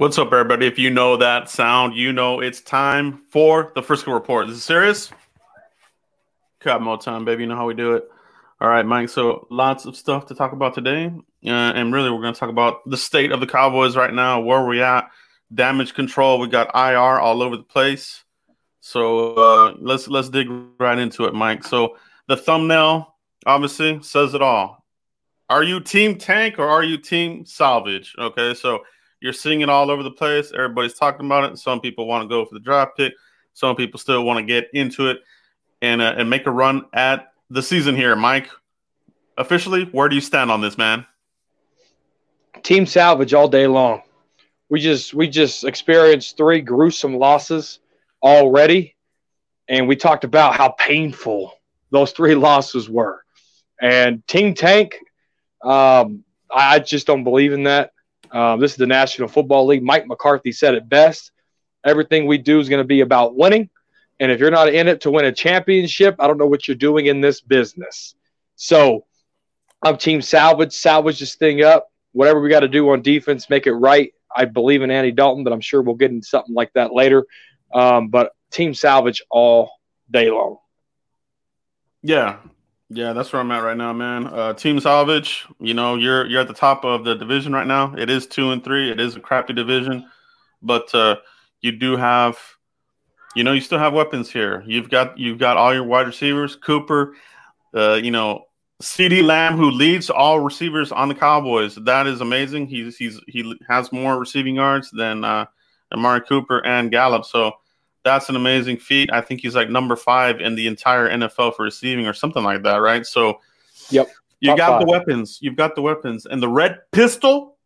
What's 0.00 0.16
up, 0.16 0.32
everybody? 0.32 0.66
If 0.66 0.78
you 0.78 0.88
know 0.88 1.18
that 1.18 1.50
sound, 1.50 1.94
you 1.94 2.10
know 2.10 2.40
it's 2.40 2.62
time 2.62 3.20
for 3.28 3.70
the 3.74 3.82
Frisco 3.82 4.12
Report. 4.12 4.48
Is 4.48 4.56
it 4.56 4.60
serious. 4.62 5.12
Cut 6.60 6.80
more 6.80 6.96
time, 6.96 7.26
baby. 7.26 7.42
You 7.42 7.50
know 7.50 7.56
how 7.56 7.66
we 7.66 7.74
do 7.74 7.96
it. 7.96 8.08
All 8.62 8.68
right, 8.70 8.86
Mike. 8.86 9.10
So 9.10 9.46
lots 9.50 9.84
of 9.84 9.94
stuff 9.94 10.24
to 10.28 10.34
talk 10.34 10.52
about 10.52 10.72
today, 10.72 11.12
uh, 11.44 11.50
and 11.50 11.92
really, 11.92 12.10
we're 12.10 12.22
going 12.22 12.32
to 12.32 12.40
talk 12.40 12.48
about 12.48 12.88
the 12.88 12.96
state 12.96 13.30
of 13.30 13.40
the 13.40 13.46
Cowboys 13.46 13.94
right 13.94 14.14
now, 14.14 14.40
where 14.40 14.64
we're 14.64 14.82
at, 14.82 15.10
damage 15.52 15.92
control. 15.92 16.38
We 16.38 16.48
got 16.48 16.74
IR 16.74 17.20
all 17.20 17.42
over 17.42 17.58
the 17.58 17.62
place. 17.62 18.24
So 18.80 19.34
uh, 19.34 19.74
let's 19.80 20.08
let's 20.08 20.30
dig 20.30 20.48
right 20.78 20.98
into 20.98 21.24
it, 21.24 21.34
Mike. 21.34 21.62
So 21.62 21.98
the 22.26 22.38
thumbnail 22.38 23.16
obviously 23.44 24.02
says 24.02 24.32
it 24.32 24.40
all. 24.40 24.82
Are 25.50 25.62
you 25.62 25.78
team 25.78 26.16
tank 26.16 26.58
or 26.58 26.66
are 26.66 26.82
you 26.82 26.96
team 26.96 27.44
salvage? 27.44 28.14
Okay, 28.18 28.54
so 28.54 28.80
you're 29.20 29.32
seeing 29.32 29.60
it 29.60 29.68
all 29.68 29.90
over 29.90 30.02
the 30.02 30.10
place. 30.10 30.52
Everybody's 30.52 30.94
talking 30.94 31.26
about 31.26 31.52
it. 31.52 31.58
Some 31.58 31.80
people 31.80 32.06
want 32.06 32.22
to 32.22 32.28
go 32.28 32.44
for 32.44 32.54
the 32.54 32.60
draft 32.60 32.96
pick. 32.96 33.12
Some 33.52 33.76
people 33.76 34.00
still 34.00 34.24
want 34.24 34.38
to 34.38 34.44
get 34.44 34.68
into 34.72 35.08
it 35.08 35.20
and 35.82 36.00
uh, 36.00 36.14
and 36.16 36.30
make 36.30 36.46
a 36.46 36.50
run 36.50 36.86
at 36.92 37.32
the 37.50 37.62
season 37.62 37.96
here. 37.96 38.16
Mike, 38.16 38.48
officially, 39.36 39.84
where 39.84 40.08
do 40.08 40.14
you 40.14 40.20
stand 40.20 40.50
on 40.50 40.60
this, 40.60 40.78
man? 40.78 41.06
Team 42.62 42.86
salvage 42.86 43.34
all 43.34 43.48
day 43.48 43.66
long. 43.66 44.02
We 44.68 44.80
just 44.80 45.14
we 45.14 45.28
just 45.28 45.64
experienced 45.64 46.36
three 46.36 46.60
gruesome 46.60 47.16
losses 47.16 47.80
already, 48.22 48.96
and 49.68 49.88
we 49.88 49.96
talked 49.96 50.24
about 50.24 50.54
how 50.54 50.70
painful 50.70 51.52
those 51.90 52.12
three 52.12 52.34
losses 52.36 52.88
were. 52.88 53.24
And 53.82 54.26
Team 54.26 54.54
Tank, 54.54 54.96
um, 55.62 56.24
I 56.50 56.78
just 56.78 57.06
don't 57.06 57.24
believe 57.24 57.52
in 57.52 57.64
that. 57.64 57.92
Um, 58.32 58.60
this 58.60 58.72
is 58.72 58.76
the 58.76 58.86
National 58.86 59.28
Football 59.28 59.66
League. 59.66 59.82
Mike 59.82 60.06
McCarthy 60.06 60.52
said 60.52 60.74
it 60.74 60.88
best. 60.88 61.32
Everything 61.84 62.26
we 62.26 62.38
do 62.38 62.60
is 62.60 62.68
going 62.68 62.82
to 62.82 62.86
be 62.86 63.00
about 63.00 63.36
winning. 63.36 63.70
And 64.20 64.30
if 64.30 64.38
you're 64.38 64.50
not 64.50 64.68
in 64.68 64.86
it 64.86 65.00
to 65.02 65.10
win 65.10 65.24
a 65.24 65.32
championship, 65.32 66.16
I 66.18 66.26
don't 66.26 66.38
know 66.38 66.46
what 66.46 66.68
you're 66.68 66.76
doing 66.76 67.06
in 67.06 67.20
this 67.20 67.40
business. 67.40 68.14
So 68.56 69.06
I'm 69.82 69.96
team 69.96 70.20
salvage, 70.20 70.74
salvage 70.74 71.20
this 71.20 71.36
thing 71.36 71.62
up. 71.64 71.90
Whatever 72.12 72.40
we 72.40 72.50
got 72.50 72.60
to 72.60 72.68
do 72.68 72.90
on 72.90 73.02
defense, 73.02 73.48
make 73.48 73.66
it 73.66 73.72
right. 73.72 74.12
I 74.34 74.44
believe 74.44 74.82
in 74.82 74.90
Andy 74.90 75.10
Dalton, 75.10 75.42
but 75.42 75.52
I'm 75.52 75.60
sure 75.60 75.80
we'll 75.80 75.94
get 75.94 76.10
into 76.10 76.26
something 76.26 76.54
like 76.54 76.72
that 76.74 76.92
later. 76.92 77.24
Um, 77.72 78.08
but 78.08 78.32
team 78.50 78.74
salvage 78.74 79.22
all 79.30 79.70
day 80.10 80.30
long. 80.30 80.58
Yeah, 82.02 82.36
yeah, 82.92 83.12
that's 83.12 83.32
where 83.32 83.40
I'm 83.40 83.52
at 83.52 83.62
right 83.62 83.76
now, 83.76 83.92
man. 83.92 84.26
Uh, 84.26 84.52
Team 84.52 84.80
Salvage, 84.80 85.46
you 85.60 85.74
know, 85.74 85.94
you're 85.94 86.26
you're 86.26 86.40
at 86.40 86.48
the 86.48 86.54
top 86.54 86.84
of 86.84 87.04
the 87.04 87.14
division 87.14 87.52
right 87.52 87.66
now. 87.66 87.94
It 87.96 88.10
is 88.10 88.26
two 88.26 88.50
and 88.50 88.64
three. 88.64 88.90
It 88.90 88.98
is 88.98 89.14
a 89.14 89.20
crappy 89.20 89.52
division, 89.52 90.10
but 90.60 90.92
uh, 90.92 91.16
you 91.60 91.70
do 91.70 91.96
have, 91.96 92.36
you 93.36 93.44
know, 93.44 93.52
you 93.52 93.60
still 93.60 93.78
have 93.78 93.92
weapons 93.92 94.28
here. 94.28 94.64
You've 94.66 94.90
got 94.90 95.16
you've 95.16 95.38
got 95.38 95.56
all 95.56 95.72
your 95.72 95.84
wide 95.84 96.08
receivers, 96.08 96.56
Cooper, 96.56 97.14
uh, 97.74 97.94
you 97.94 98.10
know, 98.10 98.46
CeeDee 98.82 99.22
Lamb, 99.22 99.56
who 99.56 99.70
leads 99.70 100.10
all 100.10 100.40
receivers 100.40 100.90
on 100.90 101.08
the 101.08 101.14
Cowboys. 101.14 101.76
That 101.76 102.08
is 102.08 102.20
amazing. 102.20 102.66
He's 102.66 102.96
he's 102.96 103.20
he 103.28 103.54
has 103.68 103.92
more 103.92 104.18
receiving 104.18 104.56
yards 104.56 104.90
than 104.90 105.22
uh, 105.22 105.46
Amari 105.92 106.22
Cooper 106.22 106.66
and 106.66 106.90
Gallup. 106.90 107.24
So 107.24 107.52
that's 108.04 108.28
an 108.28 108.36
amazing 108.36 108.78
feat. 108.78 109.10
I 109.12 109.20
think 109.20 109.40
he's 109.40 109.54
like 109.54 109.68
number 109.68 109.96
five 109.96 110.40
in 110.40 110.54
the 110.54 110.66
entire 110.66 111.08
NFL 111.08 111.56
for 111.56 111.64
receiving 111.64 112.06
or 112.06 112.14
something 112.14 112.42
like 112.42 112.62
that, 112.62 112.76
right? 112.76 113.04
So, 113.04 113.40
yep, 113.90 114.08
you 114.40 114.56
got 114.56 114.70
five. 114.70 114.80
the 114.80 114.86
weapons. 114.86 115.38
You've 115.42 115.56
got 115.56 115.74
the 115.74 115.82
weapons, 115.82 116.26
and 116.26 116.42
the 116.42 116.48
red 116.48 116.78
pistol. 116.92 117.56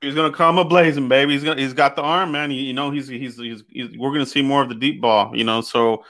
He's 0.00 0.14
gonna 0.14 0.32
come 0.32 0.58
a 0.58 0.64
blazing, 0.64 1.08
baby. 1.08 1.32
He's 1.32 1.44
gonna. 1.44 1.60
He's 1.60 1.72
got 1.72 1.96
the 1.96 2.02
arm, 2.02 2.32
man. 2.32 2.50
you 2.50 2.72
know, 2.72 2.90
he's, 2.90 3.08
he's, 3.08 3.36
he's 3.36 3.62
he's. 3.68 3.96
We're 3.96 4.12
gonna 4.12 4.26
see 4.26 4.42
more 4.42 4.62
of 4.62 4.68
the 4.68 4.74
deep 4.74 5.00
ball. 5.00 5.34
You 5.34 5.44
know, 5.44 5.60
so 5.60 6.04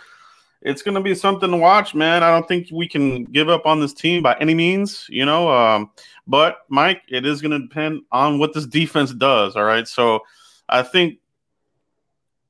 it's 0.63 0.83
gonna 0.83 1.03
be 1.03 1.15
something 1.15 1.51
to 1.51 1.57
watch, 1.57 1.95
man. 1.95 2.23
I 2.23 2.31
don't 2.31 2.49
think 2.49 2.69
we 2.73 2.89
can 2.89 3.25
give 3.25 3.49
up 3.49 3.67
on 3.67 3.81
this 3.81 3.93
team 3.93 4.23
by 4.23 4.37
any 4.41 4.55
means. 4.55 5.07
You 5.09 5.27
know, 5.27 5.51
um, 5.51 5.91
but 6.27 6.59
Mike, 6.69 7.03
it 7.09 7.27
is 7.27 7.43
gonna 7.43 7.61
depend 7.61 8.03
on 8.11 8.39
what 8.39 8.55
this 8.55 8.67
defense 8.67 9.13
does. 9.13 9.55
All 9.55 9.65
right, 9.65 9.87
so 9.87 10.21
I 10.69 10.83
think 10.83 11.19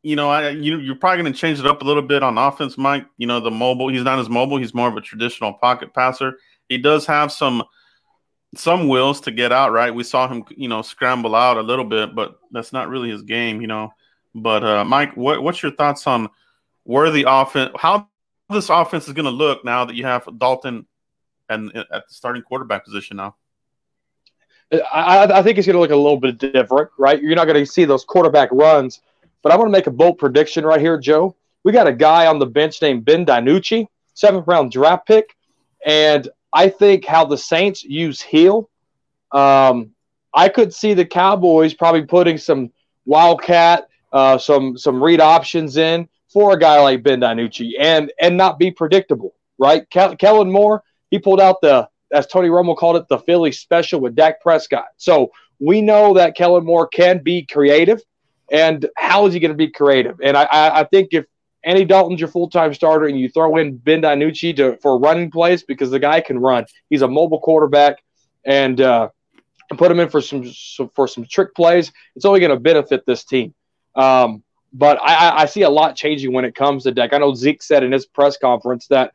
you 0.07 0.15
know, 0.15 0.31
I 0.31 0.51
you 0.51 0.79
you're 0.79 0.95
probably 0.95 1.21
going 1.25 1.33
to 1.33 1.39
change 1.39 1.59
it 1.59 1.67
up 1.67 1.83
a 1.83 1.85
little 1.85 2.03
bit 2.03 2.23
on 2.23 2.39
offense, 2.39 2.79
Mike. 2.79 3.07
You 3.19 3.27
know, 3.27 3.41
the 3.41 3.51
mobile. 3.51 3.89
He's 3.89 4.05
not 4.05 4.21
as 4.21 4.29
mobile. 4.29 4.57
He's 4.57 4.73
more 4.73 4.87
of 4.87 4.97
a 4.97 5.01
traditional 5.01 5.53
pocket 5.55 5.93
passer. 5.93 6.39
He 6.69 6.79
does 6.79 7.07
have 7.07 7.33
some 7.33 7.65
some 8.55 8.87
wills 8.87 9.21
to 9.23 9.33
get 9.33 9.51
out. 9.51 9.73
Right, 9.73 9.93
we 9.93 10.05
saw 10.05 10.29
him, 10.29 10.45
you 10.57 10.69
know, 10.69 10.81
scramble 10.81 11.35
out 11.35 11.57
a 11.57 11.61
little 11.61 11.85
bit, 11.85 12.15
but 12.15 12.39
that's 12.53 12.73
not 12.73 12.89
really 12.89 13.11
his 13.11 13.23
game. 13.23 13.61
You 13.61 13.67
know, 13.67 13.93
but 14.33 14.63
uh, 14.63 14.85
Mike, 14.85 15.17
what, 15.17 15.43
what's 15.43 15.61
your 15.61 15.73
thoughts 15.73 16.07
on 16.07 16.29
where 16.85 17.11
the 17.11 17.25
offense, 17.27 17.73
how 17.77 18.09
this 18.49 18.71
offense 18.71 19.09
is 19.09 19.13
going 19.13 19.25
to 19.25 19.33
look 19.33 19.65
now 19.65 19.85
that 19.87 19.97
you 19.97 20.05
have 20.05 20.29
Dalton 20.39 20.87
and 21.49 21.77
at 21.77 21.89
the 21.91 22.15
starting 22.15 22.43
quarterback 22.43 22.85
position 22.85 23.17
now? 23.17 23.35
I, 24.73 25.25
I 25.25 25.43
think 25.43 25.59
it's 25.59 25.67
going 25.67 25.75
to 25.75 25.81
look 25.81 25.91
a 25.91 25.97
little 25.97 26.21
bit 26.21 26.39
different, 26.39 26.91
right? 26.97 27.21
You're 27.21 27.35
not 27.35 27.47
going 27.47 27.59
to 27.59 27.67
see 27.67 27.85
those 27.85 28.05
quarterback 28.05 28.51
runs 28.53 29.01
but 29.47 29.53
I 29.53 29.57
want 29.59 29.69
to 29.69 29.73
make 29.73 29.87
a 29.87 29.93
bold 29.93 30.19
prediction 30.19 30.67
right 30.67 30.81
here, 30.81 30.99
Joe. 30.99 31.37
We 31.63 31.71
got 31.71 31.87
a 31.87 31.93
guy 31.93 32.27
on 32.27 32.41
the 32.41 32.47
bench 32.47 32.83
named 32.83 33.05
Ben 33.05 33.25
DiNucci, 33.25 33.87
seventh 34.13 34.49
round 34.49 34.73
draft 34.73 35.07
pick. 35.07 35.37
And 35.87 36.29
I 36.53 36.69
think 36.69 37.05
how 37.05 37.27
the 37.27 37.39
Saints 37.39 37.85
use 37.85 38.21
Hill, 38.21 38.69
um, 39.31 39.93
I 40.35 40.49
could 40.49 40.75
see 40.75 40.95
the 40.95 41.05
Cowboys 41.05 41.75
probably 41.75 42.03
putting 42.03 42.39
some 42.39 42.73
Wildcat, 43.05 43.87
uh, 44.13 44.37
some 44.37 44.77
some 44.77 45.01
read 45.01 45.21
options 45.21 45.77
in 45.77 46.09
for 46.29 46.53
a 46.53 46.59
guy 46.59 46.81
like 46.81 47.05
Ben 47.05 47.21
DiNucci 47.21 47.75
and 47.79 48.13
and 48.21 48.37
not 48.37 48.59
be 48.59 48.73
predictable, 48.73 49.33
right? 49.59 49.89
Kellen 49.91 50.51
Moore, 50.51 50.83
he 51.13 51.21
pulled 51.21 51.41
out 51.41 51.61
the 51.61 51.89
as 52.11 52.27
Tony 52.27 52.49
Romo 52.49 52.77
called 52.77 52.97
it, 52.97 53.07
the 53.09 53.21
Philly 53.21 53.53
special 53.53 54.01
with 54.01 54.17
Dak 54.17 54.43
Prescott. 54.43 54.89
So 54.97 55.31
we 55.61 55.83
know 55.83 56.15
that 56.15 56.35
Kellen 56.35 56.65
Moore 56.65 56.89
can 56.89 57.23
be 57.23 57.47
creative. 57.47 58.03
And 58.51 58.89
how 58.97 59.27
is 59.27 59.35
he 59.35 59.41
going 59.41 59.51
to 59.51 59.57
be 59.57 59.69
creative? 59.69 60.21
And 60.23 60.37
I, 60.37 60.47
I, 60.53 60.85
think 60.85 61.09
if 61.13 61.25
Andy 61.65 61.85
Dalton's 61.85 62.21
your 62.21 62.29
full 62.29 62.49
time 62.49 62.73
starter 62.75 63.07
and 63.07 63.19
you 63.19 63.29
throw 63.29 63.57
in 63.57 63.77
Ben 63.77 64.03
DiNucci 64.03 64.57
to, 64.57 64.77
for 64.79 64.99
running 64.99 65.31
plays 65.31 65.65
because 65.65 65.91
the 65.91 65.99
guy 65.99 66.21
can 66.21 66.39
run, 66.39 66.65
he's 66.89 67.03
a 67.03 67.09
mobile 67.09 67.41
quarterback, 67.41 67.97
and 68.45 68.81
uh, 68.81 69.09
put 69.77 69.91
him 69.91 69.99
in 69.99 70.09
for 70.09 70.21
some, 70.21 70.45
some 70.53 70.91
for 70.95 71.09
some 71.09 71.25
trick 71.25 71.55
plays, 71.55 71.91
it's 72.15 72.25
only 72.25 72.39
going 72.39 72.51
to 72.51 72.61
benefit 72.61 73.05
this 73.05 73.25
team. 73.25 73.53
Um, 73.97 74.45
but 74.73 75.01
I, 75.03 75.43
I, 75.43 75.47
see 75.47 75.63
a 75.63 75.71
lot 75.71 75.97
changing 75.97 76.33
when 76.33 76.45
it 76.45 76.55
comes 76.55 76.83
to 76.83 76.93
Dak. 76.93 77.15
I 77.15 77.19
know 77.19 77.35
Zeke 77.35 77.63
said 77.63 77.83
in 77.83 77.93
his 77.93 78.05
press 78.05 78.37
conference 78.37 78.87
that 78.89 79.13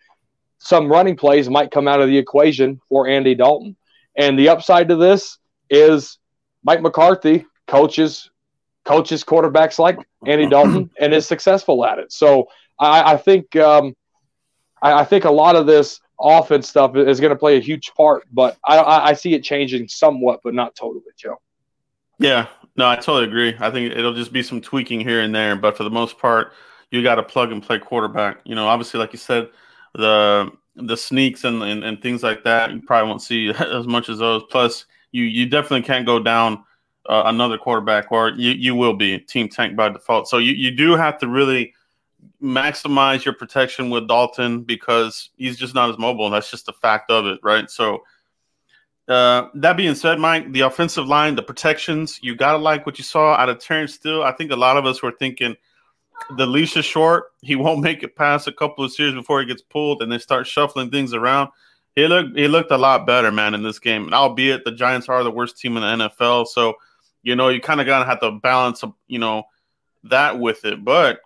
some 0.58 0.90
running 0.90 1.16
plays 1.16 1.50
might 1.50 1.70
come 1.70 1.88
out 1.88 2.02
of 2.02 2.08
the 2.08 2.18
equation 2.18 2.82
for 2.90 3.08
Andy 3.08 3.36
Dalton. 3.36 3.76
And 4.18 4.40
the 4.40 4.50
upside 4.50 4.88
to 4.90 4.96
this 4.96 5.38
is 5.70 6.18
Mike 6.64 6.82
McCarthy 6.82 7.46
coaches 7.68 8.31
coaches 8.86 9.24
quarterbacks 9.24 9.80
like 9.80 9.98
Andy 10.26 10.48
Dalton 10.48 10.90
and 11.00 11.14
is 11.14 11.28
successful 11.28 11.86
at 11.86 12.00
it. 12.00 12.12
So 12.12 12.48
I, 12.80 13.14
I 13.14 13.18
think 13.18 13.56
um, 13.56 13.96
I, 14.82 15.02
I, 15.02 15.06
think 15.06 15.26
a 15.26 15.32
lot 15.32 15.56
of 15.56 15.68
this 15.68 16.00
offense 16.20 16.68
stuff 16.70 16.96
is 16.96 17.20
going 17.20 17.32
to 17.32 17.40
play 17.40 17.58
a 17.58 17.62
huge 17.62 17.94
part, 17.96 18.24
but 18.32 18.58
I, 18.68 19.10
I, 19.10 19.14
see 19.14 19.34
it 19.34 19.44
changing 19.44 19.88
somewhat, 19.88 20.40
but 20.44 20.54
not 20.54 20.76
totally, 20.76 21.04
Joe. 21.18 21.40
Yeah, 22.20 22.48
no, 22.76 22.88
I 22.88 22.96
totally 22.96 23.26
agree. 23.26 23.56
I 23.60 23.72
think 23.72 23.94
it'll 23.94 24.14
just 24.14 24.34
be 24.34 24.44
some 24.44 24.62
tweaking 24.62 25.00
here 25.02 25.22
and 25.22 25.34
there, 25.34 25.56
but 25.56 25.78
for 25.78 25.84
the 25.84 25.90
most 25.90 26.18
part, 26.18 26.54
you 26.92 27.02
got 27.04 27.16
to 27.16 27.24
plug 27.24 27.52
and 27.52 27.64
play 27.64 27.80
quarterback. 27.80 28.42
You 28.44 28.56
know, 28.56 28.68
obviously, 28.68 29.00
like 29.00 29.14
you 29.14 29.20
said, 29.20 29.50
the 29.96 30.52
the 30.76 30.96
sneaks 30.96 31.44
and, 31.44 31.62
and, 31.64 31.84
and 31.84 32.02
things 32.02 32.24
like 32.24 32.44
that, 32.46 32.72
you 32.72 32.82
probably 32.82 33.10
won't 33.10 33.22
see 33.22 33.50
as 33.60 33.88
much 33.88 34.10
as 34.10 34.20
those. 34.20 34.44
Plus, 34.50 34.86
you 35.12 35.24
you 35.24 35.48
definitely 35.48 35.82
can't 35.82 36.06
go 36.06 36.20
down 36.20 36.64
uh, 37.08 37.24
another 37.26 37.58
quarterback, 37.58 38.12
or 38.12 38.30
you, 38.30 38.52
you 38.52 38.76
will 38.76 38.94
be 38.94 39.20
team 39.20 39.50
tank 39.50 39.76
by 39.76 39.90
default. 39.90 40.28
So 40.28 40.38
you, 40.38 40.54
you 40.54 40.72
do 40.72 40.96
have 40.96 41.18
to 41.20 41.28
really 41.28 41.74
maximize 42.42 43.26
your 43.26 43.34
protection 43.34 43.90
with 43.90 44.08
Dalton 44.08 44.62
because 44.62 45.30
he's 45.38 45.58
just 45.58 45.74
not 45.74 45.90
as 45.90 45.98
mobile. 45.98 46.26
And 46.26 46.34
that's 46.34 46.52
just 46.52 46.66
the 46.66 46.74
fact 46.74 47.10
of 47.10 47.26
it, 47.26 47.40
right? 47.44 47.70
So 47.70 48.04
uh, 49.08 49.48
that 49.56 49.78
being 49.78 49.96
said, 49.96 50.20
Mike, 50.20 50.52
the 50.52 50.62
offensive 50.62 51.08
line, 51.08 51.36
the 51.36 51.44
protections, 51.44 52.20
you 52.22 52.36
gotta 52.36 52.58
like 52.58 52.86
what 52.86 52.98
you 52.98 53.04
saw 53.04 53.34
out 53.34 53.50
of 53.50 53.60
Terence 53.60 53.96
Steele. 53.96 54.24
I 54.24 54.32
think 54.32 54.52
a 54.52 54.56
lot 54.56 54.78
of 54.78 54.86
us 54.86 55.02
were 55.02 55.12
thinking 55.12 55.56
the 56.38 56.46
leash 56.46 56.78
is 56.78 56.86
short. 56.86 57.26
He 57.42 57.56
won't 57.58 57.82
make 57.82 58.04
it 58.04 58.16
past 58.16 58.48
a 58.48 58.52
couple 58.54 58.86
of 58.86 58.94
series 58.94 59.14
before 59.14 59.40
he 59.40 59.48
gets 59.48 59.62
pulled, 59.62 60.02
and 60.02 60.12
they 60.12 60.20
start 60.20 60.48
shuffling 60.48 60.92
things 60.92 61.14
around. 61.14 61.50
He 61.96 62.08
looked 62.08 62.38
he 62.38 62.48
looked 62.48 62.72
a 62.72 62.78
lot 62.78 63.06
better, 63.06 63.32
man, 63.32 63.54
in 63.54 63.64
this 63.64 63.80
game. 63.80 64.06
And 64.06 64.14
albeit 64.14 64.64
the 64.64 64.72
Giants 64.72 65.10
are 65.10 65.24
the 65.24 65.32
worst 65.32 65.58
team 65.58 65.76
in 65.78 65.84
the 65.84 66.08
NFL, 66.08 66.48
so 66.48 66.76
you 67.24 67.36
know, 67.36 67.50
you 67.50 67.62
kind 67.62 67.80
of 67.80 67.86
gotta 67.86 68.06
have 68.06 68.20
to 68.22 68.32
balance, 68.32 68.84
you 69.08 69.20
know, 69.20 69.44
that 70.06 70.40
with 70.40 70.66
it. 70.66 70.84
But 70.84 71.22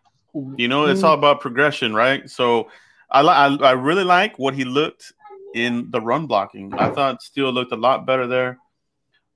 you 0.57 0.67
know, 0.67 0.85
it's 0.85 1.03
all 1.03 1.13
about 1.13 1.39
progression, 1.39 1.93
right? 1.93 2.29
So 2.29 2.69
I 3.09 3.21
I, 3.21 3.55
I 3.55 3.71
really 3.71 4.03
like 4.03 4.37
what 4.37 4.53
he 4.53 4.65
looked 4.65 5.13
in 5.53 5.89
the 5.91 6.01
run 6.01 6.27
blocking. 6.27 6.73
I 6.73 6.89
thought 6.89 7.23
Steele 7.23 7.51
looked 7.51 7.71
a 7.71 7.77
lot 7.77 8.05
better 8.05 8.27
there. 8.27 8.59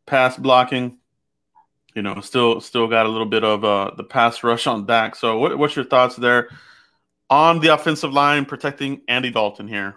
Pass 0.05 0.35
blocking, 0.35 0.97
you 1.95 2.01
know, 2.01 2.19
still 2.21 2.59
still 2.59 2.87
got 2.87 3.05
a 3.05 3.09
little 3.09 3.27
bit 3.27 3.43
of 3.43 3.63
uh, 3.63 3.91
the 3.95 4.03
pass 4.03 4.43
rush 4.43 4.67
on 4.67 4.85
Dak. 4.85 5.15
So, 5.15 5.37
what, 5.37 5.57
what's 5.57 5.75
your 5.75 5.85
thoughts 5.85 6.15
there 6.15 6.49
on 7.29 7.59
the 7.59 7.69
offensive 7.69 8.11
line 8.11 8.45
protecting 8.45 9.01
Andy 9.07 9.31
Dalton 9.31 9.67
here? 9.67 9.95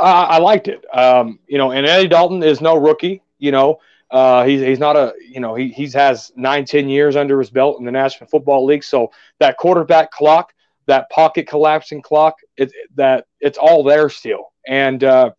I 0.00 0.38
liked 0.38 0.68
it. 0.68 0.84
Um, 0.96 1.40
you 1.48 1.58
know, 1.58 1.72
and 1.72 1.84
Andy 1.84 2.08
Dalton 2.08 2.42
is 2.42 2.60
no 2.60 2.76
rookie. 2.76 3.22
You 3.38 3.52
know, 3.52 3.80
uh, 4.10 4.44
he's 4.44 4.60
he's 4.60 4.78
not 4.78 4.96
a 4.96 5.14
you 5.20 5.40
know 5.40 5.54
he 5.54 5.68
he's 5.68 5.92
has 5.94 6.32
nine 6.34 6.64
ten 6.64 6.88
years 6.88 7.16
under 7.16 7.38
his 7.38 7.50
belt 7.50 7.78
in 7.78 7.84
the 7.84 7.92
National 7.92 8.28
Football 8.28 8.64
League. 8.64 8.84
So 8.84 9.12
that 9.38 9.58
quarterback 9.58 10.10
clock, 10.10 10.52
that 10.86 11.10
pocket 11.10 11.46
collapsing 11.46 12.02
clock, 12.02 12.36
it, 12.56 12.72
that 12.94 13.26
it's 13.40 13.58
all 13.58 13.82
there 13.82 14.08
still. 14.08 14.52
And 14.66 15.04
uh, 15.04 15.32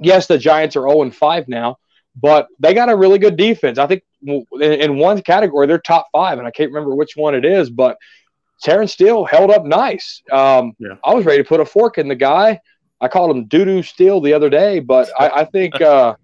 yes, 0.00 0.26
the 0.26 0.38
Giants 0.38 0.76
are 0.76 0.88
zero 0.88 1.02
and 1.02 1.14
five 1.14 1.48
now, 1.48 1.78
but 2.14 2.46
they 2.60 2.72
got 2.72 2.88
a 2.88 2.96
really 2.96 3.18
good 3.18 3.36
defense. 3.36 3.78
I 3.78 3.86
think 3.86 4.04
in, 4.22 4.44
in 4.60 4.96
one 4.98 5.20
category 5.22 5.66
they're 5.66 5.78
top 5.78 6.08
five, 6.12 6.38
and 6.38 6.46
I 6.46 6.52
can't 6.52 6.70
remember 6.70 6.94
which 6.94 7.16
one 7.16 7.34
it 7.34 7.44
is, 7.44 7.68
but 7.68 7.98
Terence 8.62 8.92
Steele 8.92 9.24
held 9.24 9.50
up 9.50 9.64
nice. 9.64 10.22
Um, 10.30 10.72
yeah. 10.78 10.94
I 11.04 11.14
was 11.14 11.24
ready 11.24 11.42
to 11.42 11.48
put 11.48 11.60
a 11.60 11.64
fork 11.64 11.98
in 11.98 12.08
the 12.08 12.14
guy. 12.14 12.60
I 13.00 13.08
called 13.08 13.36
him 13.36 13.46
doo 13.46 13.64
doo 13.64 13.82
Steele 13.82 14.20
the 14.20 14.34
other 14.34 14.50
day, 14.50 14.80
but 14.80 15.08
I, 15.18 15.28
I 15.40 15.44
think 15.44 15.80
uh, 15.80 16.14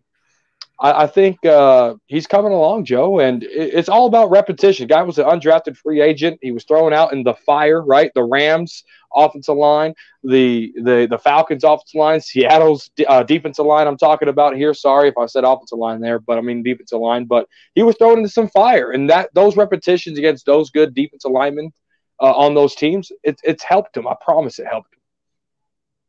I, 0.81 1.05
I, 1.05 1.07
think 1.07 1.45
uh, 1.47 1.95
he's 2.07 2.27
coming 2.27 2.53
along, 2.53 2.85
Joe, 2.85 3.21
and 3.21 3.43
it, 3.45 3.75
it's 3.75 3.89
all 3.89 4.07
about 4.07 4.31
repetition. 4.31 4.87
Guy 4.89 5.03
was 5.03 5.19
an 5.19 5.27
undrafted 5.27 5.77
free 5.77 6.01
agent. 6.01 6.39
He 6.43 6.53
was 6.53 6.65
thrown 6.65 6.93
out 6.93 7.13
in 7.13 7.23
the 7.23 7.35
fire, 7.35 7.83
right? 7.83 8.11
The 8.15 8.25
Rams 8.25 8.85
offensive 9.15 9.57
line, 9.57 9.95
the 10.25 10.73
the 10.75 11.07
the 11.09 11.19
Falcons 11.19 11.63
offensive 11.63 11.99
line, 11.99 12.21
Seattle's 12.21 12.91
uh, 13.07 13.23
defensive 13.23 13.67
line. 13.67 13.87
I'm 13.87 13.97
talking 13.97 14.29
about 14.29 14.57
here. 14.57 14.75
Sorry 14.75 15.09
if 15.09 15.17
I 15.17 15.27
said 15.27 15.45
offensive 15.45 15.79
line 15.79 16.01
there, 16.01 16.19
but 16.19 16.39
I 16.39 16.41
mean 16.41 16.63
defensive 16.63 16.99
line. 16.99 17.25
But 17.27 17.49
he 17.75 17.83
was 17.83 17.97
thrown 17.97 18.19
into 18.19 18.29
some 18.29 18.49
fire, 18.49 18.91
and 18.91 19.09
that 19.11 19.31
those 19.35 19.57
repetitions 19.57 20.19
against 20.19 20.47
those 20.47 20.71
good 20.71 20.95
defensive 20.95 21.31
linemen 21.31 21.73
uh, 22.21 22.33
on 22.33 22.55
those 22.55 22.75
teams, 22.75 23.13
it, 23.23 23.41
it's 23.45 23.63
helped 23.63 23.97
him. 23.97 24.07
I 24.07 24.15
promise 24.21 24.59
it 24.59 24.67
helped 24.67 24.93
him. 24.93 25.01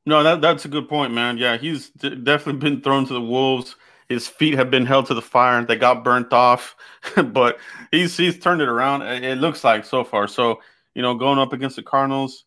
No, 0.07 0.23
that 0.23 0.41
that's 0.41 0.65
a 0.65 0.69
good 0.69 0.87
point, 0.87 1.13
man. 1.13 1.37
Yeah, 1.37 1.57
he's 1.57 1.89
d- 1.89 2.15
definitely 2.15 2.59
been 2.59 2.81
thrown 2.81 3.05
to 3.07 3.13
the 3.13 3.21
wolves. 3.21 3.75
His 4.09 4.27
feet 4.27 4.53
have 4.53 4.69
been 4.69 4.85
held 4.85 5.07
to 5.07 5.13
the 5.13 5.21
fire. 5.21 5.57
and 5.57 5.67
They 5.67 5.75
got 5.75 6.03
burnt 6.03 6.31
off, 6.31 6.75
but 7.25 7.57
he's 7.91 8.15
he's 8.15 8.39
turned 8.39 8.61
it 8.61 8.69
around. 8.69 9.01
It 9.01 9.39
looks 9.39 9.63
like 9.63 9.85
so 9.85 10.03
far. 10.03 10.27
So 10.27 10.61
you 10.93 11.01
know, 11.01 11.15
going 11.15 11.39
up 11.39 11.53
against 11.53 11.75
the 11.75 11.83
Cardinals, 11.83 12.45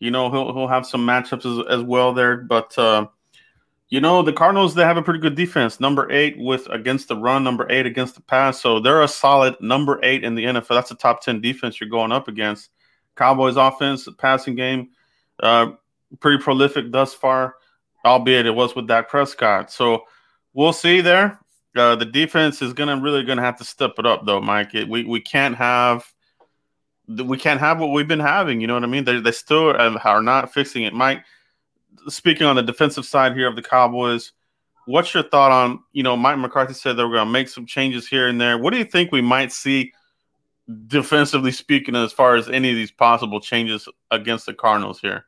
you 0.00 0.10
know 0.10 0.30
he'll 0.30 0.52
he'll 0.52 0.68
have 0.68 0.86
some 0.86 1.06
matchups 1.06 1.60
as, 1.60 1.78
as 1.78 1.84
well 1.84 2.12
there. 2.12 2.36
But 2.36 2.76
uh, 2.78 3.06
you 3.88 4.00
know 4.00 4.22
the 4.22 4.32
Cardinals 4.32 4.74
they 4.74 4.84
have 4.84 4.96
a 4.96 5.02
pretty 5.02 5.20
good 5.20 5.34
defense. 5.34 5.80
Number 5.80 6.10
eight 6.10 6.38
with 6.38 6.68
against 6.70 7.08
the 7.08 7.16
run, 7.16 7.44
number 7.44 7.66
eight 7.70 7.86
against 7.86 8.14
the 8.14 8.22
pass. 8.22 8.60
So 8.60 8.80
they're 8.80 9.02
a 9.02 9.08
solid 9.08 9.56
number 9.60 10.00
eight 10.02 10.24
in 10.24 10.34
the 10.34 10.44
NFL. 10.44 10.68
That's 10.68 10.90
a 10.90 10.96
top 10.96 11.20
ten 11.22 11.40
defense 11.40 11.80
you're 11.80 11.90
going 11.90 12.12
up 12.12 12.28
against. 12.28 12.70
Cowboys 13.16 13.56
offense, 13.56 14.08
passing 14.18 14.54
game, 14.54 14.90
uh, 15.42 15.72
pretty 16.20 16.42
prolific 16.42 16.90
thus 16.90 17.12
far, 17.12 17.56
albeit 18.04 18.46
it 18.46 18.54
was 18.54 18.74
with 18.74 18.88
Dak 18.88 19.08
Prescott. 19.08 19.70
So 19.70 20.04
we'll 20.54 20.72
see 20.72 21.00
there. 21.00 21.38
Uh, 21.76 21.96
the 21.96 22.04
defense 22.04 22.60
is 22.60 22.72
gonna 22.72 23.00
really 23.00 23.22
gonna 23.24 23.42
have 23.42 23.56
to 23.58 23.64
step 23.64 23.92
it 23.98 24.06
up 24.06 24.26
though, 24.26 24.40
Mike. 24.40 24.74
It, 24.74 24.88
we 24.88 25.04
we 25.04 25.20
can't 25.20 25.56
have 25.56 26.04
we 27.08 27.38
can't 27.38 27.60
have 27.60 27.80
what 27.80 27.92
we've 27.92 28.08
been 28.08 28.20
having. 28.20 28.60
You 28.60 28.66
know 28.66 28.74
what 28.74 28.84
I 28.84 28.88
mean? 28.88 29.04
They 29.04 29.20
they 29.20 29.32
still 29.32 29.74
are 29.76 30.22
not 30.22 30.52
fixing 30.52 30.82
it. 30.82 30.92
Mike, 30.92 31.24
speaking 32.08 32.46
on 32.46 32.56
the 32.56 32.62
defensive 32.62 33.06
side 33.06 33.34
here 33.34 33.48
of 33.48 33.56
the 33.56 33.62
Cowboys, 33.62 34.32
what's 34.86 35.14
your 35.14 35.22
thought 35.22 35.50
on 35.50 35.80
you 35.92 36.02
know 36.02 36.16
Mike 36.16 36.38
McCarthy 36.38 36.74
said 36.74 36.96
they 36.96 37.04
were 37.04 37.16
to 37.16 37.24
make 37.24 37.48
some 37.48 37.66
changes 37.66 38.06
here 38.06 38.28
and 38.28 38.40
there. 38.40 38.58
What 38.58 38.72
do 38.72 38.78
you 38.78 38.84
think 38.84 39.10
we 39.10 39.22
might 39.22 39.52
see 39.52 39.92
defensively 40.86 41.52
speaking, 41.52 41.96
as 41.96 42.12
far 42.12 42.36
as 42.36 42.48
any 42.48 42.70
of 42.70 42.76
these 42.76 42.92
possible 42.92 43.40
changes 43.40 43.88
against 44.10 44.46
the 44.46 44.54
Cardinals 44.54 45.00
here? 45.00 45.24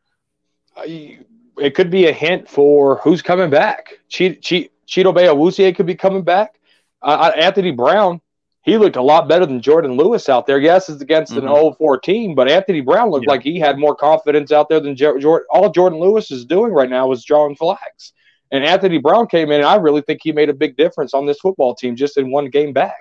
It 0.87 1.75
could 1.75 1.91
be 1.91 2.06
a 2.06 2.12
hint 2.12 2.49
for 2.49 2.97
who's 2.97 3.23
coming 3.23 3.50
back. 3.50 3.99
Cheat, 4.09 4.43
cheat, 4.43 4.73
Chidobe 4.87 5.27
Awuzie 5.27 5.75
could 5.75 5.87
be 5.87 5.95
coming 5.95 6.23
back. 6.23 6.59
Uh, 7.03 7.33
Anthony 7.37 7.71
Brown, 7.71 8.21
he 8.63 8.79
looked 8.79 8.97
a 8.97 9.03
lot 9.03 9.29
better 9.29 9.45
than 9.45 9.61
Jourdan 9.61 9.97
Lewis 9.99 10.29
out 10.29 10.47
there. 10.47 10.59
Yes, 10.59 10.89
it's 10.89 11.03
against 11.03 11.33
mm-hmm. 11.33 11.47
an 11.47 11.49
old 11.49 11.77
14, 11.77 12.35
but 12.35 12.49
Anthony 12.49 12.81
Brown 12.81 13.11
looked 13.11 13.27
yeah. 13.27 13.33
like 13.33 13.43
he 13.43 13.59
had 13.59 13.79
more 13.79 13.95
confidence 13.95 14.53
out 14.53 14.69
there 14.69 14.81
than 14.81 14.97
Jourdan. 14.97 15.41
All 15.51 15.73
Jourdan 15.73 16.01
Lewis 16.01 16.31
is 16.31 16.45
doing 16.45 16.73
right 16.73 16.89
now 16.89 17.13
is 17.13 17.25
drawing 17.25 17.57
flags. 17.57 18.13
And 18.51 18.65
Anthony 18.65 18.99
Brown 18.99 19.27
came 19.27 19.51
in, 19.51 19.61
and 19.61 19.67
I 19.67 19.77
really 19.77 20.01
think 20.01 20.21
he 20.23 20.33
made 20.33 20.49
a 20.49 20.55
big 20.55 20.77
difference 20.77 21.13
on 21.13 21.27
this 21.27 21.41
football 21.41 21.75
team 21.75 21.97
just 21.97 22.17
in 22.17 22.31
one 22.31 22.51
game 22.51 22.73
back. 22.73 22.97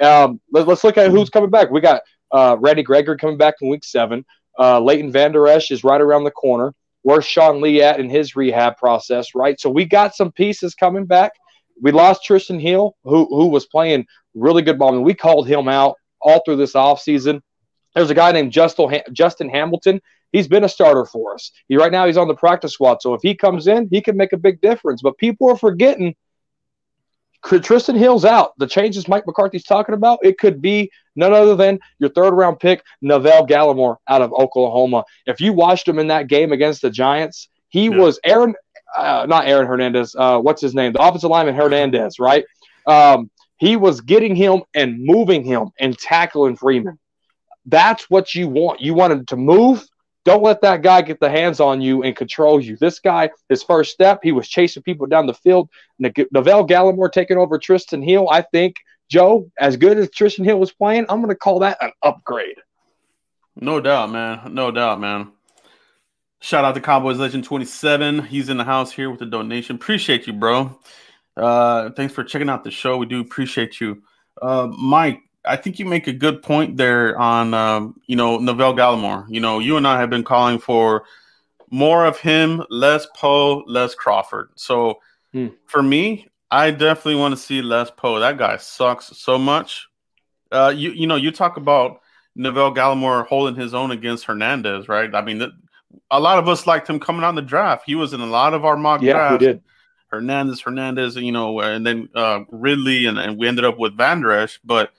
Um, 0.00 0.40
let, 0.52 0.68
us 0.68 0.84
look 0.84 0.98
at 0.98 1.10
who's 1.10 1.30
coming 1.30 1.50
back. 1.50 1.70
We 1.70 1.80
got 1.80 2.02
uh, 2.32 2.56
Randy 2.58 2.82
Gregory 2.82 3.16
coming 3.16 3.38
back 3.38 3.54
in 3.60 3.68
week 3.68 3.84
seven. 3.84 4.24
Uh, 4.58 4.80
Leighton 4.80 5.12
Vander 5.12 5.46
Esch 5.46 5.70
is 5.70 5.84
right 5.84 6.00
around 6.00 6.24
the 6.24 6.30
corner. 6.30 6.74
Where's 7.02 7.24
Sean 7.24 7.60
Lee 7.60 7.82
at 7.82 8.00
in 8.00 8.10
his 8.10 8.36
rehab 8.36 8.76
process, 8.76 9.34
right? 9.34 9.58
So 9.60 9.70
we 9.70 9.84
got 9.84 10.14
some 10.14 10.32
pieces 10.32 10.74
coming 10.74 11.06
back. 11.06 11.32
We 11.80 11.92
lost 11.92 12.22
Trysten 12.26 12.60
Hill, 12.60 12.96
who 13.04 13.26
who 13.26 13.46
was 13.46 13.66
playing 13.66 14.06
really 14.34 14.62
good 14.62 14.78
ball. 14.78 14.92
Mean, 14.92 15.02
we 15.02 15.14
called 15.14 15.46
him 15.46 15.68
out 15.68 15.96
all 16.20 16.42
through 16.44 16.56
this 16.56 16.72
offseason. 16.72 17.40
There's 17.94 18.10
a 18.10 18.14
guy 18.14 18.32
named 18.32 18.52
Justin, 18.52 19.00
Justin 19.12 19.48
Hamilton. 19.48 20.00
He's 20.32 20.48
been 20.48 20.64
a 20.64 20.68
starter 20.68 21.06
for 21.06 21.34
us. 21.34 21.50
He 21.68 21.76
right 21.76 21.92
now 21.92 22.06
he's 22.06 22.16
on 22.16 22.28
the 22.28 22.34
practice 22.34 22.72
squad. 22.72 23.00
So 23.00 23.14
if 23.14 23.22
he 23.22 23.34
comes 23.34 23.66
in, 23.66 23.88
he 23.90 24.00
can 24.00 24.16
make 24.16 24.32
a 24.32 24.36
big 24.36 24.60
difference. 24.60 25.00
But 25.02 25.16
people 25.18 25.48
are 25.48 25.56
forgetting 25.56 26.14
Trysten 27.44 27.96
Hill's 27.96 28.24
out. 28.24 28.52
The 28.58 28.66
changes 28.66 29.08
Mike 29.08 29.26
McCarthy's 29.26 29.64
talking 29.64 29.94
about, 29.94 30.18
it 30.22 30.38
could 30.38 30.60
be 30.60 30.90
none 31.16 31.32
other 31.32 31.56
than 31.56 31.78
your 31.98 32.10
third 32.10 32.32
round 32.34 32.60
pick, 32.60 32.82
Neville 33.00 33.46
Gallimore 33.46 33.96
out 34.08 34.22
of 34.22 34.32
Oklahoma. 34.32 35.04
If 35.26 35.40
you 35.40 35.52
watched 35.52 35.88
him 35.88 35.98
in 35.98 36.08
that 36.08 36.28
game 36.28 36.52
against 36.52 36.82
the 36.82 36.90
Giants, 36.90 37.48
he 37.68 37.84
yeah. 37.84 37.96
was 37.96 38.20
Aaron, 38.24 38.54
uh, 38.96 39.26
not 39.28 39.46
Aaron 39.46 39.66
Hernandez. 39.66 40.14
Uh, 40.18 40.38
what's 40.38 40.60
his 40.60 40.74
name? 40.74 40.92
The 40.92 41.02
offensive 41.02 41.30
lineman 41.30 41.54
Hernandez, 41.54 42.18
right? 42.18 42.44
Um, 42.86 43.30
he 43.58 43.76
was 43.76 44.00
getting 44.00 44.34
him 44.34 44.62
and 44.74 45.04
moving 45.04 45.44
him 45.44 45.70
and 45.78 45.98
tackling 45.98 46.56
Freeman. 46.56 46.98
That's 47.66 48.08
what 48.08 48.34
you 48.34 48.48
want. 48.48 48.80
You 48.80 48.94
want 48.94 49.12
him 49.12 49.26
to 49.26 49.36
move 49.36 49.86
don't 50.28 50.42
let 50.42 50.60
that 50.60 50.82
guy 50.82 51.00
get 51.00 51.20
the 51.20 51.30
hands 51.30 51.58
on 51.58 51.80
you 51.80 52.02
and 52.02 52.14
control 52.14 52.60
you. 52.60 52.76
This 52.76 53.00
guy, 53.00 53.30
his 53.48 53.62
first 53.62 53.92
step, 53.92 54.20
he 54.22 54.30
was 54.30 54.46
chasing 54.46 54.82
people 54.82 55.06
down 55.06 55.26
the 55.26 55.32
field. 55.32 55.70
Neville 55.98 56.66
Gallimore 56.66 57.10
taking 57.10 57.38
over 57.38 57.58
Trysten 57.58 58.04
Hill. 58.04 58.28
I 58.30 58.42
think, 58.42 58.76
Joe, 59.08 59.50
as 59.58 59.78
good 59.78 59.96
as 59.96 60.10
Trysten 60.10 60.44
Hill 60.44 60.60
was 60.60 60.70
playing, 60.70 61.06
I'm 61.08 61.22
going 61.22 61.30
to 61.30 61.34
call 61.34 61.60
that 61.60 61.78
an 61.80 61.92
upgrade. 62.02 62.56
No 63.56 63.80
doubt, 63.80 64.10
man. 64.10 64.52
No 64.52 64.70
doubt, 64.70 65.00
man. 65.00 65.32
Shout 66.40 66.62
out 66.62 66.74
to 66.74 66.82
Cowboys 66.82 67.16
Legend 67.16 67.44
27. 67.44 68.24
He's 68.24 68.50
in 68.50 68.58
the 68.58 68.64
house 68.64 68.92
here 68.92 69.10
with 69.10 69.22
a 69.22 69.26
donation. 69.26 69.76
Appreciate 69.76 70.26
you, 70.26 70.34
bro. 70.34 70.78
Uh, 71.38 71.88
thanks 71.90 72.12
for 72.12 72.22
checking 72.22 72.50
out 72.50 72.64
the 72.64 72.70
show. 72.70 72.98
We 72.98 73.06
do 73.06 73.22
appreciate 73.22 73.80
you. 73.80 74.02
Uh, 74.42 74.66
Mike, 74.66 75.20
I 75.48 75.56
think 75.56 75.78
you 75.78 75.86
make 75.86 76.06
a 76.06 76.12
good 76.12 76.42
point 76.42 76.76
there 76.76 77.18
on 77.18 77.54
um, 77.54 78.00
you 78.06 78.16
know 78.16 78.38
Neville 78.38 78.74
Gallimore. 78.74 79.26
You 79.28 79.40
know, 79.40 79.58
you 79.58 79.76
and 79.76 79.86
I 79.86 79.98
have 80.00 80.10
been 80.10 80.24
calling 80.24 80.58
for 80.58 81.04
more 81.70 82.04
of 82.04 82.18
him, 82.18 82.62
less 82.70 83.06
Poe, 83.16 83.64
less 83.66 83.94
Crawford. 83.94 84.50
So 84.54 84.98
hmm. 85.32 85.48
for 85.66 85.82
me, 85.82 86.28
I 86.50 86.70
definitely 86.70 87.16
want 87.16 87.32
to 87.32 87.40
see 87.40 87.62
less 87.62 87.90
Poe. 87.90 88.20
That 88.20 88.38
guy 88.38 88.56
sucks 88.58 89.16
so 89.16 89.38
much. 89.38 89.88
Uh, 90.52 90.72
you 90.74 90.90
you 90.90 91.06
know, 91.06 91.16
you 91.16 91.30
talk 91.30 91.56
about 91.56 92.00
Neville 92.34 92.74
Gallimore 92.74 93.26
holding 93.26 93.56
his 93.56 93.74
own 93.74 93.90
against 93.90 94.24
Hernandez, 94.24 94.88
right? 94.88 95.12
I 95.14 95.22
mean, 95.22 95.42
a 96.10 96.20
lot 96.20 96.38
of 96.38 96.48
us 96.48 96.66
liked 96.66 96.88
him 96.88 97.00
coming 97.00 97.24
on 97.24 97.34
the 97.34 97.42
draft. 97.42 97.84
He 97.86 97.94
was 97.94 98.12
in 98.12 98.20
a 98.20 98.26
lot 98.26 98.54
of 98.54 98.64
our 98.64 98.76
mock 98.76 99.02
yeah, 99.02 99.12
drafts. 99.12 99.40
we 99.40 99.46
did. 99.46 99.62
Hernandez, 100.08 100.60
Hernandez, 100.60 101.16
you 101.16 101.32
know, 101.32 101.60
and 101.60 101.86
then 101.86 102.08
uh, 102.14 102.40
Ridley, 102.50 103.06
and, 103.06 103.18
and 103.18 103.38
we 103.38 103.46
ended 103.46 103.66
up 103.66 103.78
with 103.78 104.00
Esch, 104.00 104.58
but 104.64 104.90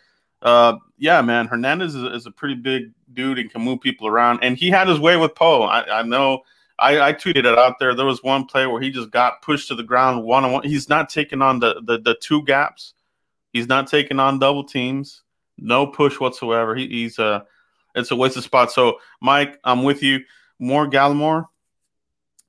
uh, 0.42 0.78
yeah, 0.98 1.22
man, 1.22 1.48
Hernandez 1.48 1.96
is, 1.96 2.04
is, 2.04 2.26
a 2.26 2.32
pretty 2.32 2.56
big 2.56 2.92
dude 3.14 3.40
and 3.40 3.52
can 3.52 3.62
move 3.62 3.82
people 3.82 4.08
around. 4.08 4.40
And 4.42 4.58
he 4.58 4.70
had 4.70 4.88
his 4.88 5.00
way 5.00 5.18
with 5.18 5.36
Poe. 5.36 5.64
I, 5.64 6.00
I 6.00 6.04
know. 6.04 6.42
I, 6.78 7.10
I, 7.10 7.14
tweeted 7.14 7.40
it 7.40 7.58
out 7.58 7.78
there. 7.80 7.94
There 7.94 8.06
was 8.06 8.24
one 8.24 8.46
play 8.46 8.66
where 8.66 8.82
he 8.82 8.90
just 8.90 9.12
got 9.12 9.42
pushed 9.42 9.68
to 9.68 9.76
the 9.76 9.84
ground 9.84 10.24
one 10.24 10.46
on 10.46 10.54
one. 10.54 10.64
He's 10.64 10.88
not 10.88 11.10
taking 11.10 11.42
on 11.42 11.60
the, 11.60 11.82
the 11.86 11.98
the 11.98 12.16
two 12.22 12.44
gaps. 12.46 12.94
He's 13.52 13.68
not 13.68 13.88
taking 13.88 14.18
on 14.18 14.40
double 14.40 14.64
teams. 14.64 15.24
No 15.58 15.86
push 15.86 16.22
whatsoever. 16.22 16.76
He, 16.76 16.88
he's 16.88 17.20
a 17.20 17.46
it's 17.96 18.12
a 18.12 18.16
wasted 18.16 18.44
spot. 18.44 18.72
So, 18.72 19.00
Mike, 19.20 19.60
I'm 19.66 19.84
with 19.84 20.02
you. 20.02 20.22
More 20.58 20.88
Gallimore. 20.88 21.48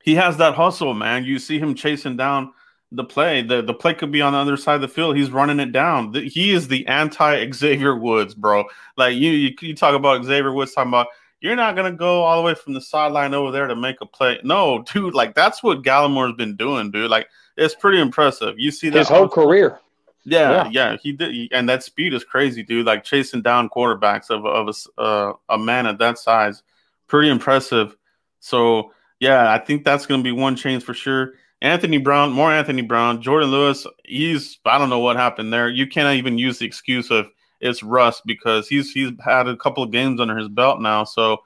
He 0.02 0.14
has 0.14 0.36
that 0.36 0.54
hustle, 0.54 0.94
man. 0.94 1.24
You 1.24 1.40
see 1.40 1.58
him 1.58 1.74
chasing 1.74 2.16
down 2.16 2.52
the 2.92 3.04
play. 3.04 3.42
The 3.42 3.62
the 3.62 3.74
play 3.74 3.94
could 3.94 4.12
be 4.12 4.20
on 4.20 4.32
the 4.32 4.38
other 4.38 4.56
side 4.56 4.76
of 4.76 4.80
the 4.80 4.88
field. 4.88 5.16
He's 5.16 5.30
running 5.30 5.60
it 5.60 5.72
down. 5.72 6.12
The, 6.12 6.28
he 6.28 6.52
is 6.52 6.68
the 6.68 6.86
anti 6.86 7.50
Xavier 7.52 7.96
Woods, 7.96 8.34
bro. 8.34 8.64
Like 8.96 9.14
you, 9.14 9.30
you, 9.30 9.54
you 9.60 9.74
talk 9.74 9.94
about 9.94 10.24
Xavier 10.24 10.52
Woods 10.52 10.72
talking 10.72 10.90
about 10.90 11.08
you're 11.40 11.56
not 11.56 11.76
gonna 11.76 11.92
go 11.92 12.22
all 12.22 12.36
the 12.36 12.42
way 12.42 12.54
from 12.54 12.74
the 12.74 12.80
sideline 12.80 13.34
over 13.34 13.50
there 13.50 13.66
to 13.66 13.76
make 13.76 14.00
a 14.00 14.06
play. 14.06 14.38
No, 14.42 14.82
dude, 14.92 15.14
like 15.14 15.34
that's 15.34 15.62
what 15.62 15.82
Gallimore's 15.82 16.36
been 16.36 16.56
doing, 16.56 16.90
dude. 16.90 17.10
Like 17.10 17.28
it's 17.56 17.74
pretty 17.74 18.00
impressive. 18.00 18.58
You 18.58 18.70
see 18.70 18.90
that 18.90 18.98
his 18.98 19.08
whole 19.08 19.28
career. 19.28 19.80
Yeah, 20.24 20.68
yeah, 20.68 20.68
yeah 20.70 20.96
he 21.02 21.12
did, 21.12 21.50
and 21.52 21.68
that 21.68 21.82
speed 21.82 22.12
is 22.12 22.24
crazy, 22.24 22.62
dude. 22.62 22.86
Like 22.86 23.04
chasing 23.04 23.40
down 23.40 23.70
quarterbacks 23.70 24.30
of 24.30 24.44
of 24.44 24.68
a, 24.68 25.00
uh, 25.00 25.32
a 25.48 25.58
man 25.58 25.86
at 25.86 25.98
that 25.98 26.18
size, 26.18 26.62
pretty 27.06 27.30
impressive. 27.30 27.96
So 28.40 28.92
yeah, 29.20 29.52
I 29.52 29.58
think 29.58 29.84
that's 29.84 30.06
going 30.06 30.20
to 30.20 30.24
be 30.24 30.32
one 30.32 30.56
change 30.56 30.82
for 30.82 30.94
sure. 30.94 31.34
Anthony 31.62 31.98
Brown, 31.98 32.32
more 32.32 32.50
Anthony 32.50 32.82
Brown, 32.82 33.22
Jourdan 33.22 33.50
Lewis. 33.50 33.86
He's 34.04 34.58
I 34.64 34.78
don't 34.78 34.90
know 34.90 34.98
what 34.98 35.16
happened 35.16 35.52
there. 35.52 35.68
You 35.68 35.86
cannot 35.86 36.14
even 36.14 36.38
use 36.38 36.58
the 36.58 36.66
excuse 36.66 37.10
of 37.10 37.26
it's 37.60 37.82
rust 37.82 38.22
because 38.24 38.68
he's 38.68 38.90
he's 38.92 39.10
had 39.22 39.46
a 39.46 39.56
couple 39.56 39.82
of 39.82 39.90
games 39.90 40.20
under 40.20 40.36
his 40.36 40.48
belt 40.48 40.80
now, 40.80 41.04
so 41.04 41.42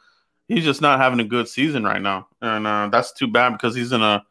he's 0.47 0.65
just 0.65 0.81
not 0.81 1.01
having 1.01 1.21
a 1.21 1.25
good 1.25 1.49
season 1.49 1.85
right 1.85 2.01
now, 2.03 2.29
and 2.41 2.67
uh, 2.67 2.89
that's 2.91 3.13
too 3.13 3.27
bad 3.27 3.51
because 3.51 3.75
he's 3.75 3.93
in 3.93 4.03
a 4.03 4.25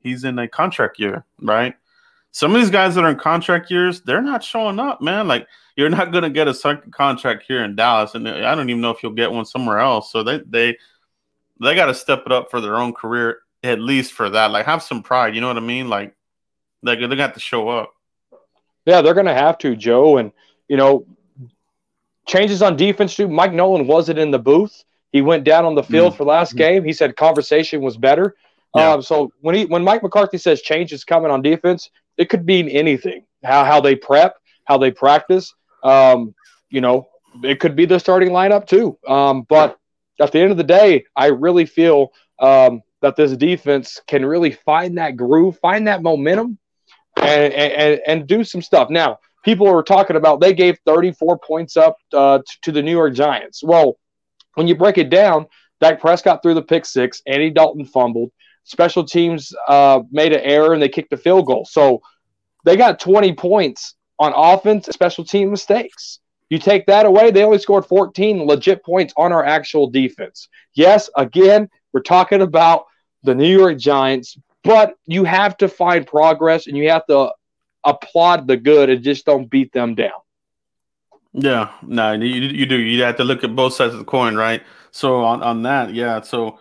he's 0.00 0.24
in 0.24 0.38
a 0.38 0.48
contract 0.48 0.98
year, 0.98 1.24
right? 1.40 1.74
Some 2.32 2.54
of 2.54 2.60
these 2.60 2.70
guys 2.70 2.94
that 2.94 3.04
are 3.04 3.10
in 3.10 3.18
contract 3.18 3.70
years, 3.70 4.02
they're 4.02 4.22
not 4.22 4.44
showing 4.44 4.78
up, 4.78 5.02
man. 5.02 5.26
Like 5.26 5.48
you're 5.76 5.90
not 5.90 6.12
going 6.12 6.24
to 6.24 6.30
get 6.30 6.46
a 6.46 6.54
second 6.54 6.92
contract 6.92 7.44
here 7.46 7.64
in 7.64 7.74
Dallas, 7.74 8.14
and 8.14 8.28
I 8.28 8.54
don't 8.54 8.70
even 8.70 8.80
know 8.80 8.90
if 8.90 9.02
you'll 9.02 9.12
get 9.12 9.32
one 9.32 9.44
somewhere 9.44 9.78
else. 9.80 10.12
So 10.12 10.22
they 10.22 10.38
they 10.46 10.76
they 11.60 11.74
got 11.74 11.86
to 11.86 11.94
step 11.94 12.22
it 12.26 12.32
up 12.32 12.50
for 12.50 12.60
their 12.60 12.76
own 12.76 12.92
career, 12.92 13.40
at 13.62 13.80
least 13.80 14.12
for 14.12 14.30
that. 14.30 14.50
Like 14.50 14.66
have 14.66 14.82
some 14.82 15.02
pride, 15.02 15.34
you 15.34 15.40
know 15.40 15.48
what 15.48 15.56
I 15.56 15.60
mean? 15.60 15.88
Like 15.88 16.14
they 16.82 16.96
they 17.06 17.16
got 17.16 17.34
to 17.34 17.40
show 17.40 17.68
up. 17.68 17.94
Yeah, 18.86 19.02
they're 19.02 19.14
going 19.14 19.26
to 19.26 19.34
have 19.34 19.58
to, 19.58 19.76
Joe, 19.76 20.16
and 20.16 20.32
you 20.68 20.76
know 20.76 21.06
changes 22.26 22.62
on 22.62 22.76
defense 22.76 23.16
too. 23.16 23.28
Mike 23.28 23.52
Nolan 23.52 23.86
wasn't 23.86 24.18
in 24.18 24.30
the 24.30 24.38
booth. 24.38 24.84
He 25.12 25.22
went 25.22 25.44
down 25.44 25.64
on 25.64 25.74
the 25.74 25.82
field 25.82 26.14
mm. 26.14 26.16
for 26.16 26.24
last 26.24 26.54
mm. 26.54 26.58
game. 26.58 26.84
He 26.84 26.92
said 26.92 27.16
conversation 27.16 27.80
was 27.80 27.96
better. 27.96 28.36
Yeah. 28.74 28.92
Um, 28.92 29.02
so 29.02 29.32
when 29.40 29.54
he 29.54 29.64
when 29.66 29.82
Mike 29.82 30.02
McCarthy 30.02 30.38
says 30.38 30.62
change 30.62 30.92
is 30.92 31.04
coming 31.04 31.30
on 31.30 31.42
defense, 31.42 31.90
it 32.16 32.28
could 32.28 32.46
mean 32.46 32.68
anything. 32.68 33.24
How 33.44 33.64
how 33.64 33.80
they 33.80 33.96
prep, 33.96 34.36
how 34.64 34.78
they 34.78 34.90
practice. 34.90 35.52
Um, 35.82 36.34
you 36.68 36.80
know, 36.80 37.08
it 37.42 37.58
could 37.58 37.74
be 37.74 37.84
the 37.84 37.98
starting 37.98 38.30
lineup 38.30 38.66
too. 38.66 38.96
Um, 39.06 39.42
but 39.48 39.78
at 40.20 40.30
the 40.30 40.38
end 40.38 40.52
of 40.52 40.56
the 40.56 40.64
day, 40.64 41.06
I 41.16 41.26
really 41.26 41.66
feel 41.66 42.12
um, 42.38 42.82
that 43.02 43.16
this 43.16 43.36
defense 43.36 44.00
can 44.06 44.24
really 44.24 44.52
find 44.52 44.98
that 44.98 45.16
groove, 45.16 45.58
find 45.58 45.86
that 45.86 46.02
momentum, 46.02 46.58
and 47.16 47.52
and, 47.52 48.00
and 48.06 48.26
do 48.26 48.44
some 48.44 48.62
stuff. 48.62 48.90
Now, 48.90 49.18
people 49.44 49.68
are 49.68 49.82
talking 49.82 50.16
about 50.16 50.40
they 50.40 50.54
gave 50.54 50.78
34 50.86 51.38
points 51.38 51.76
up 51.76 51.96
uh, 52.12 52.40
to 52.62 52.72
the 52.72 52.82
New 52.82 52.92
York 52.92 53.14
Giants. 53.14 53.62
Well, 53.62 53.98
when 54.54 54.68
you 54.68 54.74
break 54.74 54.98
it 54.98 55.10
down, 55.10 55.46
Dak 55.80 56.00
Prescott 56.00 56.42
threw 56.42 56.54
the 56.54 56.62
pick 56.62 56.84
six, 56.84 57.22
Andy 57.26 57.50
Dalton 57.50 57.84
fumbled, 57.84 58.30
special 58.64 59.04
teams 59.04 59.52
uh, 59.68 60.00
made 60.10 60.32
an 60.32 60.40
error 60.40 60.74
and 60.74 60.82
they 60.82 60.88
kicked 60.88 61.12
a 61.12 61.16
field 61.16 61.46
goal. 61.46 61.64
So 61.64 62.02
they 62.64 62.76
got 62.76 63.00
20 63.00 63.32
points 63.34 63.94
on 64.18 64.32
offense, 64.36 64.86
special 64.86 65.24
team 65.24 65.50
mistakes. 65.50 66.20
You 66.50 66.58
take 66.58 66.86
that 66.86 67.06
away, 67.06 67.30
they 67.30 67.44
only 67.44 67.58
scored 67.58 67.86
14 67.86 68.44
legit 68.44 68.84
points 68.84 69.14
on 69.16 69.32
our 69.32 69.44
actual 69.44 69.88
defense. 69.88 70.48
Yes, 70.74 71.08
again, 71.16 71.70
we're 71.92 72.02
talking 72.02 72.42
about 72.42 72.86
the 73.22 73.34
New 73.34 73.58
York 73.58 73.78
Giants, 73.78 74.38
but 74.62 74.94
you 75.06 75.24
have 75.24 75.56
to 75.58 75.68
find 75.68 76.06
progress 76.06 76.66
and 76.66 76.76
you 76.76 76.90
have 76.90 77.06
to 77.06 77.32
applaud 77.84 78.46
the 78.46 78.56
good 78.56 78.90
and 78.90 79.02
just 79.02 79.26
don't 79.26 79.50
beat 79.50 79.72
them 79.72 79.94
down. 79.94 80.12
Yeah, 81.32 81.70
no, 81.82 82.12
you, 82.12 82.26
you 82.26 82.66
do. 82.66 82.76
You 82.76 83.02
have 83.04 83.16
to 83.18 83.24
look 83.24 83.44
at 83.44 83.54
both 83.54 83.74
sides 83.74 83.92
of 83.92 84.00
the 84.00 84.04
coin, 84.04 84.34
right? 84.34 84.62
So 84.90 85.20
on, 85.20 85.42
on 85.42 85.62
that, 85.62 85.94
yeah. 85.94 86.20
So 86.22 86.58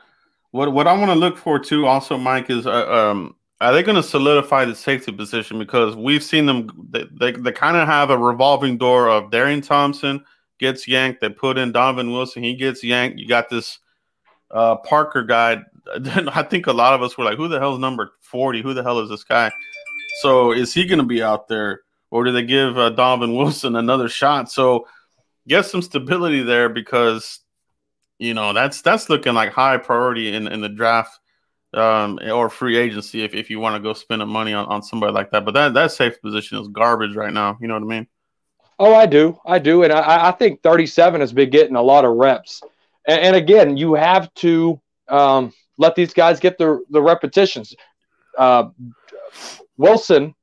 what 0.51 0.72
what 0.72 0.88
I 0.88 0.94
want 0.94 1.10
to 1.10 1.16
look 1.16 1.38
for 1.38 1.58
too, 1.58 1.88
also, 1.88 2.18
Mike, 2.18 2.51
is 2.51 2.68
uh, 2.68 2.88
um, 2.88 3.36
are 3.62 3.74
they 3.74 3.82
going 3.82 3.96
to 3.96 4.04
solidify 4.04 4.66
the 4.66 4.75
safety 4.75 5.12
position 5.12 5.58
because 5.58 5.96
we've 5.96 6.24
seen 6.24 6.46
them 6.46 6.70
they 6.92 7.06
they, 7.12 7.32
they 7.32 7.51
kind 7.51 7.78
of 7.78 7.88
have 7.88 8.12
a 8.12 8.18
revolving 8.18 8.78
door 8.78 9.10
of 9.10 9.32
Darian 9.32 9.62
Thompson 9.62 10.24
gets 10.60 10.88
yanked, 10.88 11.22
they 11.22 11.30
put 11.30 11.58
in 11.58 11.72
Donovan 11.72 12.12
Wilson, 12.12 12.44
he 12.44 12.54
gets 12.56 12.84
yanked. 12.84 13.18
You 13.18 13.28
got 13.28 13.50
this 13.50 13.80
uh, 14.51 14.75
Parker 14.75 15.24
guy. 15.24 15.63
I 16.34 16.43
think 16.43 16.67
a 16.67 16.74
lot 16.74 16.93
of 16.93 17.01
us 17.01 17.17
were 17.17 17.24
like, 17.24 17.38
"Who 17.38 17.48
the 17.48 17.60
hell 17.60 17.74
is 17.74 17.79
number 17.79 18.12
forty? 18.22 18.62
Who 18.62 18.74
the 18.74 18.84
hell 18.84 19.00
is 19.00 19.10
this 19.10 19.24
guy?" 19.24 19.51
So 20.22 20.51
is 20.51 20.74
he 20.74 20.86
going 20.86 21.00
to 21.00 21.05
be 21.05 21.24
out 21.24 21.48
there, 21.48 21.81
or 22.12 22.24
do 22.24 22.31
they 22.31 22.43
give 22.43 22.77
uh, 22.77 22.89
Donovan 22.89 23.36
Wilson 23.36 23.75
another 23.75 24.10
shot? 24.10 24.51
So 24.51 24.88
get 25.48 25.65
some 25.65 25.81
stability 25.81 26.43
there 26.43 26.69
because 26.69 27.39
you 28.17 28.34
know 28.34 28.53
that's 28.53 28.81
that's 28.81 29.10
looking 29.10 29.34
like 29.34 29.51
high 29.51 29.77
priority 29.77 30.34
in 30.34 30.48
in 30.48 30.62
the 30.62 30.69
draft 30.69 31.19
um, 31.74 32.19
or 32.31 32.50
free 32.50 32.77
agency 32.77 33.24
if, 33.24 33.34
if 33.34 33.50
you 33.50 33.60
want 33.60 33.75
to 33.75 33.79
go 33.79 33.93
spend 33.93 34.25
money 34.27 34.53
on, 34.53 34.65
on 34.65 34.84
somebody 34.84 35.13
like 35.13 35.31
that. 35.31 35.46
But 35.46 35.53
that 35.53 35.74
that 35.74 35.91
safe 35.91 36.22
position 36.22 36.60
is 36.60 36.67
garbage 36.67 37.15
right 37.15 37.34
now. 37.34 37.58
You 37.62 37.67
know 37.67 37.75
what 37.75 37.84
I 37.84 37.88
mean? 37.88 38.08
Oh, 38.81 38.96
I 38.96 39.08
do, 39.08 39.38
I 39.46 39.60
do, 39.60 39.84
and 39.84 39.91
I, 39.91 40.29
I 40.29 40.31
think 40.31 40.63
37 40.63 41.19
has 41.19 41.34
been 41.34 41.50
getting 41.50 41.75
a 41.75 41.81
lot 41.81 42.05
of 42.05 42.15
reps. 42.15 42.62
And, 43.05 43.19
and 43.19 43.36
again, 43.36 43.75
you 43.75 43.93
have 43.96 44.34
to 44.36 44.79
um, 45.10 45.51
let 45.79 45.95
these 45.95 46.13
guys 46.13 46.39
get 46.39 46.59
the 46.59 46.83
the 46.91 47.01
repetitions. 47.01 47.74
Uh, 48.38 48.69
Wilson 49.77 50.36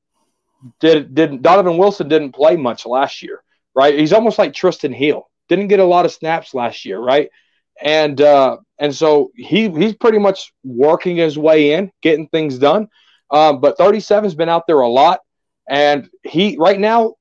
did 0.81 1.15
did 1.15 1.43
Donovan 1.43 1.79
Wilson 1.79 2.09
didn't 2.09 2.33
play 2.33 2.57
much 2.57 2.87
last 2.87 3.23
year, 3.23 3.43
right? 3.75 3.97
He's 3.97 4.13
almost 4.13 4.39
like 4.39 4.53
Trysten 4.53 4.95
Hill. 4.95 5.31
Didn't 5.49 5.69
get 5.69 5.79
a 5.79 5.85
lot 5.85 6.07
of 6.07 6.13
snaps 6.13 6.55
last 6.55 6.85
year, 6.85 6.99
right? 6.99 7.31
And 7.81 8.21
uh, 8.21 8.57
and 8.79 8.93
so 8.93 9.31
he 9.37 9.69
he's 9.71 9.95
pretty 9.95 10.19
much 10.19 10.53
working 10.65 11.17
his 11.17 11.39
way 11.39 11.75
in, 11.75 11.93
getting 12.03 12.27
things 12.29 12.59
done. 12.59 12.89
Um, 13.31 13.61
but 13.61 13.77
37's 13.79 14.35
been 14.35 14.49
out 14.49 14.67
there 14.67 14.81
a 14.81 14.89
lot, 14.89 15.21
and 15.69 16.09
he 16.25 16.57
right 16.57 16.81
now 16.81 17.15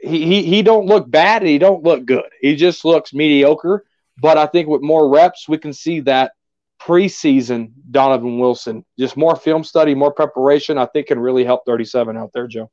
he, 0.00 0.24
he 0.24 0.42
he 0.42 0.62
don't 0.62 0.86
look 0.86 1.08
bad 1.10 1.42
and 1.42 1.50
he 1.50 1.58
don't 1.58 1.84
look 1.84 2.06
good. 2.06 2.30
He 2.40 2.56
just 2.56 2.84
looks 2.84 3.12
mediocre. 3.12 3.84
But 4.20 4.36
I 4.36 4.46
think 4.46 4.68
with 4.68 4.82
more 4.82 5.08
reps, 5.08 5.48
we 5.48 5.58
can 5.58 5.72
see 5.72 6.00
that 6.00 6.32
preseason 6.80 7.72
Donovan 7.90 8.38
Wilson, 8.38 8.84
just 8.98 9.16
more 9.16 9.36
film 9.36 9.64
study, 9.64 9.94
more 9.94 10.12
preparation, 10.12 10.78
I 10.78 10.86
think 10.86 11.08
can 11.08 11.18
really 11.18 11.44
help 11.44 11.62
37 11.66 12.16
out 12.16 12.30
there, 12.32 12.46
Joe. 12.46 12.70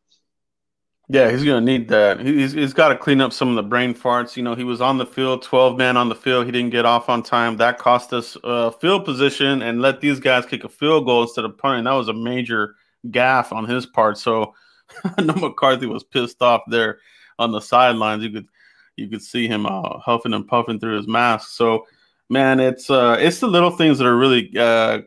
Yeah, 1.07 1.29
he's 1.29 1.43
going 1.43 1.63
to 1.63 1.71
need 1.71 1.89
that. 1.89 2.19
He's, 2.19 2.53
he's 2.53 2.73
got 2.73 2.89
to 2.89 2.97
clean 2.97 3.21
up 3.21 3.31
some 3.31 3.49
of 3.49 3.55
the 3.55 3.63
brain 3.63 3.93
farts. 3.93 4.35
You 4.35 4.41
know, 4.41 4.55
he 4.55 4.63
was 4.63 4.81
on 4.81 4.97
the 4.97 5.05
field, 5.05 5.43
12 5.43 5.77
man 5.77 5.97
on 5.97 6.09
the 6.09 6.15
field. 6.15 6.47
He 6.47 6.51
didn't 6.51 6.71
get 6.71 6.85
off 6.85 7.09
on 7.09 7.21
time. 7.21 7.57
That 7.57 7.77
cost 7.77 8.11
us 8.11 8.35
a 8.43 8.71
field 8.71 9.05
position 9.05 9.61
and 9.61 9.81
let 9.81 10.01
these 10.01 10.19
guys 10.19 10.47
kick 10.47 10.63
a 10.63 10.69
field 10.69 11.05
goal 11.05 11.21
instead 11.21 11.45
of 11.45 11.59
punting. 11.59 11.83
That 11.83 11.93
was 11.93 12.07
a 12.07 12.13
major 12.13 12.75
gaff 13.11 13.53
on 13.53 13.65
his 13.65 13.85
part. 13.85 14.17
So 14.17 14.55
I 15.03 15.21
know 15.21 15.35
McCarthy 15.35 15.85
was 15.85 16.03
pissed 16.03 16.41
off 16.41 16.61
there 16.67 16.97
on 17.37 17.51
the 17.51 17.61
sidelines. 17.61 18.23
You 18.23 18.31
could 18.31 18.47
you 18.95 19.09
could 19.09 19.21
see 19.21 19.47
him 19.47 19.65
uh, 19.65 19.99
huffing 19.99 20.33
and 20.33 20.47
puffing 20.47 20.79
through 20.79 20.97
his 20.97 21.07
mask. 21.07 21.49
So, 21.49 21.85
man, 22.29 22.59
it's 22.59 22.89
uh, 22.89 23.17
it's 23.19 23.39
the 23.39 23.47
little 23.47 23.71
things 23.71 23.97
that 23.97 24.07
are 24.07 24.17
really 24.17 24.51
uh, 24.57 25.01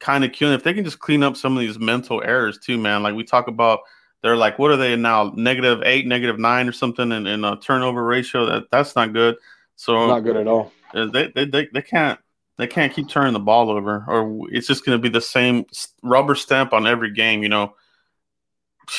kind 0.00 0.24
of 0.24 0.32
killing. 0.32 0.54
If 0.54 0.64
they 0.64 0.74
can 0.74 0.84
just 0.84 0.98
clean 0.98 1.22
up 1.22 1.36
some 1.36 1.56
of 1.56 1.60
these 1.60 1.78
mental 1.78 2.22
errors 2.22 2.58
too, 2.58 2.78
man. 2.78 3.02
Like 3.02 3.14
we 3.14 3.24
talk 3.24 3.48
about– 3.48 3.80
they're 4.22 4.36
like, 4.36 4.56
what 4.56 4.70
are 4.70 4.76
they 4.76 4.94
now? 4.94 5.32
Negative 5.34 5.82
eight, 5.84 6.06
negative 6.06 6.38
nine, 6.38 6.68
or 6.68 6.72
something 6.72 7.10
in, 7.10 7.26
in 7.26 7.44
a 7.44 7.56
turnover 7.56 8.04
ratio. 8.04 8.46
That 8.46 8.70
that's 8.70 8.94
not 8.94 9.12
good. 9.12 9.34
So 9.74 10.06
not 10.06 10.20
good 10.20 10.36
at 10.36 10.46
all. 10.46 10.70
They, 10.94 11.32
they, 11.34 11.44
they, 11.44 11.66
they 11.66 11.82
can't 11.82 12.20
they 12.56 12.68
can't 12.68 12.92
keep 12.92 13.08
turning 13.08 13.32
the 13.32 13.40
ball 13.40 13.68
over, 13.68 14.04
or 14.06 14.46
it's 14.52 14.68
just 14.68 14.86
going 14.86 14.96
to 14.96 15.02
be 15.02 15.08
the 15.08 15.20
same 15.20 15.66
rubber 16.04 16.36
stamp 16.36 16.72
on 16.72 16.86
every 16.86 17.12
game. 17.12 17.42
You 17.42 17.48
know, 17.48 17.74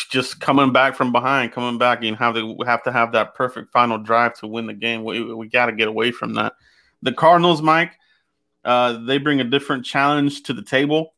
just 0.10 0.42
coming 0.42 0.74
back 0.74 0.94
from 0.94 1.13
behind, 1.13 1.53
coming 1.53 1.77
back, 1.77 2.03
and 2.03 2.18
have 2.18 2.36
to 2.36 2.58
have 2.65 2.84
to 2.84 2.92
have 2.92 3.13
that 3.13 3.34
perfect 3.34 3.72
final 3.72 3.98
drive 3.98 4.34
to 4.39 4.48
win 4.48 4.68
the 4.68 4.74
game. 4.74 5.06
We 5.06 5.34
we 5.34 5.48
got 5.48 5.68
to 5.68 5.72
get 5.72 5.88
away 5.88 6.12
from 6.12 6.34
that. 6.34 6.51
The 7.03 7.13
Cardinals, 7.13 7.62
Mike, 7.62 7.93
uh, 8.65 9.05
they 9.05 9.17
bring 9.17 9.39
a 9.39 9.43
different 9.43 9.86
challenge 9.86 10.43
to 10.43 10.53
the 10.53 10.63
table. 10.63 11.13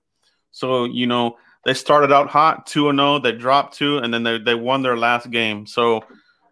So 0.52 0.86
you 0.86 1.08
know 1.08 1.38
they 1.66 1.74
started 1.74 2.12
out 2.12 2.30
hot, 2.30 2.68
2 2.68 2.92
0. 2.92 3.20
They 3.20 3.32
dropped 3.32 3.78
two, 3.78 3.98
and 3.98 4.14
then 4.14 4.24
they, 4.24 4.38
they 4.38 4.56
won 4.56 4.84
their 4.84 4.96
last 4.96 5.32
game. 5.32 5.66
So 5.66 6.04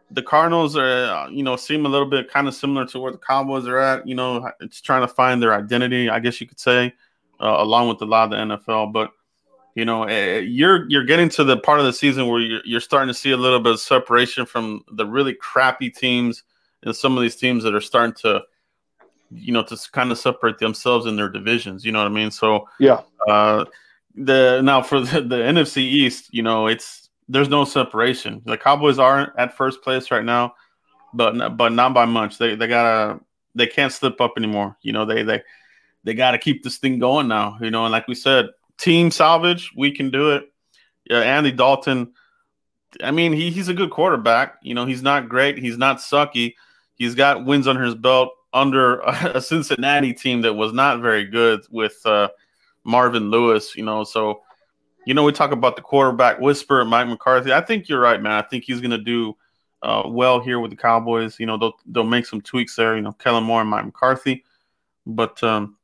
the 0.09 0.23
Cardinals 0.23 0.75
are, 0.75 1.29
you 1.29 1.43
know, 1.43 1.55
seem 1.55 1.85
a 1.85 1.89
little 1.89 2.09
bit 2.09 2.31
kind 2.31 2.47
of 2.47 2.55
similar 2.55 2.85
to 2.87 2.99
where 2.99 3.11
the 3.11 3.19
Cowboys 3.19 3.67
are 3.67 3.77
at. 3.77 4.07
You 4.07 4.15
know, 4.15 4.51
it's 4.59 4.81
trying 4.81 5.01
to 5.01 5.07
find 5.07 5.41
their 5.41 5.53
identity, 5.53 6.09
I 6.09 6.19
guess 6.19 6.41
you 6.41 6.47
could 6.47 6.59
say, 6.59 6.93
uh, 7.39 7.55
along 7.59 7.89
with 7.89 8.01
a 8.01 8.05
lot 8.05 8.25
of 8.25 8.31
the 8.31 8.55
NFL. 8.55 8.91
But 8.91 9.11
you 9.75 9.85
know, 9.85 10.03
eh, 10.03 10.39
you're 10.39 10.89
you're 10.89 11.05
getting 11.05 11.29
to 11.29 11.43
the 11.43 11.57
part 11.57 11.79
of 11.79 11.85
the 11.85 11.93
season 11.93 12.27
where 12.27 12.39
you're, 12.39 12.61
you're 12.65 12.79
starting 12.79 13.07
to 13.07 13.19
see 13.19 13.31
a 13.31 13.37
little 13.37 13.59
bit 13.59 13.73
of 13.73 13.79
separation 13.79 14.45
from 14.45 14.83
the 14.91 15.05
really 15.05 15.33
crappy 15.33 15.89
teams 15.89 16.43
and 16.83 16.95
some 16.95 17.17
of 17.17 17.21
these 17.21 17.35
teams 17.35 17.63
that 17.63 17.73
are 17.73 17.81
starting 17.81 18.13
to, 18.21 18.41
you 19.35 19.51
know, 19.51 19.63
to 19.63 19.77
kind 19.91 20.11
of 20.11 20.17
separate 20.17 20.59
themselves 20.59 21.05
in 21.05 21.15
their 21.15 21.29
divisions. 21.29 21.85
You 21.85 21.91
know 21.91 21.99
what 21.99 22.07
I 22.07 22.13
mean? 22.13 22.31
So 22.31 22.67
yeah. 22.79 23.01
Uh, 23.27 23.65
the 24.15 24.61
now 24.61 24.81
for 24.81 24.99
the, 25.01 25.21
the 25.21 25.37
NFC 25.37 25.77
East, 25.77 26.33
you 26.33 26.43
know, 26.43 26.67
it's 26.67 27.09
there's 27.27 27.49
no 27.49 27.65
separation. 27.65 28.41
The 28.45 28.57
Cowboys 28.57 28.99
aren't 28.99 29.31
at 29.37 29.55
first 29.55 29.81
place 29.81 30.11
right 30.11 30.25
now, 30.25 30.55
but 31.13 31.57
but 31.57 31.71
not 31.71 31.93
by 31.93 32.05
much. 32.05 32.37
They 32.37 32.55
they 32.55 32.67
gotta 32.67 33.19
they 33.55 33.67
can't 33.67 33.91
slip 33.91 34.19
up 34.21 34.33
anymore. 34.37 34.77
You 34.81 34.93
know, 34.93 35.05
they 35.05 35.23
they 35.23 35.41
they 36.03 36.13
got 36.13 36.31
to 36.31 36.37
keep 36.37 36.63
this 36.63 36.77
thing 36.77 36.99
going 36.99 37.27
now. 37.27 37.57
You 37.61 37.71
know, 37.71 37.85
and 37.85 37.91
like 37.91 38.07
we 38.07 38.15
said, 38.15 38.49
team 38.77 39.11
salvage, 39.11 39.71
we 39.75 39.91
can 39.91 40.09
do 40.09 40.31
it. 40.31 40.51
Yeah, 41.09 41.19
Andy 41.19 41.51
Dalton, 41.51 42.13
I 43.01 43.11
mean, 43.11 43.33
he, 43.33 43.49
he's 43.49 43.67
a 43.67 43.73
good 43.73 43.89
quarterback. 43.89 44.55
You 44.61 44.73
know, 44.73 44.85
he's 44.85 45.01
not 45.01 45.29
great. 45.29 45.57
He's 45.57 45.77
not 45.77 45.97
sucky. 45.97 46.55
He's 46.95 47.15
got 47.15 47.45
wins 47.45 47.67
under 47.67 47.83
his 47.83 47.95
belt 47.95 48.31
under 48.53 48.99
a 49.01 49.41
Cincinnati 49.41 50.13
team 50.13 50.41
that 50.41 50.53
was 50.53 50.73
not 50.73 51.01
very 51.01 51.25
good 51.25 51.61
with 51.71 51.99
uh, 52.05 52.29
Marvin 52.83 53.29
Lewis. 53.29 53.75
You 53.75 53.83
know, 53.83 54.03
so 54.03 54.41
you 55.05 55.13
know 55.13 55.23
we 55.23 55.31
talk 55.31 55.51
about 55.51 55.75
the 55.75 55.81
quarterback 55.81 56.39
whisper, 56.39 56.83
Mike 56.85 57.07
McCarthy. 57.07 57.53
I 57.53 57.61
think 57.61 57.89
you're 57.89 57.99
right, 57.99 58.21
man. 58.21 58.33
I 58.33 58.41
think 58.43 58.63
he's 58.63 58.81
going 58.81 58.91
to 58.91 58.97
do 58.97 59.35
uh, 59.81 60.03
well 60.05 60.39
here 60.39 60.59
with 60.59 60.71
the 60.71 60.77
Cowboys. 60.77 61.39
You 61.39 61.45
know, 61.45 61.57
they'll 61.57 61.77
they'll 61.85 62.03
make 62.03 62.25
some 62.25 62.41
tweaks 62.41 62.75
there. 62.75 62.95
You 62.95 63.01
know, 63.01 63.13
Kellen 63.13 63.43
Moore 63.43 63.61
and 63.61 63.69
Mike 63.69 63.85
McCarthy, 63.85 64.43
but 65.05 65.43
um, 65.43 65.77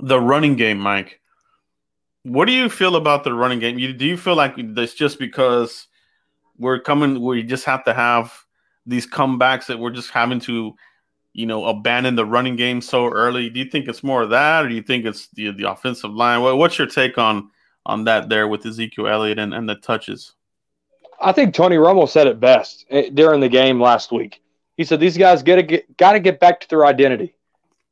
the 0.00 0.20
running 0.20 0.56
game, 0.56 0.78
Mike. 0.78 1.20
What 2.24 2.46
do 2.46 2.52
you 2.52 2.70
feel 2.70 2.96
about 2.96 3.22
the 3.22 3.34
running 3.34 3.58
game? 3.58 3.78
You, 3.78 3.92
do 3.92 4.06
you 4.06 4.16
feel 4.16 4.34
like 4.34 4.54
that's 4.74 4.94
just 4.94 5.18
because 5.18 5.88
we're 6.56 6.80
coming, 6.80 7.20
we 7.20 7.42
just 7.42 7.64
have 7.66 7.84
to 7.84 7.94
have 7.94 8.32
these 8.86 9.06
comebacks 9.06 9.66
that 9.66 9.78
we're 9.78 9.90
just 9.90 10.10
having 10.10 10.40
to, 10.40 10.74
you 11.34 11.46
know, 11.46 11.66
abandon 11.66 12.14
the 12.14 12.24
running 12.24 12.56
game 12.56 12.80
so 12.80 13.08
early? 13.08 13.50
Do 13.50 13.58
you 13.58 13.66
think 13.66 13.88
it's 13.88 14.02
more 14.02 14.22
of 14.22 14.30
that, 14.30 14.64
or 14.64 14.68
do 14.68 14.74
you 14.74 14.82
think 14.82 15.04
it's 15.04 15.26
the 15.34 15.50
the 15.50 15.70
offensive 15.70 16.12
line? 16.12 16.40
What, 16.40 16.56
what's 16.56 16.78
your 16.78 16.86
take 16.86 17.18
on 17.18 17.50
on 17.84 18.04
that 18.04 18.28
there 18.28 18.48
with 18.48 18.64
Ezekiel 18.64 19.08
Elliott 19.08 19.38
and, 19.38 19.52
and 19.52 19.68
the 19.68 19.74
touches? 19.74 20.32
I 21.20 21.32
think 21.32 21.54
Tony 21.54 21.76
Romo 21.76 22.08
said 22.08 22.26
it 22.26 22.40
best 22.40 22.86
eh, 22.88 23.10
during 23.12 23.40
the 23.40 23.48
game 23.48 23.80
last 23.80 24.12
week. 24.12 24.42
He 24.76 24.84
said 24.84 25.00
these 25.00 25.18
guys 25.18 25.42
got 25.42 25.56
to 25.56 25.62
get 25.62 25.96
got 25.96 26.12
to 26.12 26.20
get 26.20 26.40
back 26.40 26.60
to 26.60 26.68
their 26.68 26.86
identity, 26.86 27.34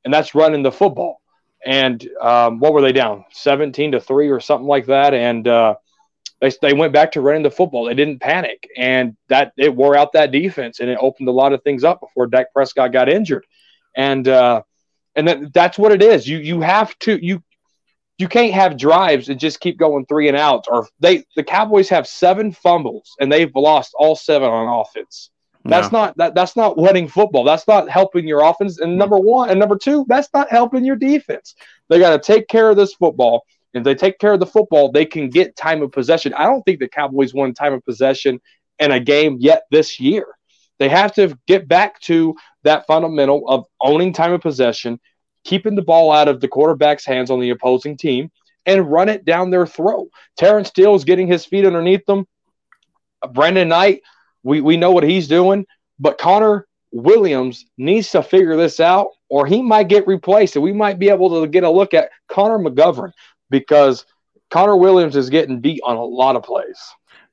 and 0.05 0.15
that's 0.15 0.35
running 0.35 0.63
the 0.63 0.73
football. 0.73 1.21
And 1.65 2.09
um, 2.21 2.59
what 2.59 2.73
were 2.73 2.81
they 2.81 2.93
down, 2.93 3.25
seventeen 3.33 3.93
to 3.93 4.01
three 4.01 4.31
or 4.31 4.41
something 4.41 4.69
like 4.69 4.87
that? 4.87 5.15
And 5.15 5.47
uh, 5.49 5.75
they 6.43 6.53
they 6.61 6.73
went 6.75 6.93
back 6.93 7.13
to 7.13 7.21
running 7.21 7.45
the 7.45 7.51
football. 7.51 7.85
They 7.85 7.95
didn't 7.95 8.19
panic, 8.19 8.69
and 8.77 9.17
that 9.29 9.53
it 9.57 9.75
wore 9.75 9.97
out 9.97 10.13
that 10.13 10.33
defense, 10.33 10.81
and 10.81 10.91
it 10.91 10.99
opened 11.01 11.29
a 11.29 11.33
lot 11.33 11.53
of 11.53 11.63
things 11.63 11.85
up 11.85 12.01
before 12.01 12.27
Dak 12.27 12.53
Prescott 12.53 12.93
got 12.93 13.09
injured. 13.09 13.47
And 13.97 14.27
uh, 14.27 14.63
and 15.15 15.29
that, 15.29 15.55
that's 15.55 15.79
what 15.79 15.93
it 15.93 16.03
is. 16.03 16.27
You 16.27 16.39
you 16.39 16.61
have 16.61 16.99
to 17.01 17.25
you 17.25 17.45
you 18.19 18.27
can't 18.27 18.53
have 18.53 18.77
drives 18.77 19.29
and 19.29 19.39
just 19.39 19.61
keep 19.61 19.79
going 19.79 20.05
three 20.07 20.27
and 20.27 20.37
outs. 20.37 20.67
Or 20.69 20.89
they 20.99 21.25
the 21.37 21.45
Cowboys 21.45 21.89
have 21.91 22.09
seven 22.09 22.51
fumbles 22.51 23.15
and 23.21 23.31
they've 23.31 23.55
lost 23.55 23.95
all 23.97 24.17
seven 24.17 24.49
on 24.49 24.81
offense. 24.81 25.31
That's 25.65 25.93
no. 25.93 26.01
not 26.01 26.17
that 26.17 26.35
that's 26.35 26.57
not 26.57 26.77
winning 26.77 27.07
football. 27.07 27.45
That's 27.45 27.69
not 27.69 27.89
helping 27.89 28.27
your 28.27 28.43
offense. 28.43 28.81
And 28.81 28.99
number 28.99 29.17
one 29.17 29.49
and 29.49 29.61
number 29.61 29.79
two, 29.79 30.05
that's 30.09 30.29
not 30.35 30.51
helping 30.51 30.85
your 30.85 30.97
defense. 30.97 31.55
They 31.89 32.01
got 32.01 32.11
to 32.11 32.19
take 32.19 32.49
care 32.49 32.69
of 32.69 32.77
this 32.77 32.95
football. 32.95 33.45
If 33.75 33.85
they 33.85 33.95
take 33.95 34.19
care 34.19 34.35
of 34.35 34.41
the 34.41 34.47
football, 34.47 34.93
they 34.93 35.07
can 35.07 35.31
get 35.31 35.57
time 35.57 35.83
of 35.83 35.93
possession. 35.93 36.35
I 36.35 36.45
don't 36.45 36.63
think 36.63 36.79
the 36.79 36.89
Cowboys 36.89 37.33
won 37.33 37.55
time 37.55 37.73
of 37.73 37.85
possession 37.85 38.41
in 38.79 38.93
a 38.93 39.01
game 39.01 39.37
yet 39.41 39.63
this 39.71 39.99
year. 39.99 40.27
They 40.79 40.89
have 40.89 41.15
to 41.15 41.39
get 41.47 41.69
back 41.69 42.01
to 42.01 42.35
that 42.65 42.87
fundamental 42.87 43.49
of 43.49 43.65
owning 43.81 44.13
time 44.13 44.33
of 44.33 44.41
possession 44.41 45.01
keeping 45.45 45.75
the 45.75 45.83
ball 45.83 46.13
out 46.13 46.29
of 46.29 46.41
the 46.41 46.49
quarterback's 46.49 47.05
hands 47.05 47.31
on 47.31 47.41
the 47.41 47.51
opposing 47.51 47.97
team 47.97 48.31
and 48.67 48.91
run 48.91 49.09
it 49.09 49.25
down 49.25 49.51
their 49.51 49.67
throat. 49.67 50.09
Terence 50.37 50.69
Steele 50.69 50.95
is 50.95 51.05
getting 51.05 51.27
his 51.27 51.45
feet 51.45 51.65
underneath 51.65 52.05
them. 52.07 52.27
Brandon 53.33 53.69
Knight, 53.69 54.03
we, 54.43 54.61
we 54.61 54.77
know 54.77 54.93
what 54.93 55.05
he's 55.05 55.29
doing, 55.29 55.67
but 55.99 56.19
Connor 56.19 56.67
Williams 56.93 57.67
needs 57.79 58.11
to 58.11 58.23
figure 58.23 58.57
this 58.57 58.79
out 58.79 59.09
or 59.29 59.47
he 59.47 59.63
might 59.63 59.89
get 59.89 60.07
replaced. 60.07 60.57
And 60.57 60.63
we 60.63 60.73
might 60.73 60.99
be 60.99 61.09
able 61.09 61.41
to 61.41 61.49
get 61.49 61.65
a 61.65 61.71
look 61.71 61.95
at 61.95 62.11
Connor 62.29 62.59
McGovern 62.59 63.13
because 63.53 64.05
Connor 64.51 64.77
Williams 64.77 65.15
is 65.15 65.31
getting 65.31 65.61
beat 65.61 65.81
on 65.85 65.97
a 65.97 66.05
lot 66.05 66.35
of 66.35 66.43
plays. 66.43 66.81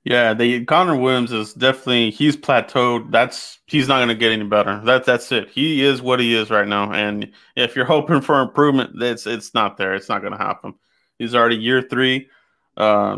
Yeah, 0.03 0.33
the 0.33 0.63
Connor 0.65 0.95
Williams 0.95 1.31
is 1.31 1.53
definitely 1.53 2.11
he's 2.11 2.37
plateaued. 2.37 3.11
That's 3.11 3.59
he's 3.65 3.87
not 3.87 3.97
going 3.97 4.09
to 4.09 4.15
get 4.15 4.31
any 4.31 4.45
better. 4.45 4.79
That 4.85 5.05
that's 5.05 5.31
it. 5.31 5.49
He 5.49 5.83
is 5.83 6.01
what 6.01 6.19
he 6.19 6.35
is 6.35 6.49
right 6.49 6.67
now. 6.67 6.91
And 6.91 7.31
if 7.55 7.75
you're 7.75 7.85
hoping 7.95 8.21
for 8.21 8.41
improvement, 8.41 8.91
it's 9.01 9.25
it's 9.25 9.53
not 9.53 9.77
there. 9.77 9.95
It's 9.95 10.09
not 10.09 10.21
going 10.21 10.33
to 10.33 10.37
happen. 10.37 10.75
He's 11.17 11.35
already 11.35 11.57
year 11.57 11.81
three. 11.81 12.29
Uh, 12.77 13.17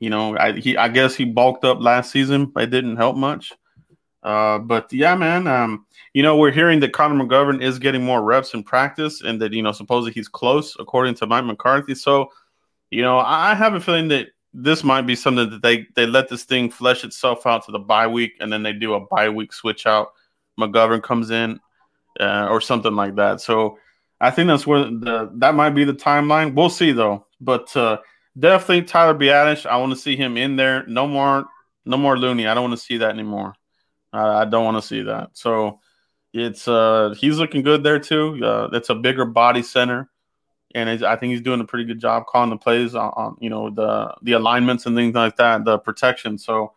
you 0.00 0.08
know, 0.08 0.36
I 0.38 0.52
he 0.52 0.76
I 0.76 0.88
guess 0.88 1.14
he 1.14 1.24
bulked 1.24 1.64
up 1.64 1.80
last 1.80 2.10
season. 2.10 2.52
It 2.56 2.70
didn't 2.70 2.96
help 2.96 3.16
much. 3.16 3.52
Uh, 4.26 4.58
but 4.58 4.92
yeah, 4.92 5.14
man. 5.14 5.46
Um, 5.46 5.86
you 6.12 6.22
know, 6.22 6.36
we're 6.36 6.50
hearing 6.50 6.80
that 6.80 6.92
Connor 6.92 7.24
McGovern 7.24 7.62
is 7.62 7.78
getting 7.78 8.02
more 8.02 8.22
reps 8.22 8.54
in 8.54 8.64
practice, 8.64 9.22
and 9.22 9.40
that 9.40 9.52
you 9.52 9.62
know 9.62 9.70
supposedly 9.70 10.12
he's 10.12 10.26
close, 10.26 10.76
according 10.80 11.14
to 11.16 11.26
Mike 11.26 11.44
McCarthy. 11.44 11.94
So, 11.94 12.30
you 12.90 13.02
know, 13.02 13.18
I 13.18 13.54
have 13.54 13.74
a 13.74 13.80
feeling 13.80 14.08
that 14.08 14.28
this 14.52 14.82
might 14.82 15.02
be 15.02 15.14
something 15.14 15.48
that 15.50 15.62
they 15.62 15.86
they 15.94 16.06
let 16.06 16.28
this 16.28 16.42
thing 16.42 16.70
flesh 16.70 17.04
itself 17.04 17.46
out 17.46 17.64
to 17.66 17.72
the 17.72 17.78
bye 17.78 18.08
week, 18.08 18.32
and 18.40 18.52
then 18.52 18.64
they 18.64 18.72
do 18.72 18.94
a 18.94 19.06
bye 19.06 19.28
week 19.28 19.52
switch 19.52 19.86
out. 19.86 20.08
McGovern 20.58 21.02
comes 21.02 21.30
in, 21.30 21.60
uh, 22.18 22.48
or 22.50 22.60
something 22.60 22.96
like 22.96 23.14
that. 23.14 23.40
So 23.40 23.78
I 24.20 24.32
think 24.32 24.48
that's 24.48 24.66
where 24.66 24.86
the 24.86 25.30
that 25.34 25.54
might 25.54 25.70
be 25.70 25.84
the 25.84 25.94
timeline. 25.94 26.52
We'll 26.52 26.68
see 26.68 26.90
though, 26.90 27.26
but 27.40 27.76
uh, 27.76 27.98
definitely 28.36 28.82
Tyler 28.82 29.16
Biadasz. 29.16 29.66
I 29.66 29.76
want 29.76 29.92
to 29.92 29.98
see 29.98 30.16
him 30.16 30.36
in 30.36 30.56
there. 30.56 30.84
No 30.88 31.06
more, 31.06 31.44
no 31.84 31.96
more 31.96 32.18
Looney. 32.18 32.48
I 32.48 32.54
don't 32.54 32.64
want 32.64 32.76
to 32.80 32.84
see 32.84 32.96
that 32.96 33.10
anymore. 33.10 33.54
I, 34.16 34.42
I 34.42 34.44
don't 34.44 34.64
want 34.64 34.76
to 34.76 34.86
see 34.86 35.02
that. 35.02 35.30
So 35.34 35.80
it's 36.32 36.68
uh 36.68 37.14
he's 37.18 37.38
looking 37.38 37.62
good 37.62 37.82
there 37.82 37.98
too. 37.98 38.44
Uh, 38.44 38.68
it's 38.72 38.90
a 38.90 38.94
bigger 38.94 39.24
body 39.24 39.62
center 39.62 40.10
and 40.76 41.04
I 41.04 41.16
think 41.16 41.30
he's 41.30 41.40
doing 41.40 41.60
a 41.60 41.64
pretty 41.64 41.84
good 41.84 41.98
job 41.98 42.26
calling 42.26 42.50
the 42.50 42.56
plays 42.56 42.94
on, 42.94 43.10
on, 43.16 43.36
you 43.40 43.48
know 43.48 43.70
the 43.70 44.14
the 44.22 44.32
alignments 44.32 44.84
and 44.84 44.94
things 44.94 45.14
like 45.14 45.36
that, 45.36 45.64
the 45.64 45.78
protection. 45.78 46.36
So 46.36 46.74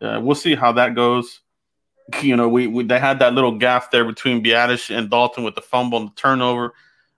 uh, 0.00 0.20
we'll 0.22 0.34
see 0.34 0.54
how 0.54 0.72
that 0.72 0.94
goes. 0.94 1.40
You 2.22 2.36
know, 2.36 2.48
we, 2.48 2.66
we 2.66 2.84
they 2.84 2.98
had 2.98 3.18
that 3.18 3.34
little 3.34 3.58
gap 3.58 3.90
there 3.90 4.04
between 4.04 4.42
Biadasz 4.42 4.96
and 4.96 5.10
Dalton 5.10 5.44
with 5.44 5.54
the 5.54 5.60
fumble 5.60 5.98
and 5.98 6.08
the 6.08 6.14
turnover, 6.14 6.72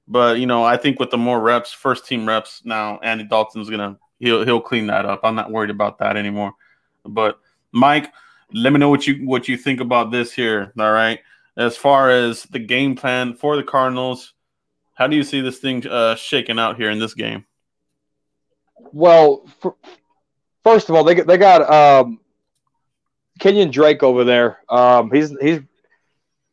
but 0.08 0.40
you 0.40 0.46
know 0.46 0.64
I 0.64 0.76
think 0.76 0.98
with 0.98 1.10
the 1.10 1.18
more 1.18 1.40
reps, 1.40 1.72
first 1.72 2.06
team 2.06 2.26
reps 2.26 2.62
now, 2.64 2.98
Andy 2.98 3.24
Dalton's 3.24 3.70
gonna 3.70 3.96
he'll 4.18 4.44
he'll 4.44 4.60
clean 4.60 4.88
that 4.88 5.06
up. 5.06 5.20
I'm 5.22 5.36
not 5.36 5.52
worried 5.52 5.70
about 5.70 5.98
that 5.98 6.16
anymore. 6.16 6.52
But 7.04 7.38
Mike, 7.70 8.12
let 8.52 8.72
me 8.72 8.78
know 8.78 8.90
what 8.90 9.06
you 9.06 9.26
what 9.26 9.48
you 9.48 9.56
think 9.56 9.80
about 9.80 10.10
this 10.10 10.32
here. 10.32 10.72
All 10.78 10.92
right, 10.92 11.20
as 11.56 11.76
far 11.76 12.10
as 12.10 12.44
the 12.44 12.58
game 12.58 12.96
plan 12.96 13.34
for 13.34 13.56
the 13.56 13.62
Cardinals 13.62 14.34
how 14.98 15.06
do 15.06 15.14
you 15.14 15.22
see 15.22 15.40
this 15.40 15.58
thing 15.58 15.86
uh, 15.86 16.16
shaking 16.16 16.58
out 16.58 16.76
here 16.76 16.90
in 16.90 16.98
this 16.98 17.14
game? 17.14 17.44
Well, 18.92 19.46
for, 19.60 19.76
first 20.64 20.88
of 20.88 20.96
all, 20.96 21.04
they 21.04 21.14
they 21.14 21.38
got 21.38 21.70
um, 21.70 22.18
Kenyan 23.38 23.70
Drake 23.70 24.02
over 24.02 24.24
there. 24.24 24.58
Um, 24.68 25.12
he's 25.12 25.32
he's 25.40 25.60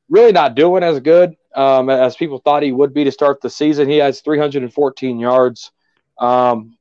really 0.10 0.32
not 0.32 0.54
doing 0.54 0.84
as 0.84 1.00
good 1.00 1.36
um, 1.56 1.90
as 1.90 2.16
people 2.16 2.38
thought 2.38 2.62
he 2.62 2.72
would 2.72 2.94
be 2.94 3.04
to 3.04 3.12
start 3.12 3.42
the 3.42 3.50
season. 3.50 3.90
He 3.90 3.98
has 3.98 4.22
314 4.22 5.18
yards 5.18 5.72
um, 6.20 6.78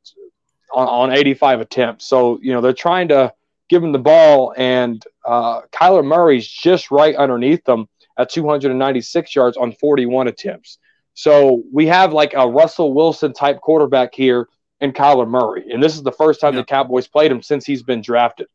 on, 0.70 0.86
on 0.86 1.12
85 1.12 1.62
attempts. 1.62 2.04
So 2.04 2.38
you 2.42 2.52
know 2.52 2.60
they're 2.60 2.74
trying 2.74 3.08
to 3.08 3.32
give 3.68 3.82
him 3.82 3.92
the 3.92 3.98
ball, 3.98 4.54
and 4.56 5.02
uh, 5.24 5.62
Kyler 5.72 6.04
Murray's 6.04 6.46
just 6.46 6.90
right 6.90 7.16
underneath 7.16 7.64
them 7.64 7.88
at 8.18 8.30
296 8.30 9.34
yards 9.34 9.56
on 9.56 9.72
41 9.72 10.28
attempts. 10.28 10.78
So 11.14 11.62
we 11.72 11.86
have 11.86 12.12
like 12.12 12.34
a 12.34 12.48
Russell 12.48 12.92
Wilson 12.92 13.32
type 13.32 13.60
quarterback 13.60 14.14
here 14.14 14.48
in 14.80 14.92
Kyler 14.92 15.28
Murray. 15.28 15.70
And 15.72 15.82
this 15.82 15.94
is 15.94 16.02
the 16.02 16.12
first 16.12 16.40
time 16.40 16.54
yeah. 16.54 16.60
the 16.60 16.66
Cowboys 16.66 17.06
played 17.06 17.30
him 17.30 17.42
since 17.42 17.64
he's 17.64 17.82
been 17.82 18.02
drafted. 18.02 18.48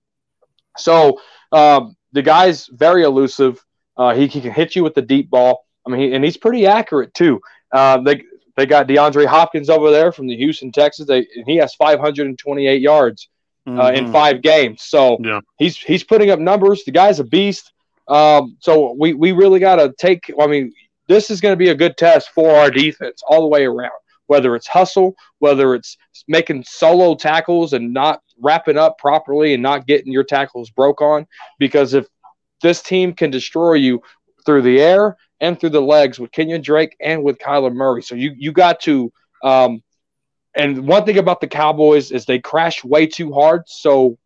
So 0.78 1.19
um, 1.52 1.95
the 2.12 2.22
guy's 2.22 2.67
very 2.67 3.04
elusive. 3.04 3.63
Uh, 3.98 4.13
he, 4.13 4.28
he, 4.28 4.41
can 4.41 4.52
hit 4.52 4.76
you 4.76 4.84
with 4.84 4.93
the 4.93 5.02
deep 5.02 5.30
ball. 5.30 5.65
I 5.86 5.89
mean, 5.89 6.02
he, 6.02 6.13
and 6.13 6.24
he's 6.24 6.38
pretty 6.38 6.67
accurate 6.67 7.13
too. 7.13 7.41
Uh, 7.72 8.00
they 8.02 8.24
they 8.56 8.65
got 8.65 8.88
DeAndre 8.88 9.26
Hopkins 9.26 9.69
over 9.69 9.89
there 9.89 10.12
from 10.12 10.28
the 10.28 10.36
Houston 10.36 10.72
Texas. 10.72 11.08
They, 11.08 11.19
and 11.19 11.45
he 11.45 11.58
has 11.58 11.76
528 11.76 12.82
yards 12.82 13.30
uh, 13.77 13.91
mm-hmm. 13.91 14.05
in 14.05 14.12
five 14.12 14.41
games. 14.41 14.84
So 14.84 15.17
yeah. 15.21 15.41
he's 15.58 15.77
he's 15.77 16.03
putting 16.03 16.29
up 16.32 16.39
numbers. 16.39 16.84
The 16.84 16.91
guy's 16.91 17.19
a 17.19 17.23
beast. 17.23 17.71
Um, 18.08 18.58
so 18.60 18.95
we 18.97 19.13
we 19.13 19.32
really 19.32 19.60
got 19.60 19.75
to 19.75 19.93
take. 19.97 20.32
I 20.39 20.47
mean, 20.47 20.73
this 21.08 21.29
is 21.29 21.41
going 21.41 21.53
to 21.53 21.58
be 21.58 21.69
a 21.69 21.75
good 21.75 21.97
test 21.97 22.29
for 22.34 22.55
our 22.55 22.71
defense 22.71 23.21
all 23.27 23.41
the 23.41 23.47
way 23.47 23.65
around. 23.65 23.91
Whether 24.27 24.55
it's 24.55 24.67
hustle, 24.67 25.15
whether 25.39 25.73
it's 25.75 25.97
making 26.27 26.63
solo 26.63 27.15
tackles 27.15 27.73
and 27.73 27.93
not 27.93 28.21
wrapping 28.39 28.77
up 28.77 28.97
properly 28.97 29.53
and 29.53 29.63
not 29.63 29.88
getting 29.88 30.12
your 30.12 30.23
tackles 30.23 30.69
broke 30.69 31.01
on, 31.01 31.27
because 31.58 31.93
if 31.93 32.08
this 32.62 32.82
team 32.82 33.13
can 33.13 33.32
destroy 33.32 33.73
you 33.73 34.01
through 34.45 34.62
the 34.62 34.79
air 34.82 35.17
and 35.39 35.60
through 35.60 35.71
the 35.71 35.82
legs 35.82 36.19
with 36.19 36.32
Kenyan 36.32 36.62
Drake 36.62 36.95
and 36.99 37.23
with 37.23 37.39
Kyler 37.39 37.73
Murray, 37.73 38.01
so 38.01 38.15
you 38.15 38.34
you 38.38 38.51
got 38.51 38.79
to. 38.82 39.12
Um, 39.43 39.82
and 40.56 40.88
one 40.88 41.06
thing 41.06 41.18
about 41.18 41.42
the 41.42 41.48
Cowboys 41.48 42.12
is 42.12 42.26
they 42.26 42.40
crash 42.40 42.84
way 42.84 43.08
too 43.08 43.34
hard, 43.34 43.64
so 43.68 44.18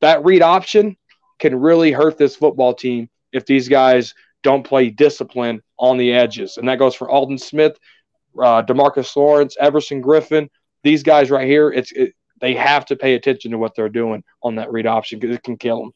that 0.00 0.24
read 0.24 0.42
option 0.42 0.96
can 1.38 1.58
really 1.58 1.92
hurt 1.92 2.18
this 2.18 2.36
football 2.36 2.74
team 2.74 3.08
if 3.32 3.46
these 3.46 3.68
guys 3.68 4.14
don't 4.42 4.64
play 4.64 4.90
discipline 4.90 5.62
on 5.78 5.96
the 5.98 6.12
edges. 6.12 6.56
And 6.56 6.68
that 6.68 6.78
goes 6.78 6.94
for 6.94 7.08
Aldon 7.10 7.38
Smith, 7.38 7.78
uh, 8.36 8.62
Demarcus 8.62 9.14
Lawrence, 9.16 9.56
Everson 9.58 10.02
Griffen. 10.02 10.48
These 10.82 11.02
guys 11.02 11.30
right 11.30 11.46
here, 11.46 11.70
it's 11.70 11.92
it, 11.92 12.14
they 12.40 12.54
have 12.54 12.86
to 12.86 12.96
pay 12.96 13.14
attention 13.14 13.50
to 13.50 13.58
what 13.58 13.74
they're 13.74 13.88
doing 13.88 14.22
on 14.42 14.56
that 14.56 14.70
read 14.70 14.86
option 14.86 15.18
because 15.18 15.36
it 15.36 15.42
can 15.42 15.56
kill 15.56 15.80
them. 15.80 15.92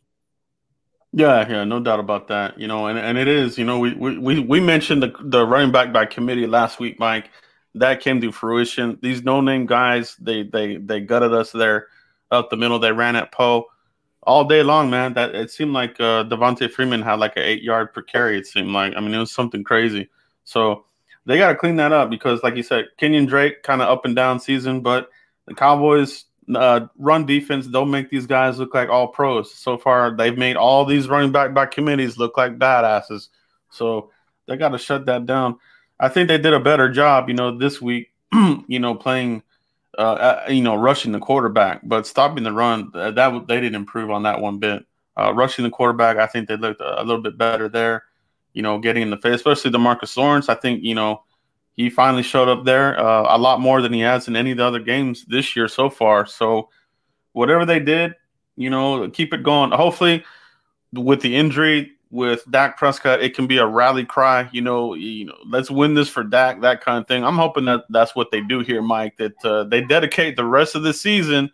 Yeah, 1.12 1.46
yeah, 1.48 1.64
no 1.64 1.78
doubt 1.78 2.00
about 2.00 2.28
that. 2.28 2.58
You 2.58 2.66
know, 2.66 2.86
and, 2.86 2.98
and 2.98 3.18
it 3.18 3.28
is, 3.28 3.58
you 3.58 3.64
know, 3.64 3.78
we, 3.78 3.94
we, 3.94 4.38
we 4.40 4.60
mentioned 4.60 5.02
the, 5.02 5.12
the 5.20 5.46
running 5.46 5.70
back 5.70 5.92
by 5.92 6.06
committee 6.06 6.46
last 6.46 6.80
week, 6.80 6.98
Mike. 6.98 7.30
That 7.74 8.00
came 8.00 8.20
to 8.20 8.32
fruition. 8.32 8.98
These 9.00 9.22
no 9.22 9.40
name 9.40 9.66
guys, 9.66 10.16
they 10.16 10.42
they 10.42 10.76
they 10.76 11.00
gutted 11.00 11.32
us 11.32 11.52
there 11.52 11.88
up 12.30 12.50
the 12.50 12.56
middle. 12.56 12.78
They 12.78 12.92
ran 12.92 13.16
at 13.16 13.32
Poe 13.32 13.66
all 14.22 14.44
day 14.44 14.62
long, 14.62 14.90
man. 14.90 15.14
That 15.14 15.34
it 15.34 15.50
seemed 15.50 15.72
like 15.72 15.98
uh, 16.00 16.24
Devonta 16.24 16.70
Freeman 16.70 17.02
had 17.02 17.18
like 17.18 17.36
an 17.36 17.42
eight 17.42 17.62
yard 17.62 17.92
per 17.92 18.02
carry. 18.02 18.38
It 18.38 18.46
seemed 18.46 18.70
like. 18.70 18.94
I 18.96 19.00
mean, 19.00 19.14
it 19.14 19.18
was 19.18 19.32
something 19.32 19.64
crazy. 19.64 20.10
So 20.44 20.84
they 21.24 21.38
got 21.38 21.48
to 21.48 21.54
clean 21.54 21.76
that 21.76 21.92
up 21.92 22.10
because, 22.10 22.42
like 22.42 22.56
you 22.56 22.62
said, 22.62 22.86
Kenyan 23.00 23.28
Drake 23.28 23.62
kind 23.62 23.80
of 23.80 23.88
up 23.88 24.04
and 24.04 24.16
down 24.16 24.40
season, 24.40 24.80
but 24.80 25.08
the 25.46 25.54
Cowboys 25.54 26.24
uh, 26.54 26.86
run 26.98 27.26
defense 27.26 27.66
don't 27.66 27.90
make 27.90 28.10
these 28.10 28.26
guys 28.26 28.58
look 28.58 28.74
like 28.74 28.88
all 28.88 29.08
pros. 29.08 29.54
So 29.54 29.78
far, 29.78 30.16
they've 30.16 30.36
made 30.36 30.56
all 30.56 30.84
these 30.84 31.08
running 31.08 31.32
back 31.32 31.54
by 31.54 31.66
committees 31.66 32.18
look 32.18 32.36
like 32.36 32.58
badasses. 32.58 33.28
So 33.70 34.10
they 34.46 34.56
got 34.56 34.70
to 34.70 34.78
shut 34.78 35.06
that 35.06 35.26
down. 35.26 35.58
I 36.02 36.08
think 36.08 36.26
they 36.26 36.36
did 36.36 36.52
a 36.52 36.58
better 36.58 36.90
job, 36.90 37.28
you 37.28 37.34
know, 37.34 37.56
this 37.56 37.80
week, 37.80 38.10
you 38.66 38.80
know, 38.80 38.92
playing, 38.96 39.44
uh, 39.96 40.00
uh, 40.00 40.44
you 40.48 40.60
know, 40.60 40.74
rushing 40.74 41.12
the 41.12 41.20
quarterback, 41.20 41.80
but 41.84 42.08
stopping 42.08 42.42
the 42.42 42.52
run 42.52 42.90
that, 42.92 43.14
that 43.14 43.46
they 43.46 43.60
didn't 43.60 43.76
improve 43.76 44.10
on 44.10 44.24
that 44.24 44.40
one 44.40 44.58
bit. 44.58 44.84
Uh, 45.16 45.32
rushing 45.32 45.62
the 45.62 45.70
quarterback, 45.70 46.16
I 46.16 46.26
think 46.26 46.48
they 46.48 46.56
looked 46.56 46.80
a, 46.80 47.00
a 47.00 47.04
little 47.04 47.22
bit 47.22 47.38
better 47.38 47.68
there. 47.68 48.02
You 48.52 48.62
know, 48.62 48.80
getting 48.80 49.02
in 49.02 49.10
the 49.10 49.16
face, 49.16 49.36
especially 49.36 49.70
Demarcus 49.70 50.16
Lawrence. 50.16 50.48
I 50.48 50.54
think 50.56 50.82
you 50.82 50.94
know 50.96 51.22
he 51.74 51.88
finally 51.88 52.24
showed 52.24 52.48
up 52.48 52.64
there 52.64 52.98
uh, 52.98 53.36
a 53.36 53.38
lot 53.38 53.60
more 53.60 53.80
than 53.80 53.92
he 53.92 54.00
has 54.00 54.26
in 54.26 54.34
any 54.34 54.50
of 54.50 54.58
the 54.58 54.64
other 54.64 54.80
games 54.80 55.24
this 55.26 55.54
year 55.54 55.68
so 55.68 55.88
far. 55.88 56.26
So 56.26 56.68
whatever 57.32 57.64
they 57.64 57.78
did, 57.78 58.14
you 58.56 58.70
know, 58.70 59.08
keep 59.08 59.32
it 59.32 59.42
going. 59.42 59.70
Hopefully, 59.70 60.24
with 60.92 61.20
the 61.20 61.36
injury 61.36 61.92
with 62.12 62.48
Dak 62.50 62.76
Prescott, 62.76 63.22
it 63.22 63.34
can 63.34 63.46
be 63.46 63.56
a 63.56 63.66
rally 63.66 64.04
cry. 64.04 64.48
You 64.52 64.60
know, 64.60 64.92
you 64.92 65.24
know, 65.24 65.36
let's 65.48 65.70
win 65.70 65.94
this 65.94 66.10
for 66.10 66.22
Dak, 66.22 66.60
that 66.60 66.82
kind 66.84 66.98
of 66.98 67.08
thing. 67.08 67.24
I'm 67.24 67.36
hoping 67.36 67.64
that 67.64 67.84
that's 67.88 68.14
what 68.14 68.30
they 68.30 68.42
do 68.42 68.60
here, 68.60 68.82
Mike. 68.82 69.16
That 69.16 69.44
uh, 69.44 69.64
they 69.64 69.80
dedicate 69.80 70.36
the 70.36 70.44
rest 70.44 70.74
of 70.74 70.82
the 70.82 70.92
season 70.92 71.50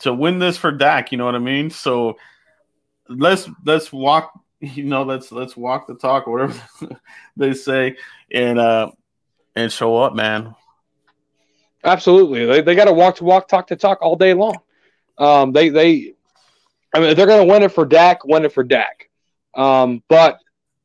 to 0.00 0.12
win 0.12 0.38
this 0.38 0.58
for 0.58 0.70
Dak. 0.70 1.10
You 1.10 1.18
know 1.18 1.24
what 1.24 1.34
I 1.34 1.38
mean? 1.38 1.70
So 1.70 2.18
let's 3.08 3.48
let's 3.66 3.92
walk. 3.92 4.32
You 4.64 4.84
know, 4.84 5.02
let's 5.02 5.32
let's 5.32 5.56
walk 5.56 5.88
the 5.88 5.96
talk, 5.96 6.28
whatever 6.28 6.54
they 7.36 7.52
say, 7.52 7.96
and 8.30 8.60
uh, 8.60 8.92
and 9.56 9.72
show 9.72 9.96
up, 9.96 10.14
man. 10.14 10.54
Absolutely, 11.82 12.46
they, 12.46 12.60
they 12.60 12.76
got 12.76 12.84
to 12.84 12.92
walk 12.92 13.16
to 13.16 13.24
walk, 13.24 13.48
talk 13.48 13.66
to 13.66 13.74
talk 13.74 13.98
all 14.02 14.14
day 14.14 14.34
long. 14.34 14.56
Um, 15.18 15.50
they 15.50 15.68
they, 15.68 16.14
I 16.94 17.00
mean, 17.00 17.16
they're 17.16 17.26
going 17.26 17.44
to 17.44 17.52
win 17.52 17.64
it 17.64 17.72
for 17.72 17.84
Dak, 17.84 18.24
win 18.24 18.44
it 18.44 18.52
for 18.52 18.62
Dak. 18.62 19.08
Um, 19.54 20.02
but 20.08 20.38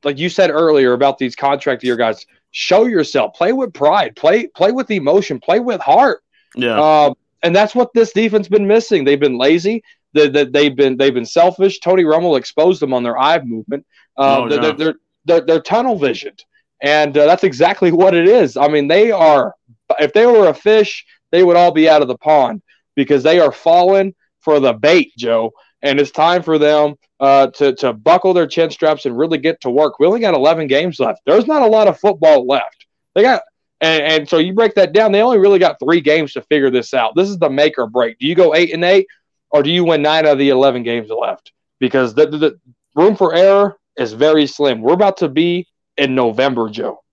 like 0.03 0.17
you 0.17 0.29
said 0.29 0.49
earlier 0.49 0.93
about 0.93 1.17
these 1.17 1.35
contract 1.35 1.83
year 1.83 1.95
guys, 1.95 2.25
show 2.51 2.85
yourself, 2.85 3.33
play 3.33 3.53
with 3.53 3.73
pride, 3.73 4.15
play 4.15 4.47
play 4.47 4.71
with 4.71 4.89
emotion, 4.91 5.39
play 5.39 5.59
with 5.59 5.81
heart. 5.81 6.21
Yeah. 6.55 6.79
Um, 6.79 7.15
and 7.43 7.55
that's 7.55 7.75
what 7.75 7.93
this 7.93 8.11
defense 8.11 8.47
been 8.47 8.67
missing. 8.67 9.03
They've 9.03 9.19
been 9.19 9.37
lazy. 9.37 9.83
They, 10.13 10.29
they, 10.29 10.45
they've 10.45 10.75
been 10.75 10.97
they've 10.97 11.13
been 11.13 11.25
selfish. 11.25 11.79
Tony 11.79 12.03
Romo 12.03 12.37
exposed 12.37 12.81
them 12.81 12.93
on 12.93 13.03
their 13.03 13.17
eye 13.17 13.39
movement. 13.41 13.85
Um, 14.17 14.25
oh, 14.27 14.49
yeah. 14.49 14.59
they're, 14.59 14.73
they're, 14.73 14.95
they're, 15.25 15.41
they're 15.41 15.61
tunnel 15.61 15.97
visioned. 15.97 16.43
And 16.81 17.17
uh, 17.17 17.25
that's 17.25 17.43
exactly 17.43 17.91
what 17.91 18.13
it 18.13 18.27
is. 18.27 18.55
I 18.57 18.67
mean, 18.67 18.87
they 18.87 19.11
are, 19.11 19.55
if 19.99 20.13
they 20.13 20.25
were 20.25 20.47
a 20.47 20.53
fish, 20.53 21.05
they 21.31 21.43
would 21.43 21.57
all 21.57 21.71
be 21.71 21.89
out 21.89 22.01
of 22.01 22.07
the 22.07 22.17
pond 22.17 22.61
because 22.95 23.23
they 23.23 23.39
are 23.39 23.51
falling 23.51 24.13
for 24.39 24.59
the 24.59 24.73
bait, 24.73 25.11
Joe. 25.17 25.51
And 25.81 25.99
it's 25.99 26.11
time 26.11 26.43
for 26.43 26.57
them 26.57 26.95
uh, 27.19 27.47
to, 27.47 27.73
to 27.75 27.93
buckle 27.93 28.33
their 28.33 28.47
chin 28.47 28.71
straps 28.71 29.05
and 29.05 29.17
really 29.17 29.37
get 29.37 29.61
to 29.61 29.69
work. 29.69 29.99
We 29.99 30.07
only 30.07 30.19
got 30.19 30.33
11 30.33 30.67
games 30.67 30.99
left. 30.99 31.21
There's 31.25 31.47
not 31.47 31.61
a 31.61 31.67
lot 31.67 31.87
of 31.87 31.99
football 31.99 32.47
left. 32.47 32.87
They 33.13 33.21
got, 33.21 33.43
and, 33.81 34.03
and 34.03 34.29
so 34.29 34.37
you 34.37 34.53
break 34.53 34.75
that 34.75 34.93
down, 34.93 35.11
they 35.11 35.21
only 35.21 35.37
really 35.37 35.59
got 35.59 35.79
three 35.79 36.01
games 36.01 36.33
to 36.33 36.41
figure 36.43 36.71
this 36.71 36.93
out. 36.93 37.15
This 37.15 37.29
is 37.29 37.37
the 37.37 37.49
make 37.49 37.77
or 37.77 37.87
break. 37.87 38.17
Do 38.19 38.27
you 38.27 38.35
go 38.35 38.55
eight 38.55 38.73
and 38.73 38.83
eight, 38.83 39.07
or 39.49 39.63
do 39.63 39.69
you 39.69 39.83
win 39.83 40.01
nine 40.01 40.25
out 40.25 40.33
of 40.33 40.37
the 40.39 40.49
11 40.49 40.83
games 40.83 41.09
left? 41.09 41.51
Because 41.79 42.15
the, 42.15 42.25
the, 42.27 42.37
the 42.37 42.59
room 42.95 43.15
for 43.15 43.33
error 43.35 43.77
is 43.97 44.13
very 44.13 44.47
slim. 44.47 44.81
We're 44.81 44.93
about 44.93 45.17
to 45.17 45.29
be 45.29 45.67
in 45.97 46.15
November, 46.15 46.69
Joe. 46.69 47.03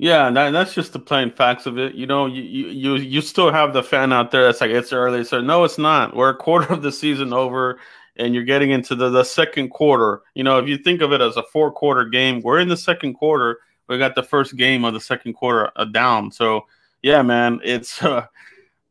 Yeah, 0.00 0.30
that, 0.30 0.52
that's 0.52 0.72
just 0.72 0.94
the 0.94 0.98
plain 0.98 1.30
facts 1.30 1.66
of 1.66 1.78
it. 1.78 1.94
You 1.94 2.06
know, 2.06 2.24
you, 2.24 2.40
you 2.40 2.96
you 2.96 3.20
still 3.20 3.52
have 3.52 3.74
the 3.74 3.82
fan 3.82 4.14
out 4.14 4.30
there 4.30 4.44
that's 4.44 4.62
like 4.62 4.70
it's 4.70 4.94
early. 4.94 5.24
So 5.24 5.42
no, 5.42 5.62
it's 5.64 5.76
not. 5.76 6.16
We're 6.16 6.30
a 6.30 6.36
quarter 6.36 6.72
of 6.72 6.80
the 6.80 6.90
season 6.90 7.34
over, 7.34 7.78
and 8.16 8.34
you're 8.34 8.44
getting 8.44 8.70
into 8.70 8.94
the, 8.94 9.10
the 9.10 9.24
second 9.24 9.68
quarter. 9.68 10.22
You 10.34 10.42
know, 10.42 10.58
if 10.58 10.66
you 10.66 10.78
think 10.78 11.02
of 11.02 11.12
it 11.12 11.20
as 11.20 11.36
a 11.36 11.42
four 11.42 11.70
quarter 11.70 12.06
game, 12.06 12.40
we're 12.40 12.60
in 12.60 12.68
the 12.68 12.78
second 12.78 13.12
quarter. 13.12 13.58
We 13.88 13.98
got 13.98 14.14
the 14.14 14.22
first 14.22 14.56
game 14.56 14.86
of 14.86 14.94
the 14.94 15.00
second 15.00 15.34
quarter 15.34 15.70
uh, 15.76 15.84
down. 15.84 16.32
So 16.32 16.64
yeah, 17.02 17.20
man, 17.20 17.60
it's 17.62 18.02
uh, 18.02 18.24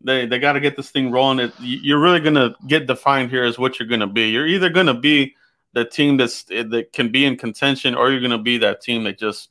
they 0.02 0.28
they 0.28 0.38
got 0.38 0.54
to 0.54 0.60
get 0.60 0.78
this 0.78 0.92
thing 0.92 1.10
rolling. 1.10 1.40
It 1.40 1.54
you're 1.60 2.00
really 2.00 2.20
gonna 2.20 2.54
get 2.68 2.86
defined 2.86 3.32
here 3.32 3.46
as 3.46 3.58
what 3.58 3.80
you're 3.80 3.90
gonna 3.90 4.06
be. 4.06 4.30
You're 4.30 4.46
either 4.46 4.70
gonna 4.70 4.94
be 4.94 5.36
the 5.74 5.86
team 5.86 6.18
that's 6.18 6.44
that 6.44 6.90
can 6.94 7.10
be 7.10 7.26
in 7.26 7.36
contention, 7.36 7.96
or 7.96 8.12
you're 8.12 8.30
to 8.30 8.38
be 8.38 8.60
that 8.60 8.82
team 8.82 9.06
that 9.06 9.18
just 9.18 9.50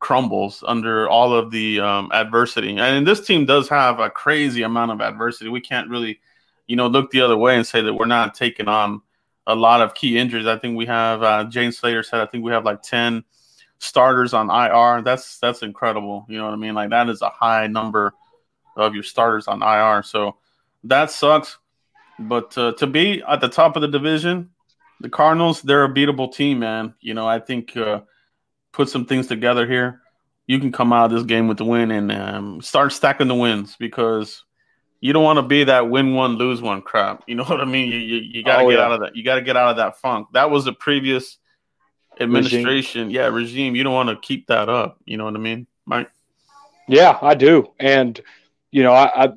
crumbles 0.00 0.62
under 0.66 1.08
all 1.08 1.34
of 1.34 1.50
the 1.50 1.80
um, 1.80 2.10
adversity. 2.12 2.76
And 2.78 3.06
this 3.06 3.26
team 3.26 3.46
does 3.46 3.68
have 3.68 4.00
a 4.00 4.10
crazy 4.10 4.62
amount 4.62 4.92
of 4.92 5.00
adversity. 5.00 5.50
We 5.50 5.60
can't 5.60 5.88
really, 5.88 6.20
you 6.66 6.76
know, 6.76 6.86
look 6.86 7.10
the 7.10 7.20
other 7.20 7.36
way 7.36 7.56
and 7.56 7.66
say 7.66 7.80
that 7.80 7.94
we're 7.94 8.06
not 8.06 8.34
taking 8.34 8.68
on 8.68 9.02
a 9.46 9.54
lot 9.54 9.80
of 9.80 9.94
key 9.94 10.18
injuries. 10.18 10.46
I 10.46 10.58
think 10.58 10.76
we 10.76 10.86
have 10.86 11.22
uh, 11.22 11.44
Jane 11.44 11.72
Slater 11.72 12.02
said 12.02 12.20
I 12.20 12.26
think 12.26 12.44
we 12.44 12.52
have 12.52 12.64
like 12.64 12.82
ten 12.82 13.24
starters 13.78 14.34
on 14.34 14.50
IR. 14.50 15.02
That's 15.02 15.38
that's 15.38 15.62
incredible. 15.62 16.26
You 16.28 16.38
know 16.38 16.44
what 16.44 16.52
I 16.52 16.56
mean? 16.56 16.74
Like 16.74 16.90
that 16.90 17.08
is 17.08 17.22
a 17.22 17.30
high 17.30 17.66
number 17.66 18.12
of 18.76 18.94
your 18.94 19.02
starters 19.02 19.48
on 19.48 19.62
IR. 19.62 20.02
So 20.02 20.36
that 20.84 21.10
sucks. 21.10 21.58
But 22.20 22.56
uh, 22.58 22.72
to 22.72 22.86
be 22.86 23.22
at 23.26 23.40
the 23.40 23.48
top 23.48 23.76
of 23.76 23.82
the 23.82 23.88
division 23.88 24.50
the 25.00 25.08
Cardinals, 25.08 25.62
they're 25.62 25.84
a 25.84 25.92
beatable 25.92 26.32
team, 26.32 26.58
man. 26.60 26.94
You 27.00 27.14
know, 27.14 27.26
I 27.26 27.38
think 27.38 27.76
uh, 27.76 28.00
put 28.78 28.88
some 28.88 29.04
things 29.04 29.26
together 29.26 29.66
here. 29.66 30.00
You 30.46 30.60
can 30.60 30.70
come 30.70 30.92
out 30.92 31.06
of 31.06 31.10
this 31.10 31.24
game 31.24 31.48
with 31.48 31.58
the 31.58 31.64
win 31.64 31.90
and 31.90 32.12
um, 32.12 32.62
start 32.62 32.92
stacking 32.92 33.26
the 33.26 33.34
wins 33.34 33.76
because 33.76 34.44
you 35.00 35.12
don't 35.12 35.24
want 35.24 35.38
to 35.38 35.42
be 35.42 35.64
that 35.64 35.90
win 35.90 36.14
one 36.14 36.36
lose 36.36 36.62
one 36.62 36.80
crap. 36.80 37.24
You 37.26 37.34
know 37.34 37.44
what 37.44 37.60
I 37.60 37.64
mean? 37.64 37.90
You 37.90 37.98
you, 37.98 38.16
you 38.18 38.44
got 38.44 38.58
to 38.58 38.62
oh, 38.62 38.70
get 38.70 38.78
yeah. 38.78 38.84
out 38.84 38.92
of 38.92 39.00
that. 39.00 39.16
You 39.16 39.24
got 39.24 39.34
to 39.34 39.42
get 39.42 39.56
out 39.56 39.70
of 39.70 39.76
that 39.78 39.98
funk. 39.98 40.28
That 40.32 40.50
was 40.50 40.64
the 40.64 40.72
previous 40.72 41.38
administration, 42.20 43.08
regime. 43.08 43.10
yeah, 43.10 43.26
regime. 43.26 43.74
You 43.74 43.82
don't 43.82 43.92
want 43.92 44.10
to 44.10 44.16
keep 44.16 44.46
that 44.46 44.68
up. 44.68 44.98
You 45.04 45.16
know 45.16 45.24
what 45.24 45.34
I 45.34 45.40
mean, 45.40 45.66
Mike? 45.84 46.10
Yeah, 46.86 47.18
I 47.20 47.34
do. 47.34 47.72
And 47.80 48.18
you 48.70 48.84
know, 48.84 48.92
I, 48.92 49.24
I 49.24 49.32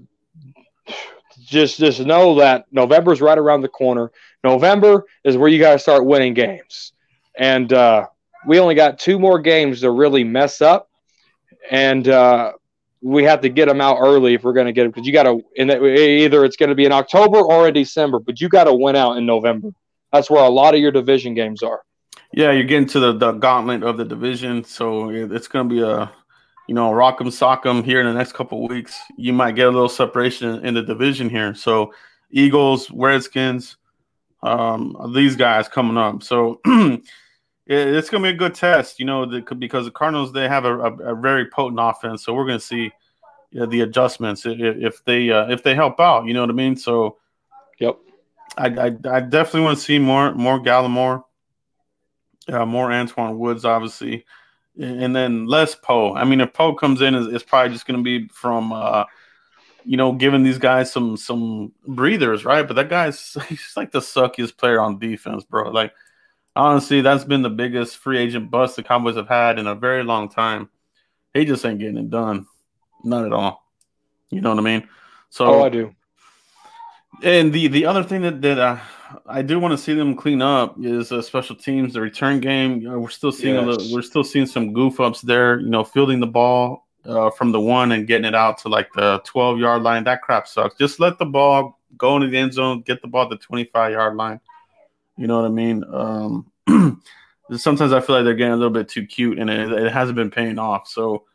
just 1.40 1.80
just 1.80 2.00
know 2.00 2.36
that 2.36 2.68
November's 2.72 3.22
right 3.22 3.40
around 3.40 3.62
the 3.62 3.70
corner. 3.70 4.12
November 4.44 5.06
is 5.24 5.36
where 5.36 5.50
you 5.50 5.58
got 5.58 5.74
to 5.74 5.80
start 5.80 6.06
winning 6.06 6.36
games. 6.36 6.94
And 7.36 7.74
uh, 7.74 8.06
we 8.46 8.60
only 8.60 8.76
got 8.76 9.00
two 9.00 9.20
more 9.20 9.40
games 9.40 9.82
to 9.82 9.92
really 9.92 10.24
mess 10.24 10.62
up. 10.62 10.90
And 11.70 12.08
uh, 12.08 12.54
we 13.02 13.24
have 13.24 13.42
to 13.42 13.50
get 13.50 13.68
them 13.68 13.82
out 13.82 13.98
early 14.00 14.34
if 14.34 14.44
we're 14.44 14.54
going 14.54 14.68
to 14.68 14.74
get 14.74 14.84
them 14.84 14.92
because 14.92 15.08
you 15.08 15.14
got 15.14 15.24
to, 15.24 15.42
either 15.58 16.46
it's 16.46 16.56
going 16.56 16.70
to 16.70 16.76
be 16.76 16.86
in 16.86 16.92
October 16.92 17.40
or 17.40 17.68
in 17.68 17.74
December, 17.74 18.20
but 18.20 18.40
you 18.40 18.50
got 18.50 18.66
to 18.66 18.74
win 18.74 18.96
out 18.96 19.18
in 19.18 19.26
November. 19.26 19.70
That's 20.12 20.30
where 20.30 20.44
a 20.44 20.50
lot 20.50 20.74
of 20.74 20.82
your 20.82 20.92
division 20.92 21.34
games 21.34 21.64
are. 21.64 21.82
Yeah, 22.34 22.52
you're 22.52 22.64
getting 22.64 22.88
to 22.90 23.00
the, 23.00 23.14
the 23.14 23.32
gauntlet 23.34 23.84
of 23.84 23.98
the 23.98 24.06
division. 24.06 24.64
So 24.64 25.10
it's 25.10 25.48
going 25.48 25.68
to 25.68 25.76
be 25.76 25.82
a, 25.82 26.12
you 26.68 26.76
know, 26.76 26.92
rock'em 26.92 27.28
sock'em 27.28 27.84
here 27.84 28.00
in 28.00 28.06
the 28.06 28.14
next 28.14 28.34
couple 28.34 28.68
weeks. 28.68 29.00
You 29.18 29.34
might 29.34 29.56
get 29.56 29.68
a 29.68 29.72
little 29.72 29.90
separation 29.90 30.66
in 30.66 30.74
the 30.74 30.82
division 30.82 31.30
here. 31.30 31.54
So 31.56 31.94
Eagles, 32.30 32.90
Redskins, 32.92 33.78
um, 34.44 35.12
these 35.14 35.36
guys 35.36 35.68
coming 35.68 35.98
up. 35.98 36.24
So 36.24 36.62
it's 37.72 38.10
going 38.10 38.22
to 38.24 38.30
be 38.30 38.36
a 38.36 38.38
good 38.38 38.54
test, 38.54 39.00
you 39.00 39.06
know, 39.06 39.26
the, 39.26 39.42
because 39.56 39.86
the 39.86 39.92
Cardinals 39.92 40.34
they 40.34 40.48
have 40.48 40.66
a, 40.66 40.78
a, 40.78 40.94
a, 41.14 41.16
very 41.16 41.50
potent 41.50 41.80
offense. 41.82 42.26
So 42.26 42.34
we're 42.34 42.46
going 42.46 42.60
to 42.60 42.66
see 42.66 42.92
you 43.52 43.62
know, 43.62 43.66
the 43.66 43.82
adjustments 43.82 44.46
if, 44.46 44.60
if 44.60 45.06
they 45.06 45.32
uh, 45.32 45.48
if 45.50 45.64
they 45.64 45.74
help 45.74 46.00
out. 46.00 46.26
You 46.26 46.34
know 46.34 46.42
what 46.42 46.50
I 46.50 46.54
mean? 46.54 46.76
So, 46.76 47.18
yep, 47.80 47.98
I 48.58 48.68
I, 48.68 48.86
I 49.10 49.20
definitely 49.22 49.62
want 49.62 49.78
to 49.78 49.84
see 49.84 50.00
more 50.00 50.34
more 50.34 50.60
Gallimore, 50.60 51.24
uh, 52.50 52.66
more 52.66 52.90
Antwaun 52.90 53.38
Woods, 53.38 53.64
obviously, 53.64 54.26
and 54.78 55.16
then 55.16 55.46
less 55.46 55.74
Poe. 55.74 56.14
I 56.14 56.26
mean, 56.26 56.42
if 56.42 56.54
Poe 56.54 56.76
comes 56.76 57.02
in, 57.02 57.16
it's, 57.16 57.34
it's 57.34 57.44
probably 57.44 57.74
just 57.74 57.86
going 57.86 58.00
to 58.00 58.04
be 58.04 58.28
from. 58.30 58.74
Uh, 58.74 59.06
you 59.84 59.98
know, 59.98 60.12
giving 60.12 60.44
these 60.44 60.60
guys 60.60 60.92
some 60.92 61.18
some 61.18 61.72
breathers, 61.88 62.46
right? 62.46 62.68
But 62.68 62.76
that 62.76 62.88
guy's 62.88 63.36
he's 63.50 63.74
like 63.76 63.92
the 63.92 64.00
suckiest 64.00 64.56
player 64.56 64.80
on 64.80 65.00
defense, 65.00 65.44
bro. 65.44 65.72
Like 65.72 65.92
honestly, 66.56 67.02
that's 67.02 67.24
been 67.24 67.42
the 67.42 67.50
biggest 67.50 67.98
free 67.98 68.18
agent 68.18 68.52
bust 68.52 68.76
the 68.76 68.84
Cowboys 68.84 69.16
have 69.16 69.28
had 69.28 69.60
in 69.60 69.68
a 69.68 69.76
very 69.76 70.04
long 70.04 70.30
time. 70.30 70.70
He 71.34 71.46
just 71.46 71.66
ain't 71.66 71.80
getting 71.80 71.98
it 71.98 72.10
done. 72.10 72.46
Not 73.04 73.26
at 73.26 73.34
all. 73.34 73.64
You 74.30 74.42
know 74.42 74.50
what 74.50 74.60
I 74.60 74.62
mean? 74.62 74.88
So 75.30 75.46
Oh, 75.46 75.64
I 75.64 75.70
do. 75.70 75.96
And 77.24 77.54
the 77.54 77.68
the 77.68 77.86
other 77.86 78.04
thing 78.04 78.22
that 78.22 78.42
that 78.42 78.58
uh, 78.58 78.80
I 79.26 79.42
do 79.42 79.60
want 79.60 79.74
to 79.74 79.78
see 79.78 79.94
them 79.94 80.16
clean 80.16 80.42
up 80.42 80.76
is 80.82 81.12
uh, 81.12 81.22
special 81.22 81.56
teams, 81.56 81.94
the 81.94 82.02
return 82.02 82.40
game. 82.40 82.82
You 82.82 82.90
know, 82.90 83.00
we're 83.00 83.10
still 83.10 83.32
seeing 83.32 83.56
yes. 83.56 83.64
a 83.64 83.68
little, 83.68 83.94
we're 83.94 84.02
still 84.02 84.24
seeing 84.24 84.46
some 84.46 84.74
goof 84.74 85.00
ups 85.00 85.22
there. 85.22 85.60
You 85.60 85.70
know, 85.70 85.84
fielding 85.84 86.20
the 86.20 86.28
ball 86.28 86.88
uh, 87.06 87.30
from 87.32 87.52
the 87.52 87.60
one 87.60 87.92
and 87.92 88.08
getting 88.08 88.26
it 88.26 88.36
out 88.36 88.60
to 88.60 88.70
like 88.70 88.90
the 88.94 89.22
twelve 89.26 89.60
yard 89.60 89.84
line. 89.84 90.04
That 90.06 90.22
crap 90.22 90.48
sucks. 90.48 90.78
Just 90.78 91.00
let 91.00 91.18
the 91.18 91.26
ball 91.26 91.80
go 91.98 92.16
into 92.16 92.28
the 92.28 92.38
end 92.38 92.54
zone, 92.54 92.82
get 92.82 93.02
the 93.02 93.08
ball 93.08 93.24
at 93.24 93.30
the 93.30 93.38
twenty 93.38 93.66
five 93.66 93.92
yard 93.92 94.16
line. 94.16 94.40
You 95.18 95.28
know 95.28 95.42
what 95.42 95.46
I 95.46 95.54
mean? 95.54 95.84
Um, 95.92 96.52
sometimes 97.58 97.94
I 97.94 98.00
feel 98.00 98.16
like 98.16 98.26
they're 98.26 98.34
getting 98.34 98.54
a 98.54 98.58
little 98.58 98.74
bit 98.74 98.90
too 98.90 99.06
cute, 99.06 99.40
and 99.40 99.50
it, 99.50 99.72
it 99.72 99.92
hasn't 99.92 100.16
been 100.16 100.32
paying 100.32 100.60
off. 100.60 100.88
So 100.88 101.26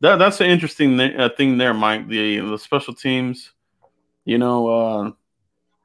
that 0.00 0.16
that's 0.16 0.40
an 0.40 0.46
interesting 0.46 0.96
th- 0.98 1.16
uh, 1.16 1.30
thing 1.36 1.58
there, 1.58 1.74
Mike. 1.74 2.08
The 2.08 2.40
the 2.40 2.58
special 2.58 2.94
teams, 2.94 3.52
you 4.24 4.38
know, 4.38 4.68
uh, 4.68 5.10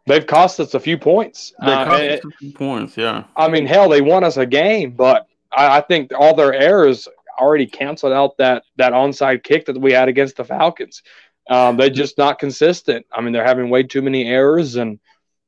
they've 0.07 0.25
cost 0.25 0.59
us 0.59 0.73
a 0.73 0.79
few 0.79 0.97
points. 0.97 1.53
They 1.59 1.71
uh, 1.73 1.85
cost 1.85 2.01
us 2.01 2.25
a 2.25 2.37
few 2.37 2.53
points, 2.53 2.97
yeah. 2.97 3.25
I 3.35 3.49
mean, 3.49 3.65
hell, 3.65 3.89
they 3.89 4.01
won 4.01 4.23
us 4.23 4.37
a 4.37 4.45
game, 4.45 4.91
but 4.91 5.27
I, 5.55 5.77
I 5.77 5.81
think 5.81 6.11
all 6.17 6.35
their 6.35 6.53
errors 6.53 7.07
already 7.39 7.65
canceled 7.65 8.13
out 8.13 8.37
that 8.37 8.63
that 8.77 8.93
onside 8.93 9.43
kick 9.43 9.65
that 9.65 9.79
we 9.79 9.91
had 9.91 10.07
against 10.07 10.37
the 10.37 10.45
Falcons. 10.45 11.03
Um, 11.49 11.77
they're 11.77 11.89
just 11.89 12.17
not 12.17 12.39
consistent. 12.39 13.05
I 13.11 13.21
mean, 13.21 13.33
they're 13.33 13.45
having 13.45 13.69
way 13.69 13.83
too 13.83 14.01
many 14.01 14.25
errors, 14.27 14.77
and 14.77 14.99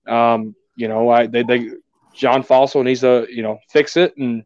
um, 0.07 0.55
you 0.77 0.87
know, 0.87 1.09
I 1.09 1.27
they, 1.27 1.43
they 1.43 1.71
John 2.13 2.43
Fassel 2.43 2.83
needs 2.83 3.01
to 3.01 3.27
you 3.29 3.43
know 3.43 3.59
fix 3.69 3.97
it, 3.97 4.15
and 4.17 4.43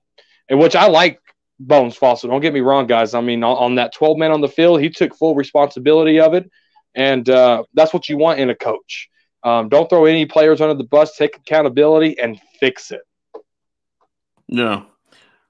and 0.50 0.60
which 0.60 0.76
I 0.76 0.88
like 0.88 1.20
Bones 1.60 1.98
Fassel. 1.98 2.30
Don't 2.30 2.42
get 2.42 2.54
me 2.54 2.62
wrong, 2.62 2.88
guys. 2.88 3.14
I 3.14 3.22
mean, 3.22 3.44
on, 3.44 3.58
on 3.58 3.76
that 3.76 3.94
12 3.94 4.18
man 4.18 4.32
on 4.32 4.42
the 4.42 4.48
field, 4.48 4.82
he 4.82 4.90
took 4.90 5.16
full 5.16 5.36
responsibility 5.36 6.20
of 6.20 6.34
it, 6.34 6.50
and 6.96 7.30
uh, 7.30 7.64
that's 7.76 7.94
what 7.94 8.10
you 8.10 8.18
want 8.18 8.40
in 8.40 8.50
a 8.50 8.56
coach. 8.56 9.10
Um, 9.44 9.70
don't 9.70 9.90
throw 9.90 10.06
any 10.06 10.26
players 10.26 10.62
under 10.62 10.74
the 10.74 10.84
bus. 10.84 11.16
Take 11.16 11.36
accountability 11.36 12.18
and 12.20 12.40
fix 12.60 12.92
it. 12.92 13.02
Yeah, 14.48 14.84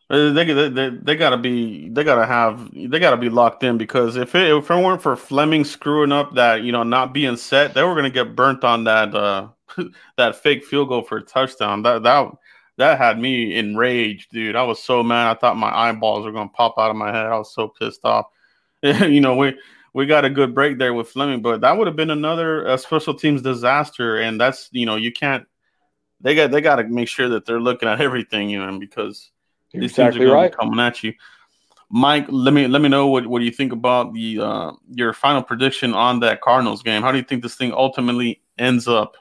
uh, 0.10 0.32
they 0.34 0.46
they 0.46 0.70
they, 0.70 0.90
they 0.90 1.16
gotta 1.16 1.38
be 1.38 1.90
they 1.90 2.04
gotta 2.04 2.26
have 2.26 2.70
they 2.74 3.00
gotta 3.00 3.18
be 3.18 3.30
locked 3.30 3.64
in 3.64 3.78
because 3.78 4.18
if 4.18 4.36
it 4.36 4.52
if 4.52 4.70
it 4.70 4.76
weren't 4.76 5.02
for 5.02 5.16
Fleming 5.16 5.64
screwing 5.64 6.12
up 6.12 6.36
that 6.36 6.64
you 6.64 6.72
know 6.72 6.84
not 6.84 7.14
being 7.14 7.38
set, 7.38 7.74
they 7.74 7.84
were 7.84 7.96
gonna 7.96 8.10
get 8.10 8.36
burnt 8.36 8.64
on 8.64 8.84
that 8.84 9.16
uh 9.16 9.48
that 10.18 10.36
fake 10.36 10.66
field 10.66 10.90
goal 10.90 11.04
for 11.04 11.18
a 11.18 11.24
touchdown. 11.24 11.84
That 11.84 12.04
that 12.04 12.32
that 12.78 12.98
had 12.98 13.20
me 13.20 13.56
enraged, 13.56 14.32
dude. 14.32 14.56
I 14.56 14.64
was 14.64 14.82
so 14.82 15.04
mad. 15.04 15.30
I 15.30 15.40
thought 15.40 15.58
my 15.58 15.76
eyeballs 15.76 16.26
were 16.26 16.32
gonna 16.32 16.50
pop 16.50 16.76
out 16.78 16.90
of 16.90 16.96
my 16.96 17.12
head. 17.12 17.28
I 17.28 17.38
was 17.38 17.54
so 17.54 17.68
pissed 17.68 18.06
off. 18.06 18.28
you 18.82 19.22
know, 19.22 19.36
we 19.36 19.56
we 19.94 20.06
got 20.06 20.26
a 20.26 20.30
good 20.30 20.56
break 20.56 20.78
there 20.78 20.94
with 20.94 21.10
Fleming, 21.10 21.42
but 21.42 21.62
that 21.62 21.78
would 21.78 21.88
have 21.88 21.96
been 21.96 22.10
another 22.10 22.68
uh, 22.68 22.78
special 22.78 23.14
teams 23.14 23.42
disaster. 23.42 24.20
And 24.20 24.40
that's 24.40 24.70
you 24.72 24.86
know 24.86 24.96
you 24.96 25.12
can't. 25.12 25.46
They 26.22 26.36
got 26.36 26.52
they 26.52 26.62
got 26.62 26.78
to 26.78 26.84
make 26.84 27.08
sure 27.08 27.30
that 27.30 27.46
they're 27.46 27.60
looking 27.60 27.90
at 27.90 28.00
everything, 28.00 28.50
you 28.50 28.64
know, 28.64 28.80
because 28.80 29.32
You're 29.72 29.82
these 29.82 29.92
exactly 29.92 30.22
teams 30.22 30.32
are 30.32 30.36
right. 30.36 30.56
coming 30.56 30.80
at 30.80 31.04
you. 31.04 31.14
Mike, 31.94 32.26
let 32.30 32.54
me 32.54 32.68
let 32.68 32.82
me 32.82 32.88
know 32.88 33.08
what, 33.08 33.28
what 33.28 33.42
you 33.42 33.52
think 33.52 33.74
about 33.74 34.14
the 34.14 34.40
uh, 34.40 34.72
your 34.92 35.12
final 35.12 35.44
prediction 35.44 35.94
on 35.94 36.22
that 36.22 36.42
Cardinals 36.42 36.82
game. 36.82 37.02
How 37.02 37.12
do 37.12 37.18
you 37.18 37.24
think 37.24 37.44
this 37.44 37.56
thing 37.56 37.74
ultimately 37.74 38.42
ends 38.58 38.88
up? 38.88 39.18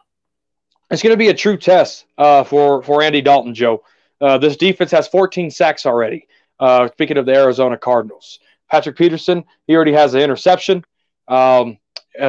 It's 0.91 1.03
going 1.03 1.13
to 1.13 1.17
be 1.17 1.29
a 1.29 1.35
true 1.35 1.57
test 1.57 2.07
uh, 2.19 2.43
for 2.45 2.83
for 2.83 3.03
Andy 3.03 3.21
Dalton, 3.21 3.55
Joe. 3.55 3.85
Uh, 4.21 4.39
this 4.39 4.57
defense 4.57 4.91
has 4.91 5.09
14 5.09 5.51
sacks 5.51 5.87
already. 5.87 6.27
Uh, 6.59 6.89
speaking 6.89 7.17
of 7.17 7.27
the 7.27 7.35
Arizona 7.35 7.79
Cardinals, 7.79 8.39
Patrick 8.71 8.97
Peterson, 8.97 9.45
he 9.67 9.75
already 9.75 9.93
has 9.93 10.15
an 10.15 10.21
interception. 10.21 10.85
Um, 11.29 11.79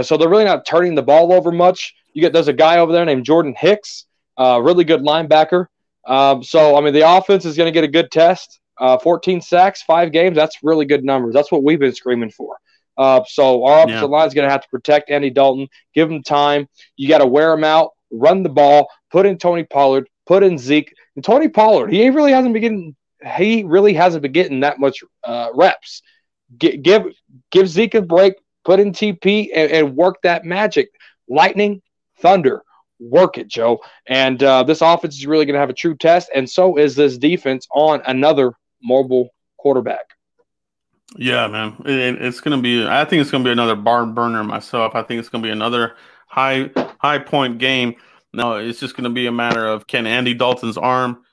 so 0.04 0.15
they're 0.15 0.30
really 0.30 0.45
not 0.45 0.65
turning 0.65 0.95
the 0.95 1.02
ball 1.02 1.34
over 1.34 1.52
much. 1.52 1.95
You 2.13 2.21
get 2.21 2.34
there's 2.34 2.47
a 2.47 2.54
guy 2.54 2.78
over 2.78 2.91
there 2.91 3.04
named 3.04 3.26
Jordan 3.26 3.56
Hicks, 3.58 4.06
uh, 4.38 4.62
really 4.62 4.84
good 4.84 5.02
linebacker. 5.02 5.67
Um, 6.06 6.43
so 6.43 6.76
I 6.76 6.82
mean, 6.82 6.93
the 6.93 7.10
offense 7.10 7.45
is 7.45 7.58
going 7.58 7.67
to 7.67 7.74
get 7.74 7.84
a 7.84 7.91
good 7.91 8.12
test. 8.12 8.60
Uh, 8.78 8.97
14 8.97 9.41
sacks, 9.41 9.84
five 9.84 10.12
games. 10.12 10.36
That's 10.36 10.58
really 10.63 10.86
good 10.86 11.04
numbers. 11.04 11.34
That's 11.34 11.52
what 11.52 11.63
we've 11.63 11.80
been 11.80 11.93
screaming 11.93 12.32
for. 12.32 12.58
Uh, 12.97 13.21
so 13.28 13.63
our 13.63 13.84
offensive 13.84 14.10
yeah. 14.10 14.17
line 14.17 14.28
is 14.28 14.34
going 14.34 14.47
to 14.47 14.52
have 14.52 14.62
to 14.63 14.69
protect 14.69 15.10
Andy 15.10 15.30
Dalton, 15.30 15.67
give 15.93 16.10
him 16.10 16.24
time. 16.24 16.67
You 16.95 17.08
got 17.08 17.19
to 17.19 17.28
wear 17.28 17.54
him 17.54 17.63
out 17.63 17.91
run 18.12 18.43
the 18.43 18.50
ball, 18.50 18.89
put 19.12 19.26
in 19.26 19.38
Tony 19.38 19.63
Pollard, 19.63 20.08
put 20.26 20.43
in 20.43 20.58
Zeke. 20.58 20.93
And 21.15 21.24
Tony 21.24 21.47
Pollard, 21.47 21.91
he 21.91 22.10
really 22.10 22.32
hasn't 22.32 22.54
been 22.54 22.62
getting 22.62 22.95
he 23.36 23.63
really 23.63 23.93
hasn't 23.93 24.21
been 24.24 24.32
getting 24.32 24.62
that 24.62 24.80
much 24.80 25.04
uh, 25.24 25.50
reps. 25.54 26.02
G- 26.58 26.78
give 26.78 27.04
give 27.52 27.67
Zeke 27.67 27.95
a 27.95 28.02
break, 28.02 28.34
put 28.65 28.80
in 28.80 28.91
TP, 28.91 29.50
and, 29.54 29.71
and, 29.71 29.95
work 29.95 30.17
that 30.24 30.43
magic. 30.43 30.89
Lightning, 31.28 31.82
thunder, 32.19 32.63
work 33.00 33.38
it, 33.38 33.47
Joe. 33.47 33.80
And 34.08 34.41
uh, 34.41 34.63
this 34.63 34.82
offense 34.82 35.15
is 35.15 35.28
really 35.28 35.45
going 35.45 35.54
to 35.54 35.60
have 35.60 35.69
a 35.69 35.74
true 35.74 35.95
test, 35.95 36.30
and 36.34 36.50
so 36.50 36.78
is 36.78 36.95
this 36.95 37.17
defense 37.17 37.67
on 37.74 38.02
another 38.06 38.54
mobile 38.84 39.30
quarterback. 39.58 40.06
Yeah, 41.17 41.47
man, 41.47 41.76
it, 41.86 42.21
it's 42.21 42.39
going 42.39 42.58
to 42.58 42.62
be. 42.62 42.86
I 42.86 43.06
think 43.06 43.21
it's 43.21 43.32
going 43.32 43.43
to 43.43 43.47
be 43.47 43.52
another 43.52 43.76
barn 43.76 44.13
burner 44.13 44.43
myself. 44.43 44.95
I 44.95 45.04
think 45.04 45.19
it's 45.19 45.30
going 45.30 45.43
to 45.43 45.47
be 45.47 45.52
another 45.52 45.95
high 46.28 46.71
high 47.02 47.20
point 47.20 47.58
game. 47.58 47.96
Now 48.34 48.56
it's 48.56 48.80
just 48.80 48.96
going 48.96 49.06
to 49.06 49.10
be 49.10 49.28
a 49.28 49.32
matter 49.32 49.68
of 49.68 49.88
can 49.88 50.06
Andy 50.06 50.34
Dalton's 50.34 50.78
arm, 50.78 51.24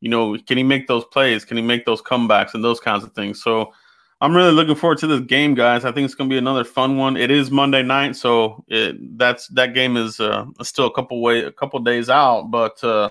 you 0.00 0.08
know, 0.08 0.36
can 0.38 0.56
he 0.56 0.62
make 0.62 0.86
those 0.86 1.04
plays? 1.04 1.44
Can 1.44 1.56
he 1.56 1.62
make 1.62 1.84
those 1.84 2.02
comebacks 2.02 2.54
and 2.54 2.64
those 2.64 2.80
kinds 2.80 3.04
of 3.04 3.12
things? 3.12 3.42
So 3.42 3.72
I'm 4.20 4.34
really 4.34 4.52
looking 4.52 4.74
forward 4.74 4.98
to 4.98 5.06
this 5.06 5.20
game, 5.20 5.54
guys. 5.54 5.84
I 5.84 5.92
think 5.92 6.04
it's 6.04 6.14
going 6.14 6.28
to 6.28 6.34
be 6.34 6.38
another 6.38 6.64
fun 6.64 6.96
one. 6.96 7.16
It 7.16 7.30
is 7.30 7.50
Monday 7.50 7.82
night, 7.82 8.16
so 8.16 8.64
it, 8.66 8.96
that's 9.16 9.46
that 9.48 9.74
game 9.74 9.96
is 9.96 10.18
uh, 10.18 10.46
still 10.62 10.86
a 10.86 10.92
couple 10.92 11.22
way 11.22 11.44
a 11.44 11.52
couple 11.52 11.78
days 11.80 12.10
out, 12.10 12.50
but 12.50 12.82
uh, 12.82 13.10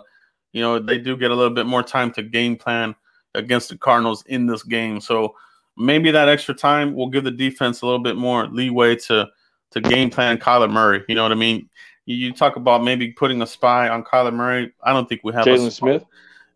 you 0.52 0.62
know 0.62 0.80
they 0.80 0.98
do 0.98 1.16
get 1.16 1.32
a 1.32 1.36
little 1.36 1.54
bit 1.54 1.66
more 1.66 1.84
time 1.84 2.12
to 2.14 2.24
game 2.24 2.58
plan 2.58 2.94
against 3.36 3.70
the 3.70 3.78
Cardinals 3.78 4.24
in 4.26 4.48
this 4.48 4.64
game. 4.64 5.00
So 5.00 5.36
maybe 5.78 6.12
that 6.12 6.28
extra 6.28 6.54
time 6.54 6.94
will 6.94 7.10
give 7.10 7.24
the 7.24 7.32
defense 7.32 7.82
a 7.82 7.86
little 7.86 8.04
bit 8.04 8.18
more 8.18 8.48
leeway 8.48 8.96
to 8.96 9.30
to 9.72 9.82
game 9.82 10.10
plan 10.10 10.38
Kyler 10.38 10.70
Murray. 10.70 11.06
You 11.08 11.16
know 11.16 11.24
what 11.24 11.32
I 11.32 11.36
mean? 11.36 11.70
You, 12.08 12.16
you 12.16 12.34
talk 12.34 12.56
about 12.56 12.84
maybe 12.84 13.12
putting 13.12 13.42
a 13.44 13.48
spy 13.48 13.90
on 13.90 14.04
Kyler 14.04 14.34
Murray. 14.34 14.74
I 14.82 14.94
don't 14.94 15.08
think 15.08 15.22
we 15.24 15.34
have 15.34 15.46
Jaylon 15.46 15.72
Smith. 15.72 16.04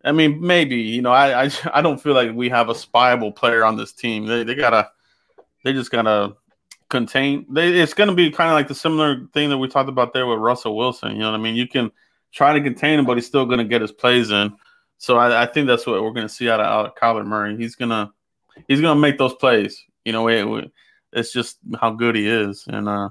I 0.04 0.12
mean, 0.14 0.42
maybe 0.42 0.78
you 0.78 1.04
know, 1.04 1.12
I, 1.12 1.44
I 1.46 1.52
I 1.74 1.82
don't 1.82 2.02
feel 2.02 2.16
like 2.16 2.32
we 2.34 2.50
have 2.50 2.70
a 2.70 2.74
spyable 2.74 3.36
player 3.36 3.64
on 3.64 3.78
this 3.78 3.92
team. 3.94 4.26
They 4.26 4.44
they 4.44 4.56
gotta, 4.56 4.90
they 5.64 5.74
just 5.74 5.92
gotta 5.92 6.36
contain. 6.90 7.46
They, 7.50 7.80
it's 7.80 7.94
gonna 7.94 8.16
be 8.16 8.32
kind 8.32 8.50
of 8.50 8.56
like 8.56 8.68
the 8.68 8.76
similar 8.76 9.28
thing 9.34 9.50
that 9.50 9.58
we 9.58 9.68
talked 9.68 9.90
about 9.90 10.14
there 10.14 10.26
with 10.26 10.40
Russell 10.40 10.76
Wilson. 10.76 11.12
You 11.12 11.20
know 11.20 11.32
what 11.32 11.40
I 11.40 11.44
mean? 11.44 11.56
You 11.56 11.68
can 11.68 11.92
try 12.32 12.54
to 12.54 12.62
contain 12.62 12.98
him, 13.00 13.06
but 13.06 13.18
he's 13.18 13.28
still 13.28 13.46
gonna 13.46 13.66
get 13.66 13.82
his 13.82 13.92
plays 13.92 14.32
in. 14.32 14.54
So 14.98 15.18
I, 15.18 15.44
I 15.44 15.46
think 15.48 15.68
that's 15.68 15.86
what 15.86 16.02
we're 16.02 16.12
gonna 16.12 16.30
see 16.30 16.50
out 16.50 16.62
of, 16.62 16.66
out 16.66 16.86
of 16.86 16.96
Kyler 16.96 17.26
Murray. 17.26 17.58
He's 17.58 17.76
gonna 17.76 18.12
he's 18.68 18.82
gonna 18.82 19.00
make 19.00 19.18
those 19.18 19.34
plays. 19.34 19.84
You 20.06 20.14
know, 20.14 20.28
it, 20.30 20.72
it's 21.12 21.34
just 21.34 21.58
how 21.80 21.92
good 21.92 22.16
he 22.16 22.28
is 22.28 22.66
and 22.68 22.88
uh, 22.88 23.10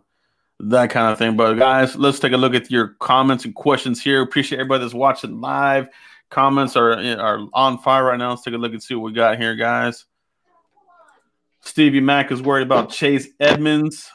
that 0.69 0.91
kind 0.91 1.13
of 1.13 1.19
thing. 1.19 1.37
But 1.37 1.55
guys, 1.55 1.97
let's 1.97 2.19
take 2.19 2.33
a 2.33 2.37
look 2.37 2.55
at 2.55 2.71
your 2.71 2.97
comments 3.01 3.45
and 3.45 3.55
questions 3.55 4.03
here. 4.03 4.23
Appreciate 4.23 4.59
everybody 4.59 4.83
that's 4.83 4.95
watching 4.95 5.41
live. 5.41 5.89
Comments 6.31 6.77
are 6.77 6.93
are 6.93 7.47
on 7.53 7.79
fire 7.79 8.05
right 8.05 8.19
now. 8.19 8.31
Let's 8.31 8.43
take 8.43 8.55
a 8.55 8.59
look 8.59 8.73
and 8.73 8.83
see 8.83 8.95
what 8.95 9.05
we 9.05 9.13
got 9.13 9.39
here, 9.39 9.57
guys. 9.57 10.05
Stevie 11.63 12.01
Mack 12.01 12.33
is 12.33 12.41
worried 12.41 12.63
about 12.67 12.91
Chase 12.91 13.29
Edmonds 13.39 14.09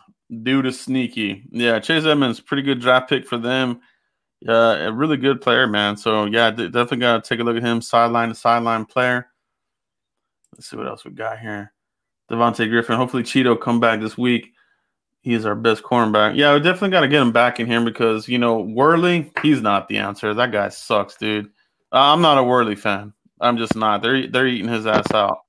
due 0.43 0.61
to 0.61 0.71
sneaky. 0.71 1.43
Yeah, 1.51 1.79
Chase 1.79 2.05
Edmonds, 2.05 2.39
pretty 2.39 2.63
good 2.63 2.79
draft 2.79 3.09
pick 3.09 3.27
for 3.27 3.37
them. 3.37 3.81
Uh, 4.47 4.77
a 4.87 4.91
really 4.91 5.17
good 5.17 5.41
player, 5.41 5.67
man. 5.67 5.97
So 5.97 6.25
yeah, 6.25 6.51
definitely 6.51 6.97
got 6.97 7.23
to 7.23 7.29
take 7.29 7.39
a 7.39 7.43
look 7.43 7.57
at 7.57 7.63
him. 7.63 7.81
Sideline 7.81 8.29
to 8.29 8.35
sideline 8.35 8.85
player. 8.85 9.27
Let's 10.53 10.69
see 10.69 10.77
what 10.77 10.87
else 10.87 11.03
we 11.03 11.11
got 11.11 11.39
here. 11.39 11.73
Devontae 12.31 12.69
Griffin. 12.69 12.95
Hopefully, 12.95 13.23
Cheeto 13.23 13.59
come 13.59 13.79
back 13.79 13.99
this 13.99 14.17
week. 14.17 14.54
He 15.25 15.33
is 15.33 15.45
our 15.45 15.55
best 15.55 15.81
cornerback. 15.81 16.37
Yeah, 16.37 16.53
we 16.53 16.59
definitely 16.59 16.91
got 16.91 17.01
to 17.01 17.07
get 17.07 17.21
him 17.21 17.31
back 17.31 17.59
in 17.59 17.65
here 17.65 17.83
because 17.83 18.29
you 18.29 18.37
know 18.37 18.59
Worley, 18.59 19.31
he's 19.41 19.59
not 19.59 19.87
the 19.87 19.97
answer. 19.97 20.33
That 20.33 20.51
guy 20.51 20.69
sucks, 20.69 21.17
dude. 21.17 21.47
Uh, 21.91 22.13
I'm 22.13 22.21
not 22.21 22.37
a 22.37 22.43
Worley 22.43 22.75
fan. 22.75 23.11
I'm 23.41 23.57
just 23.57 23.75
not. 23.75 24.03
They're 24.03 24.27
they're 24.27 24.47
eating 24.47 24.67
his 24.67 24.85
ass 24.85 25.11
out. 25.11 25.39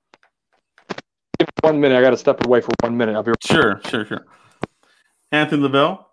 One 1.60 1.78
minute. 1.78 1.98
I 1.98 2.00
got 2.00 2.10
to 2.10 2.16
step 2.16 2.44
away 2.44 2.62
for 2.62 2.72
one 2.80 2.96
minute. 2.96 3.14
I'll 3.14 3.22
be 3.22 3.32
sure, 3.44 3.80
sure, 3.86 4.06
sure. 4.06 4.26
Anthony 5.30 5.62
Lavelle. 5.62 6.10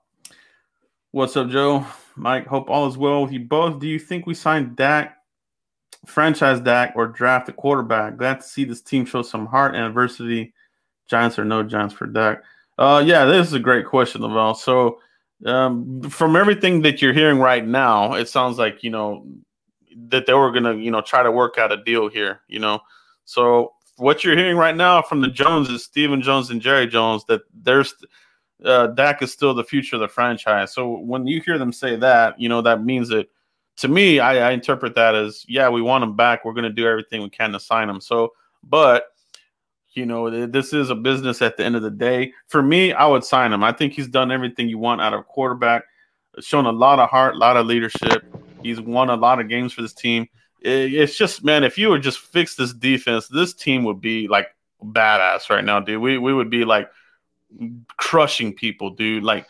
What's 1.12 1.38
up, 1.38 1.50
Joe? 1.50 1.88
Mike, 2.18 2.46
hope 2.46 2.70
all 2.70 2.88
is 2.88 2.98
well 2.98 3.24
with 3.24 3.32
you 3.32 3.40
both. 3.40 3.80
Do 3.80 3.88
you 3.88 3.98
think 3.98 4.28
we 4.28 4.34
signed 4.34 4.76
Dak 4.76 5.16
franchise 6.06 6.60
Dak 6.60 6.94
or 6.96 7.08
draft 7.08 7.50
a 7.50 7.54
quarterback. 7.54 8.18
Glad 8.18 8.42
to 8.42 8.48
see 8.48 8.66
this 8.66 8.82
team 8.82 9.06
show 9.06 9.22
some 9.22 9.46
heart 9.46 9.76
and 9.76 9.86
adversity. 9.86 10.54
Giants 11.10 11.38
or 11.38 11.46
no 11.46 11.64
Giants 11.64 11.94
for 11.94 12.08
Dak? 12.08 12.44
Uh, 12.78 13.04
yeah, 13.06 13.26
this 13.26 13.48
is 13.48 13.54
a 13.54 13.60
great 13.60 13.86
question, 13.86 14.22
Lavelle. 14.22 14.56
So, 14.56 15.00
um, 15.46 16.02
from 16.10 16.36
everything 16.36 16.82
that 16.82 17.02
you're 17.02 17.14
hearing 17.14 17.40
right 17.40 17.66
now, 17.66 18.14
it 18.14 18.28
sounds 18.30 18.58
like 18.58 18.84
you 18.84 18.90
know 18.90 19.26
that 20.10 20.26
they 20.26 20.34
were 20.34 20.52
gonna, 20.52 20.76
you 20.76 20.90
know, 20.90 21.02
try 21.02 21.22
to 21.22 21.32
work 21.32 21.58
out 21.58 21.72
a 21.72 21.84
deal 21.84 22.08
here. 22.10 22.42
You 22.48 22.60
know, 22.60 22.80
so 23.26 23.74
what 23.98 24.24
you're 24.24 24.38
hearing 24.38 24.58
right 24.58 24.76
now 24.76 25.02
from 25.02 25.22
the 25.22 25.28
Joneses, 25.28 25.84
Stephen 25.84 26.22
Jones 26.22 26.50
and 26.50 26.62
Jerry 26.62 26.88
Jones, 26.88 27.24
that 27.26 27.42
there's 27.54 27.94
uh, 28.66 28.88
Dak 28.88 29.22
is 29.22 29.32
still 29.32 29.54
the 29.54 29.64
future 29.64 29.96
of 29.98 30.02
the 30.02 30.08
franchise. 30.08 30.74
So 30.74 30.98
when 30.98 31.28
you 31.28 31.42
hear 31.42 31.58
them 31.58 31.74
say 31.74 31.96
that, 31.98 32.40
you 32.40 32.50
know 32.50 32.62
that 32.62 32.84
means 32.84 33.10
that. 33.10 33.28
To 33.78 33.88
me, 33.88 34.20
I, 34.20 34.50
I 34.50 34.52
interpret 34.52 34.94
that 34.94 35.16
as 35.16 35.44
yeah, 35.48 35.68
we 35.68 35.82
want 35.82 36.04
him 36.04 36.16
back. 36.16 36.46
We're 36.46 36.54
to 36.54 36.70
do 36.70 36.88
everything 36.88 37.24
we 37.24 37.32
can 37.32 37.52
to 37.54 37.60
sign 37.60 37.90
him. 37.90 38.00
So, 38.00 38.34
but 38.64 39.06
you 39.96 40.06
know, 40.06 40.48
this 40.48 40.74
is 40.74 40.90
a 40.90 40.96
business 40.96 41.42
at 41.42 41.58
the 41.58 41.64
end 41.64 41.76
of 41.76 41.82
the 41.82 41.92
day. 41.92 42.34
For 42.48 42.62
me, 42.62 42.94
I 42.94 43.06
would 43.06 43.24
sign 43.24 43.54
him. 43.54 43.64
I 43.64 43.72
think 43.72 43.94
he's 43.94 44.08
done 44.08 44.32
everything 44.32 44.68
you 44.68 44.78
want 44.78 45.02
out 45.02 45.14
of 45.14 45.22
a 45.22 45.24
quarterback. 45.24 45.84
Shown 46.40 46.66
a 46.66 46.72
lot 46.72 47.00
of 47.00 47.10
heart, 47.10 47.36
a 47.36 47.38
lot 47.38 47.58
of 47.58 47.68
leadership. 47.68 48.24
He's 48.64 48.82
won 48.82 49.10
a 49.10 49.16
lot 49.16 49.40
of 49.40 49.50
games 49.50 49.74
for 49.74 49.82
this 49.82 49.94
team. 49.94 50.28
It's 50.62 51.18
just, 51.18 51.44
man, 51.44 51.64
if 51.64 51.78
you 51.78 51.90
would 51.90 52.02
just 52.02 52.20
fix 52.20 52.56
this 52.56 52.74
defense, 52.74 53.28
this 53.28 53.54
team 53.54 53.84
would 53.84 54.00
be 54.00 54.28
like 54.28 54.48
badass 54.84 55.50
right 55.50 55.64
now, 55.64 55.80
dude. 55.80 56.02
We 56.02 56.18
we 56.18 56.34
would 56.34 56.50
be 56.50 56.66
like 56.66 56.90
crushing 57.98 58.54
people, 58.54 58.92
dude. 58.92 59.24
Like 59.24 59.46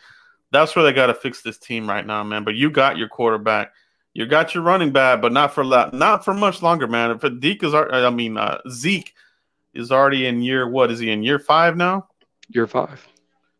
that's 0.50 0.74
where 0.74 0.84
they 0.84 0.92
got 0.92 1.06
to 1.06 1.14
fix 1.14 1.42
this 1.42 1.58
team 1.58 1.88
right 1.88 2.06
now, 2.06 2.22
man. 2.24 2.44
But 2.44 2.56
you 2.56 2.70
got 2.70 2.98
your 2.98 3.08
quarterback, 3.08 3.72
you 4.12 4.26
got 4.26 4.54
your 4.54 4.62
running 4.62 4.92
back, 4.92 5.22
but 5.22 5.32
not 5.32 5.54
for 5.54 5.64
not 5.64 6.24
for 6.24 6.34
much 6.34 6.62
longer, 6.62 6.86
man. 6.86 7.10
If 7.10 7.42
Zeke 7.42 7.62
is, 7.62 7.74
I 7.74 8.10
mean 8.10 8.36
uh, 8.36 8.58
Zeke 8.68 9.13
is 9.74 9.90
already 9.90 10.26
in 10.26 10.42
year 10.42 10.68
what 10.68 10.90
is 10.90 10.98
he 10.98 11.10
in 11.10 11.22
year 11.22 11.38
five 11.38 11.76
now? 11.76 12.08
Year 12.48 12.66
five. 12.66 13.06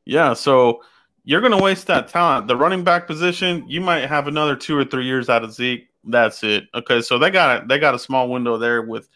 Yeah, 0.05 0.35
so 0.35 0.83
you're 1.25 1.41
going 1.41 1.57
to 1.57 1.63
waste 1.63 1.87
that 1.87 2.09
talent. 2.09 2.49
The 2.49 2.57
running 2.57 2.85
back 2.85 3.07
position, 3.07 3.65
you 3.67 3.81
might 3.81 4.07
have 4.07 4.29
another 4.29 4.55
two 4.55 4.77
or 4.77 4.85
three 4.85 5.07
years 5.07 5.29
out 5.29 5.43
of 5.43 5.53
Zeke. 5.53 5.89
That's 6.05 6.43
it. 6.43 6.65
Okay, 6.75 7.01
so 7.01 7.19
they 7.19 7.31
got 7.31 7.65
a, 7.65 7.67
they 7.67 7.79
got 7.79 7.95
a 7.95 7.99
small 7.99 8.29
window 8.29 8.59
there 8.59 8.83
with 8.83 9.09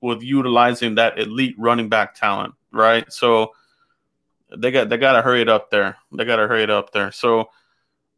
with 0.00 0.22
utilizing 0.22 0.94
that 0.94 1.18
elite 1.18 1.56
running 1.58 1.88
back 1.88 2.14
talent, 2.14 2.54
right? 2.70 3.10
So 3.12 3.52
they 4.56 4.70
got 4.70 4.88
they 4.88 4.96
got 4.96 5.12
to 5.12 5.22
hurry 5.22 5.42
it 5.42 5.48
up 5.48 5.70
there. 5.70 5.96
They 6.12 6.24
got 6.24 6.36
to 6.36 6.46
hurry 6.46 6.62
it 6.62 6.70
up 6.70 6.92
there. 6.92 7.10
So 7.10 7.50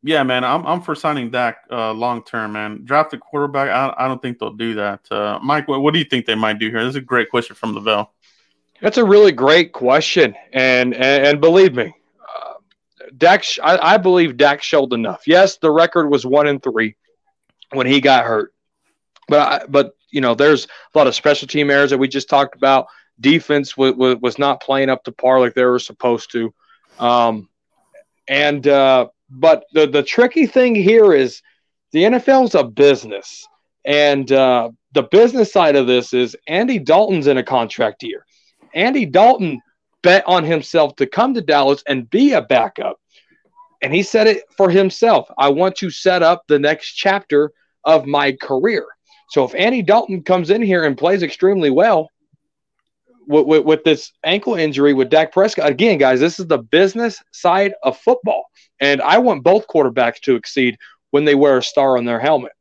yeah, 0.03 0.23
man, 0.23 0.45
I'm 0.45 0.67
I'm 0.67 0.81
for 0.81 0.95
signing 0.95 1.31
Dak 1.31 1.59
uh, 1.71 1.93
long 1.93 2.23
term, 2.23 2.53
man. 2.53 2.85
Draft 2.85 3.15
a 3.15 3.19
quarterback. 3.19 3.69
I, 3.71 4.05
I 4.05 4.09
don't 4.09 4.23
think 4.23 4.39
they'll 4.39 4.53
do 4.53 4.75
that. 4.75 5.01
Uh, 5.11 5.39
Mike, 5.43 5.67
what, 5.67 5.81
what, 5.81 5.93
do 5.93 5.99
you 5.99 6.05
think 6.05 6.27
they 6.27 6.35
might 6.35 6.59
do 6.59 6.71
here? 6.71 6.81
This 6.81 6.91
is 6.91 6.97
a 6.97 7.01
great 7.01 7.31
question 7.31 7.57
from 7.57 7.75
Lavelle. 7.75 8.13
That's 8.81 8.99
a 8.99 9.05
really 9.05 9.33
great 9.33 9.73
question, 9.73 10.35
and 10.53 10.95
and, 10.95 11.27
and 11.27 11.41
believe 11.41 11.75
me, 11.75 11.95
uh. 12.21 12.55
I, 13.63 13.95
I 13.95 13.97
believe 13.97 14.37
Dak 14.37 14.63
showed 14.63 14.93
enough. 14.93 15.23
Yes, 15.27 15.59
the 15.59 15.71
record 15.71 16.09
was 16.09 16.25
one 16.25 16.47
and 16.47 16.63
three 16.63 16.97
when 17.73 17.87
he 17.87 18.01
got 18.01 18.25
hurt, 18.25 18.55
but 19.29 19.41
I, 19.41 19.67
but 19.67 19.95
you 20.11 20.21
know, 20.21 20.35
there's 20.35 20.67
a 20.95 20.99
lot 20.99 21.07
of 21.07 21.15
special 21.15 21.49
team 21.49 21.71
errors 21.71 21.91
that 21.91 21.99
we 21.99 22.09
just 22.09 22.29
talked 22.29 22.57
about. 22.57 22.87
Defense 23.21 23.77
was, 23.77 23.95
was, 23.95 24.17
was 24.21 24.39
not 24.39 24.63
playing 24.63 24.89
up 24.89 25.05
to 25.05 25.13
par 25.13 25.41
like 25.41 25.55
they 25.55 25.65
were 25.65 25.79
supposed 25.79 26.31
to. 26.33 26.53
Um, 26.99 27.49
and, 28.29 28.67
uh, 28.67 29.09
but 29.31 29.65
the, 29.73 29.87
the 29.87 30.03
tricky 30.03 30.47
thing 30.47 30.75
here 30.75 31.13
is 31.13 31.43
the 31.93 32.05
NFL 32.05 32.47
is 32.47 32.55
a 32.55 32.65
business. 32.65 33.47
And 33.85 34.31
uh, 34.33 34.71
the 34.93 35.05
business 35.05 35.53
side 35.53 35.77
of 35.77 35.87
this 35.87 36.13
is 36.13 36.37
Andy 36.47 36.79
Dalton's 36.79 37.27
in 37.27 37.39
a 37.39 37.43
contract 37.43 38.03
year. 38.03 38.25
Andy 38.75 39.07
Dalton 39.07 39.61
bet 40.03 40.25
on 40.27 40.45
himself 40.45 40.97
to 40.97 41.07
come 41.07 41.35
to 41.35 41.41
Dallas 41.41 41.83
and 41.87 42.09
be 42.09 42.33
a 42.33 42.43
backup. 42.43 43.01
And 43.83 43.95
he 43.95 44.03
said 44.03 44.27
it 44.27 44.45
for 44.57 44.71
himself 44.71 45.31
I 45.39 45.49
want 45.49 45.77
to 45.77 45.91
set 45.91 46.23
up 46.23 46.45
the 46.49 46.59
next 46.59 46.95
chapter 46.95 47.53
of 47.85 48.07
my 48.07 48.33
career. 48.33 48.87
So 49.31 49.45
if 49.45 49.55
Andy 49.55 49.83
Dalton 49.83 50.23
comes 50.23 50.51
in 50.51 50.63
here 50.63 50.85
and 50.85 50.97
plays 50.97 51.23
extremely 51.23 51.71
well 51.71 52.11
with, 53.27 53.47
with, 53.47 53.65
with, 53.65 53.85
this 53.85 54.13
ankle 54.25 54.55
injury 54.55 54.95
with 54.95 55.11
Dak 55.11 55.33
Prescott, 55.33 55.69
again, 55.69 55.99
guys, 55.99 56.19
this 56.19 56.41
is 56.41 56.47
the 56.47 56.59
business 56.59 57.23
side 57.33 57.75
of 57.83 57.99
football. 57.99 58.47
And 58.81 59.03
I 59.03 59.19
want 59.19 59.45
both 59.45 59.69
quarterbacks 59.69 60.21
to 60.21 60.35
exceed 60.35 60.79
when 61.11 61.25
they 61.25 61.35
wear 61.35 61.59
a 61.59 61.63
star 61.63 61.99
on 61.99 62.05
their 62.05 62.21
helmet. 62.21 62.53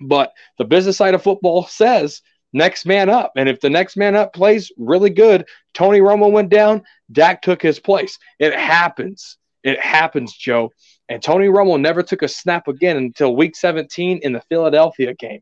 But 0.00 0.32
the 0.58 0.64
business 0.64 0.96
side 0.96 1.14
of 1.14 1.22
football 1.22 1.64
says 1.66 2.22
next 2.54 2.86
man 2.86 3.10
up. 3.10 3.32
And 3.36 3.48
if 3.48 3.60
the 3.60 3.68
next 3.68 3.96
man 3.96 4.16
up 4.16 4.32
plays 4.32 4.72
really 4.78 5.10
good, 5.10 5.46
Tony 5.74 6.00
Romo 6.00 6.30
went 6.30 6.48
down, 6.48 6.82
Dak 7.12 7.42
took 7.42 7.60
his 7.60 7.78
place. 7.78 8.18
It 8.38 8.54
happens. 8.54 9.36
It 9.62 9.78
happens, 9.80 10.32
Joe. 10.34 10.70
And 11.08 11.22
Tony 11.22 11.48
Romo 11.48 11.78
never 11.78 12.02
took 12.02 12.22
a 12.22 12.28
snap 12.28 12.68
again 12.68 12.96
until 12.96 13.36
week 13.36 13.56
17 13.56 14.20
in 14.22 14.32
the 14.32 14.40
Philadelphia 14.48 15.14
game. 15.14 15.40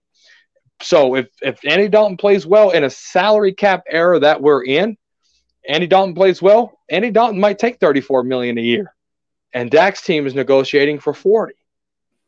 So 0.80 1.14
if 1.14 1.28
if 1.40 1.60
Andy 1.64 1.88
Dalton 1.88 2.16
plays 2.16 2.44
well 2.44 2.70
in 2.70 2.82
a 2.82 2.90
salary 2.90 3.52
cap 3.52 3.84
era 3.88 4.18
that 4.18 4.42
we're 4.42 4.64
in, 4.64 4.96
Andy 5.68 5.86
Dalton 5.86 6.14
plays 6.14 6.42
well, 6.42 6.78
Andy 6.90 7.10
Dalton 7.10 7.38
might 7.38 7.58
take 7.58 7.78
34 7.78 8.24
million 8.24 8.58
a 8.58 8.62
year. 8.62 8.92
And 9.52 9.70
Dak's 9.70 10.02
team 10.02 10.26
is 10.26 10.34
negotiating 10.34 10.98
for 10.98 11.14
40. 11.14 11.54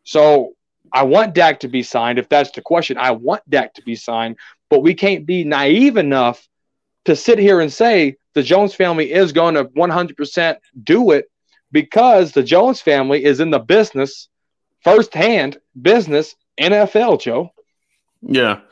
So 0.05 0.55
I 0.93 1.03
want 1.03 1.35
Dak 1.35 1.61
to 1.61 1.69
be 1.69 1.83
signed. 1.83 2.19
If 2.19 2.29
that's 2.29 2.51
the 2.53 2.63
question, 2.63 2.99
I 2.99 3.11
want 3.11 3.49
Dak 3.49 3.75
to 3.75 3.83
be 3.83 3.97
signed, 3.97 4.37
but 4.75 4.83
we 4.83 4.93
can't 4.93 5.25
be 5.25 5.45
naive 5.45 5.97
enough 5.97 6.49
to 7.05 7.15
sit 7.15 7.39
here 7.39 7.61
and 7.61 7.73
say 7.73 8.17
the 8.33 8.43
Jones 8.43 8.75
family 8.75 9.13
is 9.13 9.31
going 9.31 9.55
to 9.55 9.67
100% 9.67 10.57
do 10.83 11.13
it 11.13 11.31
because 11.71 12.33
the 12.33 12.43
Jones 12.43 12.81
family 12.81 13.25
is 13.25 13.39
in 13.39 13.51
the 13.51 13.61
business, 13.61 14.29
firsthand 14.83 15.59
business, 15.81 16.35
NFL, 16.59 17.21
Joe. 17.21 17.53
Yeah. 18.21 18.63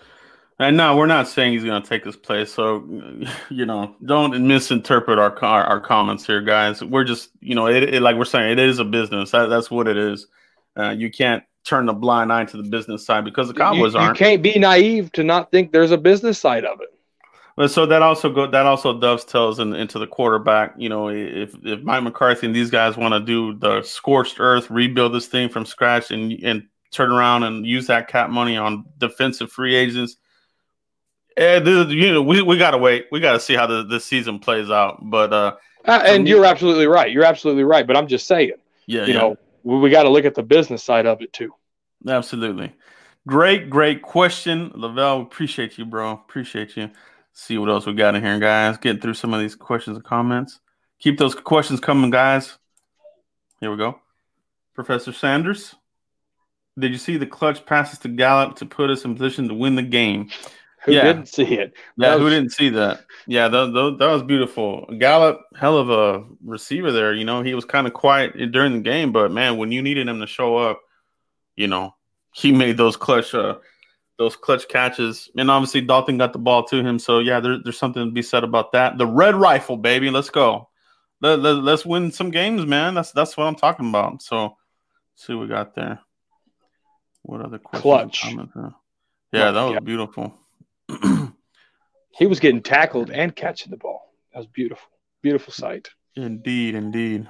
And 0.58 0.76
no, 0.76 0.96
we're 0.96 1.06
not 1.06 1.28
saying 1.28 1.52
he's 1.52 1.62
going 1.62 1.80
to 1.80 1.88
take 1.88 2.04
his 2.04 2.16
place. 2.16 2.52
So, 2.52 2.84
you 3.48 3.64
know, 3.64 3.94
don't 4.04 4.48
misinterpret 4.48 5.20
our 5.20 5.38
our, 5.44 5.62
our 5.62 5.80
comments 5.80 6.26
here, 6.26 6.42
guys. 6.42 6.82
We're 6.82 7.04
just, 7.04 7.30
you 7.38 7.54
know, 7.54 7.68
it, 7.68 7.94
it, 7.94 8.02
like 8.02 8.16
we're 8.16 8.24
saying, 8.24 8.50
it 8.50 8.58
is 8.58 8.80
a 8.80 8.84
business. 8.84 9.30
That, 9.30 9.46
that's 9.46 9.70
what 9.70 9.86
it 9.86 9.96
is. 9.96 10.26
Uh, 10.76 10.90
you 10.90 11.12
can't 11.12 11.44
turn 11.64 11.86
the 11.86 11.92
blind 11.92 12.32
eye 12.32 12.44
to 12.44 12.56
the 12.56 12.68
business 12.68 13.04
side 13.04 13.24
because 13.24 13.48
the 13.48 13.54
Cowboys 13.54 13.94
you, 13.94 14.00
aren't. 14.00 14.18
You 14.18 14.24
can't 14.24 14.42
be 14.42 14.58
naive 14.58 15.12
to 15.12 15.24
not 15.24 15.50
think 15.50 15.72
there's 15.72 15.90
a 15.90 15.98
business 15.98 16.38
side 16.38 16.64
of 16.64 16.80
it. 16.80 16.88
But 17.56 17.70
so 17.70 17.84
that 17.86 18.00
also 18.00 18.30
go 18.32 18.46
that 18.50 18.64
also 18.64 18.98
dovetails 18.98 19.58
in, 19.58 19.74
into 19.74 19.98
the 19.98 20.06
quarterback. 20.06 20.74
You 20.78 20.88
know, 20.88 21.08
if 21.08 21.54
if 21.62 21.82
Mike 21.82 22.02
McCarthy 22.02 22.46
and 22.46 22.56
these 22.56 22.70
guys 22.70 22.96
want 22.96 23.12
to 23.12 23.20
do 23.20 23.58
the 23.58 23.82
scorched 23.82 24.40
earth, 24.40 24.70
rebuild 24.70 25.12
this 25.12 25.26
thing 25.26 25.50
from 25.50 25.66
scratch, 25.66 26.10
and 26.10 26.32
and 26.42 26.66
turn 26.92 27.12
around 27.12 27.42
and 27.42 27.66
use 27.66 27.86
that 27.88 28.08
cap 28.08 28.30
money 28.30 28.56
on 28.56 28.84
defensive 28.98 29.52
free 29.52 29.74
agents. 29.74 30.16
And 31.36 31.66
eh, 31.66 31.84
you 31.88 32.12
know, 32.12 32.22
we, 32.22 32.42
we 32.42 32.56
got 32.56 32.72
to 32.72 32.78
wait. 32.78 33.06
We 33.10 33.20
got 33.20 33.32
to 33.32 33.40
see 33.40 33.54
how 33.54 33.66
the, 33.66 33.84
this 33.84 34.04
season 34.04 34.38
plays 34.38 34.70
out. 34.70 34.98
But 35.02 35.32
uh, 35.32 35.56
uh 35.86 36.02
and 36.04 36.24
me, 36.24 36.30
you're 36.30 36.44
absolutely 36.44 36.86
right. 36.86 37.10
You're 37.10 37.24
absolutely 37.24 37.64
right. 37.64 37.86
But 37.86 37.96
I'm 37.96 38.06
just 38.06 38.26
saying, 38.26 38.52
yeah, 38.86 39.06
you 39.06 39.12
yeah. 39.12 39.18
know, 39.18 39.36
we, 39.64 39.90
got 39.90 40.04
to 40.04 40.08
look 40.08 40.24
at 40.24 40.34
the 40.34 40.42
business 40.42 40.82
side 40.82 41.06
of 41.06 41.22
it 41.22 41.32
too. 41.32 41.54
Absolutely. 42.06 42.72
Great, 43.26 43.70
great 43.70 44.02
question, 44.02 44.72
Lavelle. 44.74 45.22
Appreciate 45.22 45.78
you, 45.78 45.84
bro. 45.84 46.12
Appreciate 46.12 46.76
you. 46.76 46.90
See 47.32 47.56
what 47.56 47.70
else 47.70 47.86
we 47.86 47.94
got 47.94 48.14
in 48.14 48.22
here, 48.22 48.38
guys. 48.38 48.76
Getting 48.78 49.00
through 49.00 49.14
some 49.14 49.32
of 49.32 49.40
these 49.40 49.54
questions 49.54 49.96
and 49.96 50.04
comments. 50.04 50.60
Keep 50.98 51.18
those 51.18 51.34
questions 51.34 51.80
coming, 51.80 52.10
guys. 52.10 52.58
Here 53.60 53.70
we 53.70 53.76
go. 53.76 54.00
Professor 54.74 55.12
Sanders. 55.12 55.74
Did 56.78 56.92
you 56.92 56.98
see 56.98 57.16
the 57.16 57.26
clutch 57.26 57.64
passes 57.66 57.98
to 58.00 58.08
Gallup 58.08 58.56
to 58.56 58.66
put 58.66 58.90
us 58.90 59.04
in 59.04 59.14
position 59.14 59.48
to 59.48 59.54
win 59.54 59.76
the 59.76 59.82
game? 59.82 60.30
Who 60.84 60.92
yeah. 60.92 61.04
didn't 61.04 61.28
see 61.28 61.44
it? 61.44 61.74
Yeah, 61.96 62.14
was... 62.14 62.22
who 62.22 62.30
didn't 62.30 62.50
see 62.50 62.70
that? 62.70 63.04
Yeah, 63.26 63.48
that, 63.48 63.72
that, 63.72 63.96
that 63.98 64.10
was 64.10 64.22
beautiful. 64.22 64.86
Gallup, 64.98 65.40
hell 65.56 65.78
of 65.78 65.90
a 65.90 66.24
receiver 66.44 66.90
there. 66.90 67.12
You 67.12 67.24
know, 67.24 67.42
he 67.42 67.54
was 67.54 67.64
kind 67.64 67.86
of 67.86 67.92
quiet 67.92 68.32
during 68.50 68.72
the 68.72 68.80
game, 68.80 69.12
but 69.12 69.30
man, 69.30 69.58
when 69.58 69.70
you 69.70 69.80
needed 69.80 70.08
him 70.08 70.20
to 70.20 70.26
show 70.26 70.56
up, 70.56 70.80
you 71.54 71.68
know, 71.68 71.94
he 72.32 72.50
made 72.50 72.76
those 72.76 72.96
clutch 72.96 73.34
uh, 73.34 73.58
those 74.18 74.36
clutch 74.36 74.66
catches. 74.68 75.30
And 75.36 75.50
obviously 75.50 75.82
Dalton 75.82 76.18
got 76.18 76.32
the 76.32 76.38
ball 76.38 76.64
to 76.64 76.82
him. 76.82 76.98
So 76.98 77.20
yeah, 77.20 77.40
there, 77.40 77.58
there's 77.62 77.78
something 77.78 78.04
to 78.04 78.10
be 78.10 78.22
said 78.22 78.42
about 78.42 78.72
that. 78.72 78.98
The 78.98 79.06
red 79.06 79.34
rifle, 79.34 79.76
baby. 79.76 80.10
Let's 80.10 80.30
go. 80.30 80.68
Let, 81.20 81.38
let, 81.38 81.56
let's 81.56 81.86
win 81.86 82.10
some 82.10 82.30
games, 82.30 82.66
man. 82.66 82.94
That's 82.94 83.12
that's 83.12 83.36
what 83.36 83.46
I'm 83.46 83.54
talking 83.54 83.88
about. 83.88 84.22
So 84.22 84.56
see 85.14 85.34
what 85.34 85.42
we 85.42 85.48
got 85.48 85.74
there. 85.76 86.00
What 87.22 87.42
other 87.42 87.58
questions? 87.58 88.50
Clutch. 88.52 88.72
Yeah, 89.32 89.52
that 89.52 89.62
was 89.62 89.74
yeah. 89.74 89.80
beautiful. 89.80 90.34
he 92.10 92.26
was 92.26 92.40
getting 92.40 92.62
tackled 92.62 93.10
and 93.10 93.34
catching 93.34 93.70
the 93.70 93.76
ball. 93.76 94.14
That 94.32 94.40
was 94.40 94.46
beautiful. 94.48 94.88
Beautiful 95.22 95.52
sight. 95.52 95.88
Indeed, 96.16 96.74
indeed. 96.74 97.28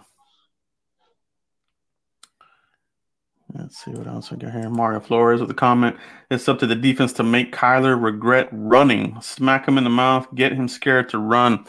Let's 3.55 3.85
see 3.85 3.91
what 3.91 4.07
else 4.07 4.31
we 4.31 4.39
got 4.39 4.53
here. 4.53 4.71
Mario 4.71 5.01
Flores 5.01 5.41
with 5.41 5.51
a 5.51 5.55
comment. 5.55 5.97
It's 6.31 6.49
up 6.49 6.59
to 6.61 6.67
the 6.67 6.75
defense 6.75 7.13
to 7.15 7.23
make 7.23 7.53
Kyler 7.53 8.03
regret 8.03 8.49
running. 8.51 9.21
Smack 9.21 9.69
him 9.69 9.77
in 9.77 9.85
the 9.85 9.91
mouth, 9.91 10.27
get 10.35 10.53
him 10.53 10.69
scared 10.69 11.11
to 11.11 11.19
run. 11.19 11.67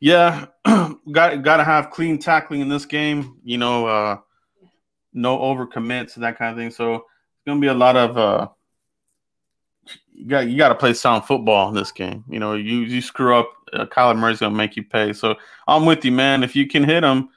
Yeah, 0.00 0.46
got 0.64 1.42
got 1.42 1.58
to 1.58 1.64
have 1.64 1.90
clean 1.90 2.18
tackling 2.18 2.60
in 2.60 2.68
this 2.68 2.86
game. 2.86 3.38
You 3.44 3.56
know, 3.56 3.86
uh, 3.86 4.16
no 5.12 5.38
overcommits 5.38 6.14
that 6.16 6.38
kind 6.38 6.50
of 6.50 6.56
thing. 6.56 6.70
So 6.70 6.94
it's 6.96 7.44
gonna 7.46 7.60
be 7.60 7.68
a 7.68 7.74
lot 7.74 7.96
of 7.96 8.18
uh 8.18 8.48
you 10.12 10.26
got 10.26 10.48
you 10.48 10.56
got 10.56 10.70
to 10.70 10.74
play 10.74 10.94
sound 10.94 11.24
football 11.24 11.68
in 11.68 11.74
this 11.74 11.92
game. 11.92 12.24
You 12.28 12.38
know, 12.38 12.54
you 12.54 12.78
you 12.80 13.00
screw 13.00 13.36
up, 13.36 13.50
uh, 13.72 13.86
Kyler 13.86 14.16
Murray's 14.16 14.40
gonna 14.40 14.54
make 14.54 14.76
you 14.76 14.82
pay. 14.82 15.12
So 15.12 15.36
I'm 15.66 15.86
with 15.86 16.04
you, 16.04 16.12
man. 16.12 16.42
If 16.42 16.56
you 16.56 16.66
can 16.66 16.84
hit 16.84 17.04
him, 17.04 17.28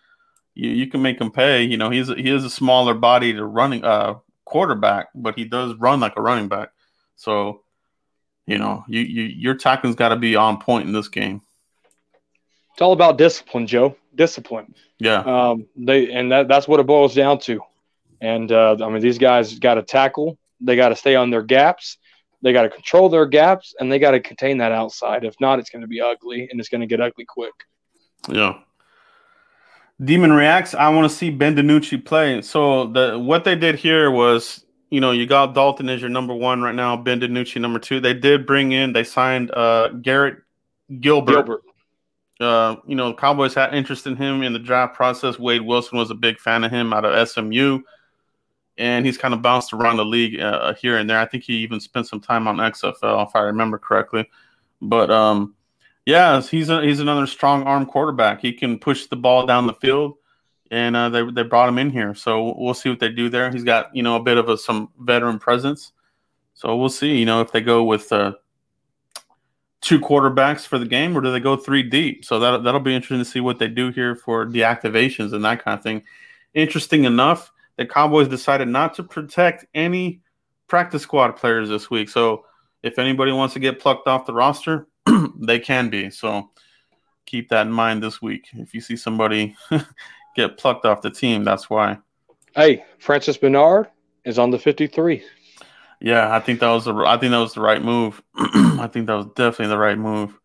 you, 0.55 0.69
you 0.69 0.87
can 0.87 1.01
make 1.01 1.19
him 1.19 1.31
pay. 1.31 1.63
You 1.63 1.77
know, 1.77 1.89
he's 1.89 2.09
a, 2.09 2.15
he 2.15 2.29
is 2.29 2.45
a 2.45 2.49
smaller 2.49 2.93
body 2.93 3.33
to 3.33 3.45
running 3.45 3.83
uh 3.83 4.15
quarterback, 4.45 5.09
but 5.13 5.37
he 5.37 5.45
does 5.45 5.75
run 5.75 5.99
like 5.99 6.17
a 6.17 6.21
running 6.21 6.47
back. 6.47 6.69
So, 7.15 7.61
you 8.47 8.57
know, 8.57 8.83
you, 8.87 9.01
you 9.01 9.23
your 9.23 9.55
tackling's 9.55 9.95
got 9.95 10.09
to 10.09 10.15
be 10.15 10.35
on 10.35 10.59
point 10.59 10.87
in 10.87 10.93
this 10.93 11.07
game. 11.07 11.41
It's 12.73 12.81
all 12.81 12.93
about 12.93 13.17
discipline, 13.17 13.67
Joe. 13.67 13.95
Discipline. 14.15 14.73
Yeah. 14.99 15.19
Um, 15.19 15.67
they 15.75 16.11
and 16.11 16.31
that, 16.31 16.47
that's 16.47 16.67
what 16.67 16.79
it 16.79 16.87
boils 16.87 17.13
down 17.13 17.39
to. 17.39 17.61
And 18.21 18.51
uh, 18.51 18.77
I 18.81 18.89
mean, 18.89 19.01
these 19.01 19.17
guys 19.17 19.59
got 19.59 19.75
to 19.75 19.83
tackle. 19.83 20.37
They 20.61 20.75
got 20.75 20.89
to 20.89 20.95
stay 20.95 21.15
on 21.15 21.29
their 21.29 21.43
gaps. 21.43 21.97
They 22.41 22.53
got 22.53 22.63
to 22.63 22.69
control 22.69 23.09
their 23.09 23.25
gaps, 23.25 23.75
and 23.79 23.91
they 23.91 23.99
got 23.99 24.11
to 24.11 24.19
contain 24.19 24.57
that 24.59 24.71
outside. 24.71 25.25
If 25.25 25.35
not, 25.39 25.59
it's 25.59 25.69
going 25.69 25.81
to 25.81 25.87
be 25.87 25.99
ugly, 25.99 26.47
and 26.49 26.59
it's 26.59 26.69
going 26.69 26.81
to 26.81 26.87
get 26.87 27.01
ugly 27.01 27.25
quick. 27.25 27.53
Yeah. 28.29 28.59
Demon 30.03 30.31
reacts. 30.31 30.73
I 30.73 30.89
want 30.89 31.09
to 31.09 31.15
see 31.15 31.29
Ben 31.29 31.55
DiNucci 31.55 32.03
play. 32.03 32.41
So 32.41 32.87
the 32.87 33.19
what 33.19 33.43
they 33.43 33.55
did 33.55 33.75
here 33.75 34.09
was, 34.09 34.63
you 34.89 35.01
know, 35.01 35.11
you 35.11 35.25
got 35.25 35.53
Dalton 35.53 35.89
as 35.89 35.99
your 35.99 36.09
number 36.09 36.33
one 36.33 36.61
right 36.61 36.75
now, 36.75 36.95
Ben 36.95 37.19
DiNucci 37.19 37.59
number 37.59 37.79
two. 37.79 37.99
They 37.99 38.13
did 38.13 38.45
bring 38.45 38.71
in, 38.71 38.93
they 38.93 39.03
signed 39.03 39.51
uh, 39.51 39.89
Garrett 39.89 40.37
Gilbert. 41.01 41.33
Gilbert. 41.33 41.61
Uh, 42.39 42.77
you 42.87 42.95
know, 42.95 43.13
Cowboys 43.13 43.53
had 43.53 43.73
interest 43.73 44.07
in 44.07 44.15
him 44.15 44.41
in 44.43 44.53
the 44.53 44.59
draft 44.59 44.95
process. 44.95 45.37
Wade 45.37 45.61
Wilson 45.61 45.97
was 45.97 46.09
a 46.09 46.15
big 46.15 46.39
fan 46.39 46.63
of 46.63 46.71
him 46.71 46.93
out 46.93 47.03
of 47.03 47.27
SMU, 47.27 47.81
and 48.79 49.05
he's 49.05 49.17
kind 49.17 49.33
of 49.33 49.41
bounced 49.41 49.73
around 49.73 49.97
the 49.97 50.05
league 50.05 50.39
uh, 50.39 50.73
here 50.73 50.97
and 50.97 51.09
there. 51.09 51.19
I 51.19 51.25
think 51.25 51.43
he 51.43 51.53
even 51.57 51.81
spent 51.81 52.07
some 52.07 52.21
time 52.21 52.47
on 52.47 52.57
XFL, 52.57 53.27
if 53.27 53.35
I 53.35 53.41
remember 53.41 53.77
correctly. 53.77 54.27
But 54.81 55.11
um, 55.11 55.53
yeah, 56.05 56.41
he's 56.41 56.69
a, 56.69 56.81
he's 56.81 57.01
another 57.01 57.27
strong 57.27 57.63
arm 57.63 57.85
quarterback. 57.85 58.41
He 58.41 58.53
can 58.53 58.79
push 58.79 59.07
the 59.07 59.17
ball 59.17 59.45
down 59.45 59.67
the 59.67 59.73
field, 59.73 60.15
and 60.71 60.95
uh, 60.95 61.09
they 61.09 61.29
they 61.29 61.43
brought 61.43 61.67
him 61.67 61.77
in 61.77 61.89
here. 61.89 62.15
So 62.15 62.55
we'll 62.57 62.73
see 62.73 62.89
what 62.89 63.01
they 63.01 63.09
do 63.09 63.29
there. 63.29 63.51
He's 63.51 63.65
got 63.65 63.93
you 63.93 64.01
know 64.01 64.15
a 64.15 64.23
bit 64.23 64.37
of 64.37 64.47
a, 64.47 64.57
some 64.57 64.89
veteran 64.97 65.39
presence. 65.39 65.91
So 66.53 66.75
we'll 66.77 66.87
see. 66.87 67.17
You 67.17 67.25
know 67.25 67.41
if 67.41 67.51
they 67.51 67.61
go 67.61 67.83
with 67.83 68.09
uh, 68.13 68.35
two 69.81 69.99
quarterbacks 69.99 70.65
for 70.65 70.79
the 70.79 70.85
game, 70.85 71.17
or 71.17 71.21
do 71.21 71.33
they 71.33 71.41
go 71.41 71.57
three 71.57 71.83
deep? 71.83 72.23
So 72.23 72.39
that 72.39 72.63
that'll 72.63 72.79
be 72.79 72.95
interesting 72.95 73.19
to 73.19 73.29
see 73.29 73.41
what 73.41 73.59
they 73.59 73.67
do 73.67 73.91
here 73.91 74.15
for 74.15 74.45
deactivations 74.45 75.33
and 75.33 75.43
that 75.43 75.65
kind 75.65 75.77
of 75.77 75.83
thing. 75.83 76.03
Interesting 76.53 77.03
enough, 77.03 77.51
the 77.79 77.85
Cowboys 77.85 78.27
decided 78.27 78.67
not 78.67 78.93
to 78.95 79.03
protect 79.03 79.65
any 79.73 80.19
practice 80.67 81.01
squad 81.01 81.37
players 81.37 81.69
this 81.69 81.89
week. 81.89 82.09
So 82.09 82.43
if 82.83 82.99
anybody 82.99 83.31
wants 83.31 83.53
to 83.53 83.61
get 83.61 83.79
plucked 83.79 84.05
off 84.05 84.25
the 84.25 84.33
roster, 84.33 84.85
they 85.39 85.59
can 85.59 85.89
be. 85.89 86.09
So 86.09 86.51
keep 87.25 87.47
that 87.49 87.67
in 87.67 87.71
mind 87.71 88.03
this 88.03 88.21
week. 88.21 88.49
If 88.51 88.73
you 88.73 88.81
see 88.81 88.97
somebody 88.97 89.55
get 90.35 90.57
plucked 90.57 90.85
off 90.85 91.01
the 91.01 91.09
team, 91.09 91.45
that's 91.45 91.69
why. 91.69 91.99
Hey, 92.53 92.83
Francis 92.97 93.37
Bernard 93.37 93.87
is 94.25 94.37
on 94.37 94.51
the 94.51 94.59
53. 94.59 95.23
Yeah, 96.01 96.35
I 96.35 96.41
think 96.41 96.59
that 96.59 96.71
was 96.71 96.83
the 96.83 96.93
I 96.93 97.17
think 97.17 97.31
that 97.31 97.37
was 97.37 97.53
the 97.53 97.61
right 97.61 97.81
move. 97.81 98.21
I 98.35 98.89
think 98.91 99.07
that 99.07 99.15
was 99.15 99.27
definitely 99.35 99.67
the 99.67 99.77
right 99.77 99.97
move. 99.97 100.37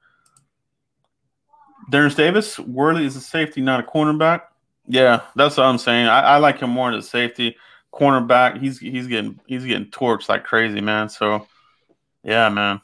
Darren 1.90 2.14
Davis, 2.14 2.60
Worley 2.60 3.04
is 3.04 3.16
a 3.16 3.20
safety, 3.20 3.60
not 3.60 3.80
a 3.80 3.82
cornerback. 3.82 4.42
Yeah, 4.86 5.22
that's 5.34 5.56
what 5.56 5.66
I'm 5.66 5.78
saying. 5.78 6.06
I, 6.06 6.20
I 6.20 6.36
like 6.38 6.60
him 6.60 6.70
more 6.70 6.92
as 6.92 7.04
a 7.04 7.08
safety. 7.08 7.56
Cornerback, 7.92 8.60
he's 8.60 8.78
he's 8.78 9.06
getting 9.06 9.38
he's 9.46 9.64
getting 9.64 9.90
torched 9.90 10.28
like 10.28 10.44
crazy, 10.44 10.80
man. 10.80 11.08
So 11.08 11.46
yeah, 12.22 12.48
man. 12.48 12.80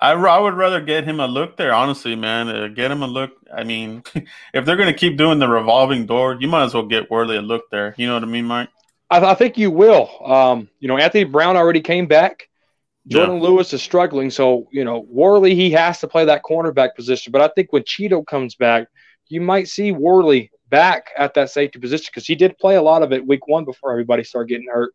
I, 0.00 0.12
I 0.12 0.38
would 0.38 0.54
rather 0.54 0.80
get 0.80 1.04
him 1.04 1.20
a 1.20 1.28
look 1.28 1.56
there, 1.56 1.72
honestly, 1.72 2.16
man. 2.16 2.48
Uh, 2.48 2.68
get 2.68 2.90
him 2.90 3.02
a 3.02 3.06
look. 3.06 3.32
I 3.54 3.62
mean, 3.62 4.02
if 4.54 4.64
they're 4.64 4.76
going 4.76 4.92
to 4.92 4.98
keep 4.98 5.16
doing 5.16 5.38
the 5.38 5.48
revolving 5.48 6.06
door, 6.06 6.36
you 6.40 6.48
might 6.48 6.64
as 6.64 6.74
well 6.74 6.86
get 6.86 7.10
Worley 7.10 7.36
a 7.36 7.42
look 7.42 7.70
there. 7.70 7.94
You 7.96 8.08
know 8.08 8.14
what 8.14 8.24
I 8.24 8.26
mean, 8.26 8.46
Mike? 8.46 8.68
I, 9.10 9.24
I 9.24 9.34
think 9.34 9.58
you 9.58 9.70
will. 9.70 10.10
Um, 10.24 10.68
you 10.80 10.88
know, 10.88 10.98
Anthony 10.98 11.24
Brown 11.24 11.56
already 11.56 11.80
came 11.80 12.06
back. 12.06 12.48
Jourdan 13.08 13.40
yeah. 13.40 13.48
Lewis 13.48 13.72
is 13.72 13.82
struggling, 13.82 14.30
so 14.30 14.68
you 14.70 14.84
know 14.84 15.04
Worley 15.08 15.56
he 15.56 15.72
has 15.72 15.98
to 16.00 16.08
play 16.08 16.24
that 16.24 16.44
cornerback 16.44 16.94
position. 16.94 17.32
But 17.32 17.42
I 17.42 17.48
think 17.48 17.72
when 17.72 17.82
Cheeto 17.82 18.24
comes 18.24 18.54
back, 18.54 18.86
you 19.28 19.40
might 19.40 19.66
see 19.66 19.90
Worley 19.90 20.52
back 20.72 21.10
at 21.18 21.34
that 21.34 21.50
safety 21.50 21.78
position 21.78 22.08
because 22.10 22.26
he 22.26 22.34
did 22.34 22.58
play 22.58 22.76
a 22.76 22.82
lot 22.82 23.02
of 23.02 23.12
it 23.12 23.24
week 23.24 23.46
one 23.46 23.64
before 23.64 23.92
everybody 23.92 24.24
started 24.24 24.48
getting 24.48 24.68
hurt. 24.72 24.94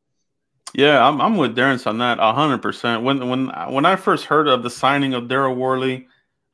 Yeah, 0.74 1.08
I'm, 1.08 1.22
I'm 1.22 1.38
with 1.38 1.56
Darren 1.56 1.86
on 1.88 2.00
that 2.00 2.20
hundred 2.20 2.62
percent. 2.62 3.04
When 3.04 3.30
when 3.30 3.48
when 3.70 3.86
I 3.86 3.96
first 3.96 4.26
heard 4.26 4.50
of 4.50 4.64
the 4.64 4.70
signing 4.70 5.14
of 5.14 5.26
Daryl 5.26 5.56
Worley, 5.56 6.08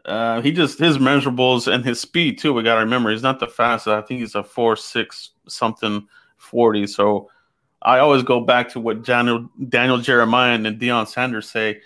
uh, 0.05 0.41
he 0.41 0.51
just 0.51 0.77
his 0.77 0.99
measurables 0.99 1.73
and 1.73 1.83
his 1.83 1.99
speed 1.99 2.37
too. 2.37 2.53
We 2.53 2.61
got 2.61 2.75
to 2.75 2.81
remember 2.81 3.09
he's 3.09 3.23
not 3.23 3.39
the 3.39 3.47
fastest. 3.47 3.87
I 3.87 4.01
think 4.01 4.19
he's 4.19 4.35
a 4.35 4.43
four 4.43 4.75
six 4.75 5.31
something 5.47 6.05
forty. 6.37 6.85
So 6.85 7.29
I 7.81 7.99
always 7.99 8.23
go 8.23 8.41
back 8.41 8.69
to 8.73 8.79
what 8.79 9.03
Daniel 9.03 9.49
Daniel 9.69 9.97
Jeremiah 9.97 10.53
and 10.53 10.79
Deion 10.79 11.07
Sanders 11.07 11.49
say. 11.49 11.81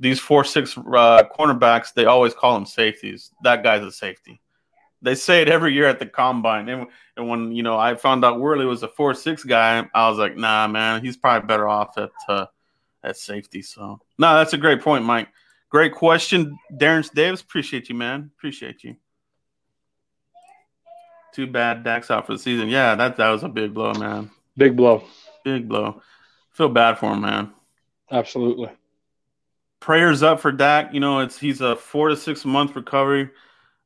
These 0.00 0.20
four 0.20 0.44
six 0.44 0.78
uh, 0.78 1.24
cornerbacks, 1.36 1.92
they 1.92 2.04
always 2.04 2.32
call 2.32 2.54
them 2.54 2.66
safeties. 2.66 3.32
That 3.42 3.62
guy's 3.62 3.82
a 3.82 3.90
safety. 3.90 4.40
They 5.00 5.14
say 5.14 5.42
it 5.42 5.48
every 5.48 5.74
year 5.74 5.86
at 5.86 5.98
the 5.98 6.06
combine. 6.06 6.68
And, 6.68 6.86
and 7.16 7.28
when 7.28 7.52
you 7.52 7.62
know 7.62 7.78
I 7.78 7.94
found 7.94 8.24
out 8.24 8.40
Worley 8.40 8.66
was 8.66 8.82
a 8.82 8.88
four 8.88 9.14
six 9.14 9.44
guy, 9.44 9.86
I 9.94 10.08
was 10.08 10.18
like, 10.18 10.36
nah, 10.36 10.66
man, 10.66 11.04
he's 11.04 11.16
probably 11.16 11.46
better 11.46 11.68
off 11.68 11.96
at 11.96 12.10
uh, 12.28 12.46
at 13.02 13.16
safety. 13.16 13.62
So 13.62 14.00
no, 14.18 14.36
that's 14.36 14.52
a 14.52 14.58
great 14.58 14.82
point, 14.82 15.04
Mike. 15.04 15.28
Great 15.70 15.94
question, 15.94 16.58
Darren 16.72 17.08
Davis. 17.12 17.42
Appreciate 17.42 17.88
you, 17.88 17.94
man. 17.94 18.30
Appreciate 18.38 18.82
you. 18.82 18.96
Too 21.32 21.46
bad 21.46 21.84
Dak's 21.84 22.10
out 22.10 22.26
for 22.26 22.32
the 22.32 22.38
season. 22.38 22.68
Yeah, 22.68 22.94
that 22.94 23.16
that 23.16 23.30
was 23.30 23.44
a 23.44 23.48
big 23.48 23.74
blow, 23.74 23.92
man. 23.94 24.30
Big 24.56 24.76
blow. 24.76 25.04
Big 25.44 25.68
blow. 25.68 26.02
Feel 26.50 26.68
bad 26.68 26.98
for 26.98 27.12
him, 27.12 27.20
man. 27.20 27.52
Absolutely. 28.10 28.70
Prayers 29.80 30.24
up 30.24 30.40
for 30.40 30.50
Dak. 30.50 30.92
You 30.92 31.00
know, 31.00 31.20
it's 31.20 31.38
he's 31.38 31.60
a 31.60 31.76
four 31.76 32.08
to 32.08 32.16
six 32.16 32.44
month 32.44 32.74
recovery. 32.74 33.30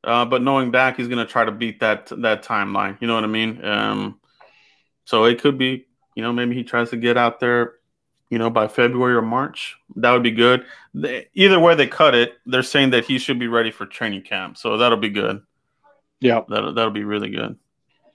Uh, 0.03 0.25
but 0.25 0.41
knowing 0.41 0.71
Dak, 0.71 0.97
he's 0.97 1.07
going 1.07 1.25
to 1.25 1.31
try 1.31 1.45
to 1.45 1.51
beat 1.51 1.79
that 1.79 2.07
that 2.21 2.43
timeline. 2.43 2.97
You 2.99 3.07
know 3.07 3.15
what 3.15 3.23
I 3.23 3.27
mean? 3.27 3.63
Um, 3.63 4.19
so 5.05 5.25
it 5.25 5.41
could 5.41 5.57
be, 5.57 5.85
you 6.15 6.23
know, 6.23 6.33
maybe 6.33 6.55
he 6.55 6.63
tries 6.63 6.89
to 6.89 6.97
get 6.97 7.17
out 7.17 7.39
there, 7.39 7.75
you 8.29 8.37
know, 8.37 8.49
by 8.49 8.67
February 8.67 9.15
or 9.15 9.21
March. 9.21 9.77
That 9.95 10.11
would 10.11 10.23
be 10.23 10.31
good. 10.31 10.65
They, 10.93 11.27
either 11.33 11.59
way 11.59 11.75
they 11.75 11.87
cut 11.87 12.15
it, 12.15 12.33
they're 12.45 12.63
saying 12.63 12.91
that 12.91 13.05
he 13.05 13.17
should 13.17 13.39
be 13.39 13.47
ready 13.47 13.71
for 13.71 13.85
training 13.85 14.23
camp. 14.23 14.57
So 14.57 14.77
that'll 14.77 14.97
be 14.97 15.09
good. 15.09 15.41
Yeah, 16.19 16.41
that'll 16.47 16.73
that'll 16.73 16.91
be 16.91 17.03
really 17.03 17.29
good 17.29 17.57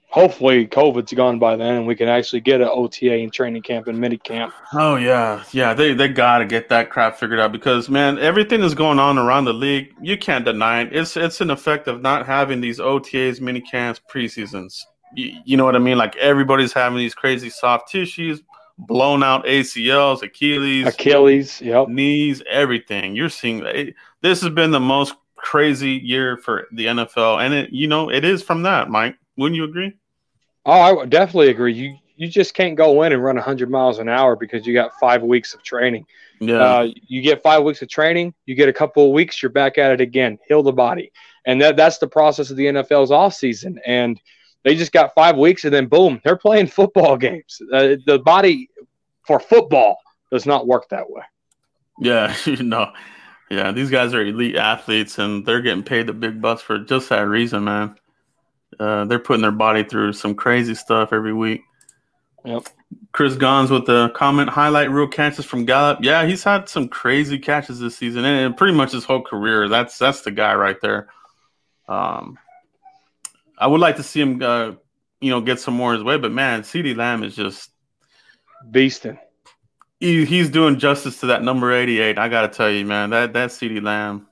hopefully 0.09 0.67
COVID's 0.67 1.13
gone 1.13 1.39
by 1.39 1.55
then 1.55 1.75
and 1.75 1.87
we 1.87 1.95
can 1.95 2.09
actually 2.09 2.41
get 2.41 2.61
an 2.61 2.69
OTA 2.69 3.13
and 3.13 3.31
training 3.31 3.61
camp 3.61 3.87
and 3.87 3.97
mini 3.97 4.17
camp. 4.17 4.53
Oh 4.73 4.95
yeah, 4.95 5.43
yeah. 5.51 5.73
They 5.73 5.93
they 5.93 6.07
gotta 6.07 6.45
get 6.45 6.69
that 6.69 6.89
crap 6.89 7.17
figured 7.17 7.39
out 7.39 7.51
because 7.51 7.89
man, 7.89 8.17
everything 8.19 8.61
is 8.61 8.73
going 8.73 8.99
on 8.99 9.17
around 9.17 9.45
the 9.45 9.53
league. 9.53 9.93
You 10.01 10.17
can't 10.17 10.45
deny 10.45 10.81
it. 10.81 10.95
It's 10.95 11.15
it's 11.15 11.41
an 11.41 11.51
effect 11.51 11.87
of 11.87 12.01
not 12.01 12.25
having 12.25 12.61
these 12.61 12.79
OTAs, 12.79 13.39
mini 13.39 13.61
camps, 13.61 14.01
preseasons. 14.11 14.83
You, 15.13 15.33
you 15.45 15.57
know 15.57 15.65
what 15.65 15.75
I 15.75 15.79
mean? 15.79 15.97
Like 15.97 16.15
everybody's 16.17 16.73
having 16.73 16.97
these 16.97 17.15
crazy 17.15 17.49
soft 17.49 17.91
tissues, 17.91 18.41
blown 18.77 19.23
out 19.23 19.45
ACLs, 19.45 20.23
Achilles, 20.23 20.87
Achilles, 20.87 21.61
yep. 21.61 21.87
knees, 21.87 22.41
everything. 22.49 23.15
You're 23.15 23.29
seeing 23.29 23.65
eh, 23.65 23.91
this 24.21 24.41
has 24.41 24.51
been 24.51 24.71
the 24.71 24.79
most 24.79 25.13
crazy 25.35 25.91
year 25.91 26.35
for 26.35 26.67
the 26.71 26.87
NFL, 26.87 27.41
and 27.41 27.53
it 27.53 27.69
you 27.71 27.87
know 27.87 28.09
it 28.09 28.25
is 28.25 28.41
from 28.41 28.63
that, 28.63 28.89
Mike. 28.89 29.15
Wouldn't 29.37 29.55
you 29.55 29.63
agree? 29.63 29.93
Oh, 30.69 31.01
I 31.01 31.05
definitely 31.07 31.49
agree. 31.49 31.73
You 31.73 31.97
you 32.15 32.27
just 32.27 32.53
can't 32.53 32.75
go 32.75 33.01
in 33.03 33.11
and 33.11 33.23
run 33.23 33.37
100 33.37 33.71
miles 33.71 33.97
an 33.97 34.07
hour 34.07 34.35
because 34.35 34.67
you 34.67 34.73
got 34.73 34.91
five 34.99 35.23
weeks 35.23 35.53
of 35.53 35.63
training. 35.63 36.05
Yeah. 36.39 36.57
Uh, 36.57 36.87
you 37.07 37.21
get 37.21 37.41
five 37.41 37.63
weeks 37.63 37.81
of 37.81 37.89
training, 37.89 38.35
you 38.45 38.53
get 38.55 38.69
a 38.69 38.73
couple 38.73 39.05
of 39.05 39.11
weeks, 39.11 39.41
you're 39.41 39.51
back 39.51 39.79
at 39.79 39.91
it 39.91 39.99
again. 39.99 40.37
Heal 40.47 40.61
the 40.61 40.71
body, 40.71 41.11
and 41.45 41.59
that 41.61 41.75
that's 41.75 41.97
the 41.97 42.07
process 42.07 42.51
of 42.51 42.57
the 42.57 42.65
NFL's 42.65 43.09
off 43.09 43.33
season. 43.33 43.79
And 43.83 44.21
they 44.63 44.75
just 44.75 44.91
got 44.91 45.15
five 45.15 45.37
weeks, 45.37 45.65
and 45.65 45.73
then 45.73 45.87
boom, 45.87 46.21
they're 46.23 46.37
playing 46.37 46.67
football 46.67 47.17
games. 47.17 47.59
Uh, 47.73 47.95
the 48.05 48.21
body 48.23 48.69
for 49.25 49.39
football 49.39 49.97
does 50.31 50.45
not 50.45 50.67
work 50.67 50.87
that 50.89 51.09
way. 51.09 51.23
Yeah, 51.99 52.35
you 52.45 52.61
know, 52.61 52.91
yeah, 53.49 53.71
these 53.71 53.89
guys 53.89 54.13
are 54.13 54.21
elite 54.21 54.55
athletes, 54.55 55.17
and 55.17 55.43
they're 55.47 55.61
getting 55.61 55.83
paid 55.83 56.05
the 56.05 56.13
big 56.13 56.41
bucks 56.41 56.61
for 56.61 56.77
just 56.77 57.09
that 57.09 57.27
reason, 57.27 57.63
man. 57.63 57.95
Uh, 58.77 59.05
they're 59.05 59.19
putting 59.19 59.41
their 59.41 59.51
body 59.51 59.83
through 59.83 60.13
some 60.13 60.35
crazy 60.35 60.75
stuff 60.75 61.13
every 61.13 61.33
week. 61.33 61.63
Yep. 62.45 62.67
Chris 63.11 63.35
Gons 63.35 63.69
with 63.69 63.85
the 63.85 64.09
comment 64.09 64.49
highlight 64.49 64.89
reel 64.89 65.07
catches 65.07 65.45
from 65.45 65.65
Gallup. 65.65 65.99
Yeah, 66.01 66.25
he's 66.25 66.43
had 66.43 66.69
some 66.69 66.87
crazy 66.87 67.37
catches 67.37 67.79
this 67.79 67.97
season 67.97 68.23
and 68.25 68.55
pretty 68.55 68.73
much 68.73 68.91
his 68.91 69.03
whole 69.03 69.21
career. 69.21 69.67
That's 69.67 69.97
that's 69.97 70.21
the 70.21 70.31
guy 70.31 70.55
right 70.55 70.77
there. 70.81 71.09
Um, 71.87 72.37
I 73.57 73.67
would 73.67 73.81
like 73.81 73.97
to 73.97 74.03
see 74.03 74.21
him, 74.21 74.41
uh, 74.41 74.71
you 75.19 75.29
know, 75.31 75.41
get 75.41 75.59
some 75.59 75.73
more 75.73 75.93
his 75.93 76.03
way, 76.03 76.17
but 76.17 76.31
man, 76.31 76.61
CeeDee 76.61 76.95
Lamb 76.95 77.23
is 77.23 77.35
just 77.35 77.71
beasting. 78.71 79.19
He, 79.99 80.23
he's 80.23 80.49
doing 80.49 80.79
justice 80.79 81.19
to 81.19 81.25
that 81.25 81.43
number 81.43 81.73
eighty-eight. 81.73 82.17
I 82.17 82.29
got 82.29 82.41
to 82.43 82.47
tell 82.47 82.69
you, 82.69 82.85
man, 82.85 83.09
that 83.09 83.33
that 83.33 83.49
CeeDee 83.49 83.83
Lamb, 83.83 84.27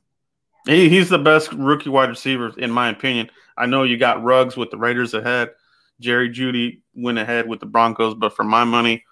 he, 0.66 0.88
he's 0.88 1.10
the 1.10 1.20
best 1.20 1.52
rookie 1.52 1.90
wide 1.90 2.10
receiver 2.10 2.54
in 2.58 2.72
my 2.72 2.90
opinion. 2.90 3.30
I 3.58 3.66
know 3.66 3.84
you 3.84 3.98
got 3.98 4.24
Ruggs 4.24 4.56
with 4.56 4.72
the 4.72 4.78
Raiders 4.78 5.14
ahead. 5.14 5.52
Jerry 6.00 6.30
Jeudy 6.30 6.82
went 6.94 7.18
ahead 7.18 7.48
with 7.48 7.60
the 7.60 7.66
Broncos, 7.66 8.14
but 8.14 8.36
for 8.36 8.44
my 8.44 8.64
money, 8.64 9.04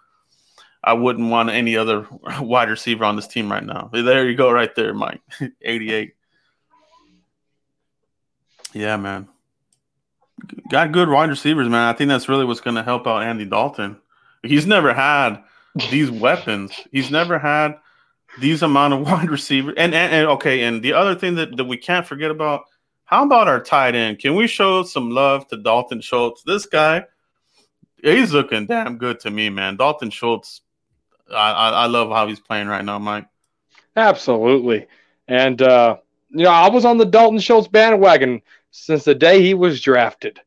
I 0.83 0.93
wouldn't 0.93 1.31
want 1.31 1.49
any 1.49 1.75
other 1.75 2.07
wide 2.39 2.69
receiver 2.69 3.03
on 3.03 3.15
this 3.15 3.27
team 3.27 3.51
right 3.51 3.63
now. 3.63 3.89
There 3.91 4.29
you 4.29 4.35
go, 4.35 4.51
right 4.51 4.73
there, 4.75 4.93
Mike. 4.93 5.21
88. 5.61 6.13
Yeah, 8.73 8.97
man. 8.97 9.27
Got 10.69 10.91
good 10.91 11.09
wide 11.09 11.29
receivers, 11.29 11.69
man. 11.69 11.87
I 11.87 11.93
think 11.93 12.09
that's 12.09 12.29
really 12.29 12.45
what's 12.45 12.59
going 12.61 12.75
to 12.75 12.83
help 12.83 13.07
out 13.07 13.23
Andy 13.23 13.45
Dalton. 13.45 13.97
He's 14.43 14.67
never 14.67 14.93
had 14.93 15.41
these 15.89 16.11
weapons. 16.11 16.71
He's 16.91 17.09
never 17.09 17.39
had 17.39 17.77
these 18.39 18.61
amount 18.61 18.93
of 18.93 19.01
wide 19.05 19.29
receivers. 19.29 19.75
And, 19.77 19.95
and, 19.95 20.13
and 20.13 20.27
okay, 20.27 20.63
and 20.63 20.83
the 20.83 20.93
other 20.93 21.15
thing 21.15 21.35
that, 21.35 21.55
that 21.57 21.65
we 21.65 21.77
can't 21.77 22.05
forget 22.05 22.31
about, 22.31 22.65
how 23.05 23.23
about 23.23 23.47
our 23.47 23.61
tight 23.61 23.95
end? 23.95 24.19
Can 24.19 24.35
we 24.35 24.47
show 24.47 24.83
some 24.83 25.09
love 25.09 25.47
to 25.47 25.57
Dalton 25.57 26.01
Schultz? 26.01 26.43
This 26.43 26.65
guy, 26.65 27.05
he's 28.01 28.33
looking 28.33 28.65
damn 28.65 28.97
good 28.97 29.19
to 29.21 29.31
me, 29.31 29.49
man. 29.49 29.77
Dalton 29.77 30.09
Schultz 30.09 30.61
I, 31.31 31.51
I, 31.51 31.69
I 31.69 31.85
love 31.87 32.09
how 32.09 32.27
he's 32.27 32.39
playing 32.39 32.67
right 32.67 32.83
now, 32.83 32.99
Mike. 32.99 33.27
Absolutely. 33.95 34.87
And, 35.27 35.61
uh, 35.61 35.97
you 36.29 36.43
know, 36.43 36.51
I 36.51 36.69
was 36.69 36.85
on 36.85 36.97
the 36.97 37.05
Dalton 37.05 37.39
Schultz 37.39 37.67
bandwagon 37.67 38.41
since 38.71 39.05
the 39.05 39.15
day 39.15 39.41
he 39.41 39.53
was 39.53 39.81
drafted. 39.81 40.39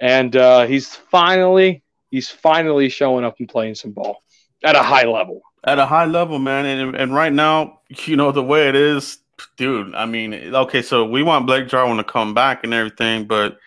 And 0.00 0.34
uh, 0.36 0.66
he's 0.66 0.94
finally, 0.94 1.82
he's 2.10 2.28
finally 2.28 2.88
showing 2.88 3.24
up 3.24 3.38
and 3.38 3.48
playing 3.48 3.74
some 3.74 3.92
ball 3.92 4.22
at 4.62 4.76
a 4.76 4.82
high 4.82 5.04
level. 5.04 5.42
At 5.64 5.78
a 5.78 5.86
high 5.86 6.06
level, 6.06 6.38
man. 6.38 6.64
And, 6.64 6.94
and 6.94 7.14
right 7.14 7.32
now, 7.32 7.80
you 7.88 8.16
know, 8.16 8.32
the 8.32 8.42
way 8.42 8.68
it 8.68 8.76
is, 8.76 9.18
dude, 9.56 9.94
I 9.94 10.06
mean, 10.06 10.34
okay, 10.54 10.82
so 10.82 11.04
we 11.04 11.22
want 11.22 11.46
Blake 11.46 11.68
Jarwin 11.68 11.96
to 11.96 12.04
come 12.04 12.34
back 12.34 12.64
and 12.64 12.72
everything, 12.74 13.26
but 13.26 13.58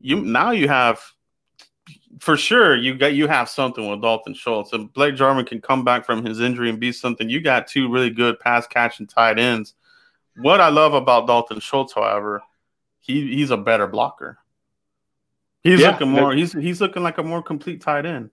you 0.00 0.20
now 0.20 0.50
you 0.50 0.68
have– 0.68 1.00
for 2.20 2.36
sure 2.36 2.76
you 2.76 2.94
got 2.94 3.14
you 3.14 3.26
have 3.26 3.48
something 3.48 3.88
with 3.88 4.02
Dalton 4.02 4.34
Schultz 4.34 4.72
and 4.72 4.92
Blake 4.92 5.16
Jarwin 5.16 5.44
can 5.44 5.60
come 5.60 5.84
back 5.84 6.04
from 6.04 6.24
his 6.24 6.40
injury 6.40 6.68
and 6.68 6.78
be 6.78 6.92
something. 6.92 7.28
You 7.28 7.40
got 7.40 7.66
two 7.66 7.90
really 7.90 8.10
good 8.10 8.38
pass 8.38 8.66
catching 8.66 9.06
tight 9.06 9.38
ends. 9.38 9.74
What 10.36 10.60
I 10.60 10.68
love 10.68 10.94
about 10.94 11.26
Dalton 11.26 11.60
Schultz, 11.60 11.94
however, 11.94 12.42
he 13.00 13.34
he's 13.34 13.50
a 13.50 13.56
better 13.56 13.86
blocker. 13.86 14.38
He's 15.62 15.80
yeah, 15.80 15.90
looking 15.90 16.10
more. 16.10 16.32
He's 16.32 16.52
he's 16.52 16.80
looking 16.80 17.02
like 17.02 17.18
a 17.18 17.22
more 17.22 17.42
complete 17.42 17.80
tight 17.80 18.06
end. 18.06 18.30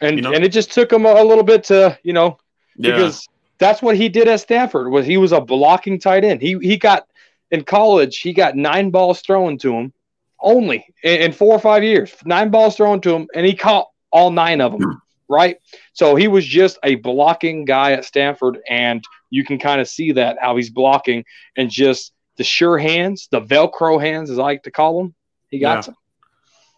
And 0.00 0.16
you 0.16 0.22
know? 0.22 0.32
and 0.32 0.44
it 0.44 0.50
just 0.50 0.72
took 0.72 0.92
him 0.92 1.06
a, 1.06 1.10
a 1.10 1.24
little 1.24 1.44
bit 1.44 1.64
to 1.64 1.98
you 2.02 2.12
know 2.12 2.38
because 2.78 3.26
yeah. 3.28 3.35
That's 3.58 3.82
what 3.82 3.96
he 3.96 4.08
did 4.08 4.28
at 4.28 4.40
Stanford 4.40 4.90
was 4.90 5.06
he 5.06 5.16
was 5.16 5.32
a 5.32 5.40
blocking 5.40 5.98
tight 5.98 6.24
end. 6.24 6.40
He 6.40 6.58
he 6.60 6.76
got 6.76 7.06
in 7.50 7.64
college 7.64 8.18
he 8.18 8.32
got 8.32 8.56
nine 8.56 8.90
balls 8.90 9.20
thrown 9.20 9.56
to 9.58 9.72
him 9.72 9.92
only 10.40 10.86
in, 11.02 11.22
in 11.22 11.32
four 11.32 11.52
or 11.52 11.58
five 11.58 11.82
years. 11.82 12.14
Nine 12.24 12.50
balls 12.50 12.76
thrown 12.76 13.00
to 13.02 13.14
him, 13.14 13.28
and 13.34 13.46
he 13.46 13.54
caught 13.54 13.88
all 14.10 14.30
nine 14.30 14.60
of 14.60 14.72
them. 14.72 15.02
Right. 15.28 15.56
So 15.92 16.14
he 16.14 16.28
was 16.28 16.46
just 16.46 16.78
a 16.84 16.94
blocking 16.94 17.64
guy 17.64 17.94
at 17.94 18.04
Stanford, 18.04 18.60
and 18.68 19.02
you 19.28 19.44
can 19.44 19.58
kind 19.58 19.80
of 19.80 19.88
see 19.88 20.12
that 20.12 20.36
how 20.40 20.54
he's 20.54 20.70
blocking 20.70 21.24
and 21.56 21.68
just 21.68 22.12
the 22.36 22.44
sure 22.44 22.78
hands, 22.78 23.26
the 23.32 23.40
Velcro 23.40 24.00
hands, 24.00 24.30
as 24.30 24.38
I 24.38 24.42
like 24.42 24.62
to 24.62 24.70
call 24.70 25.02
them. 25.02 25.16
He 25.48 25.58
got 25.58 25.78
yeah. 25.78 25.80
some. 25.80 25.96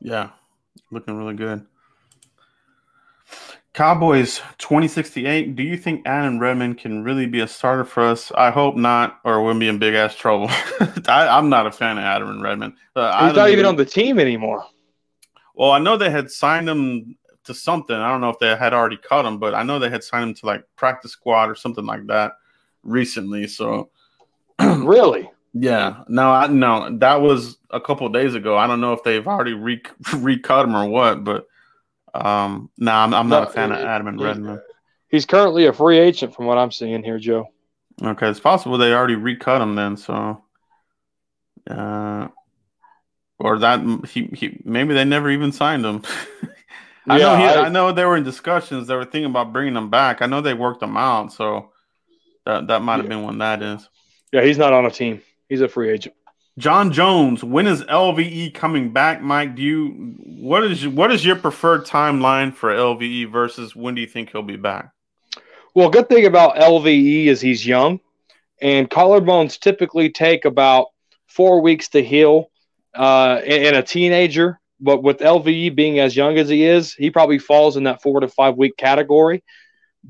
Yeah, 0.01 0.31
looking 0.91 1.19
really 1.19 1.35
good. 1.35 1.67
Cowboys 3.75 4.41
2068. 4.59 5.55
Do 5.55 5.63
you 5.63 5.77
think 5.77 6.07
Adam 6.07 6.39
Redmond 6.39 6.79
can 6.79 7.05
really 7.05 7.27
be 7.27 7.41
a 7.41 7.49
starter 7.49 7.85
for 7.85 8.03
us? 8.03 8.33
I 8.35 8.51
hope 8.51 8.77
not, 8.77 9.21
or 9.25 9.45
we'll 9.45 9.59
be 9.59 9.69
in 9.69 9.79
big 9.79 9.95
ass 9.95 10.15
trouble. 10.15 10.49
I, 11.09 11.39
am 11.39 11.49
not 11.49 11.67
a 11.67 11.71
fan 11.71 11.99
of 11.99 12.05
Adam 12.05 12.43
Redmond. 12.43 12.75
Uh, 12.97 13.27
He's 13.27 13.37
not 13.37 13.51
even 13.51 13.67
on 13.67 13.77
the 13.77 13.85
team 13.85 14.19
anymore. 14.19 14.65
Well, 15.55 15.71
I 15.71 15.79
know 15.79 15.97
they 15.97 16.11
had 16.11 16.31
signed 16.31 16.69
him 16.69 17.17
to 17.45 17.55
something. 17.55 17.95
I 17.95 18.11
don't 18.11 18.21
know 18.21 18.31
if 18.31 18.39
they 18.39 18.55
had 18.57 18.73
already 18.73 18.97
cut 18.97 19.27
him, 19.27 19.39
but 19.39 19.55
I 19.55 19.63
know 19.63 19.79
they 19.79 19.91
had 19.91 20.05
signed 20.05 20.31
him 20.31 20.35
to 20.35 20.47
like 20.47 20.65
practice 20.77 21.13
squad 21.13 21.51
or 21.51 21.55
something 21.55 21.85
like 21.87 22.07
that 22.07 22.33
recently. 22.83 23.47
So, 23.47 23.91
really, 24.61 25.31
yeah. 25.55 26.05
No, 26.09 26.31
I 26.31 26.47
no, 26.47 26.97
that 26.99 27.21
was 27.21 27.59
a 27.71 27.81
couple 27.81 28.09
days 28.09 28.35
ago. 28.35 28.57
I 28.57 28.67
don't 28.67 28.81
know 28.81 28.93
if 28.93 29.03
they've 29.03 29.27
already 29.27 29.55
re 29.55 29.83
recut 30.17 30.67
him 30.67 30.77
or 30.77 30.87
what, 30.89 31.25
but 31.25 31.47
um, 32.15 32.71
no, 32.79 32.93
I'm, 32.93 33.15
I'm 33.15 33.29
not 33.29 33.45
no, 33.45 33.49
a 33.49 33.53
fan 33.53 33.73
of 33.73 33.79
Adam 33.79 34.09
and 34.09 34.21
Redmond. 34.21 34.61
He's 35.09 35.27
currently 35.27 35.67
a 35.67 35.73
free 35.73 35.99
agent, 35.99 36.35
from 36.35 36.47
what 36.47 36.59
I'm 36.59 36.71
seeing 36.71 37.03
here, 37.03 37.19
Joe. 37.19 37.49
Okay, 38.03 38.29
it's 38.29 38.41
possible 38.41 38.79
they 38.79 38.93
already 38.93 39.17
recut 39.17 39.61
him 39.61 39.75
then. 39.75 39.97
So, 39.97 40.43
uh, 41.69 42.29
or 43.39 43.59
that 43.59 44.07
he, 44.09 44.25
he 44.27 44.61
maybe 44.65 44.95
they 44.95 45.05
never 45.05 45.31
even 45.31 45.53
signed 45.53 45.85
him. 45.85 46.03
I 47.09 47.19
yeah, 47.19 47.25
know 47.25 47.37
he, 47.37 47.45
I, 47.45 47.63
I, 47.65 47.69
know 47.71 47.91
they 47.91 48.05
were 48.05 48.17
in 48.17 48.25
discussions. 48.25 48.87
They 48.87 48.95
were 48.95 49.05
thinking 49.05 49.31
about 49.31 49.53
bringing 49.53 49.77
him 49.77 49.89
back. 49.89 50.21
I 50.21 50.27
know 50.27 50.43
they 50.43 50.53
worked 50.53 50.83
him 50.83 50.97
out, 50.97 51.33
so 51.33 51.71
that 52.45 52.67
that 52.67 52.83
might 52.83 52.97
have 52.97 53.07
yeah. 53.07 53.09
been 53.09 53.23
when 53.23 53.39
that 53.39 53.63
is. 53.63 53.89
Yeah, 54.33 54.43
he's 54.43 54.59
not 54.59 54.75
on 54.75 54.85
a 54.85 54.91
team. 54.91 55.23
He's 55.49 55.63
a 55.63 55.69
free 55.69 55.91
agent. 55.91 56.15
John 56.59 56.93
Jones, 56.93 57.45
when 57.45 57.69
is 57.69 57.83
LVE 57.85 58.53
coming 58.53 58.93
back, 58.93 59.23
Mike? 59.23 59.55
Do 59.55 59.63
you 59.63 60.17
what 60.27 60.65
is 60.65 60.89
what 60.89 61.13
is 61.13 61.25
your 61.25 61.37
preferred 61.37 61.87
timeline 61.87 62.53
for 62.53 62.71
LVE 62.71 63.31
versus 63.31 63.77
when 63.77 63.95
do 63.95 64.01
you 64.01 64.09
think 64.09 64.31
he'll 64.31 64.43
be 64.43 64.57
back? 64.57 64.91
Well, 65.75 65.89
good 65.89 66.09
thing 66.09 66.27
about 66.27 66.57
LVE 66.57 67.27
is 67.27 67.41
he's 67.41 67.65
young, 67.65 68.01
and 68.61 68.91
collarbones 68.91 69.61
typically 69.61 70.11
take 70.11 70.45
about 70.45 70.89
four 71.29 71.61
weeks 71.61 71.89
to 71.91 72.03
heal 72.03 72.51
uh, 72.95 73.41
in, 73.45 73.67
in 73.67 73.75
a 73.77 73.83
teenager. 73.83 74.61
But 74.81 75.05
with 75.05 75.19
LVE 75.19 75.77
being 75.77 76.01
as 76.01 76.17
young 76.17 76.39
as 76.39 76.49
he 76.49 76.65
is, 76.65 76.93
he 76.93 77.11
probably 77.11 77.39
falls 77.39 77.77
in 77.77 77.85
that 77.85 78.03
four 78.03 78.19
to 78.19 78.29
five 78.29 78.57
week 78.57 78.77
category. 78.77 79.45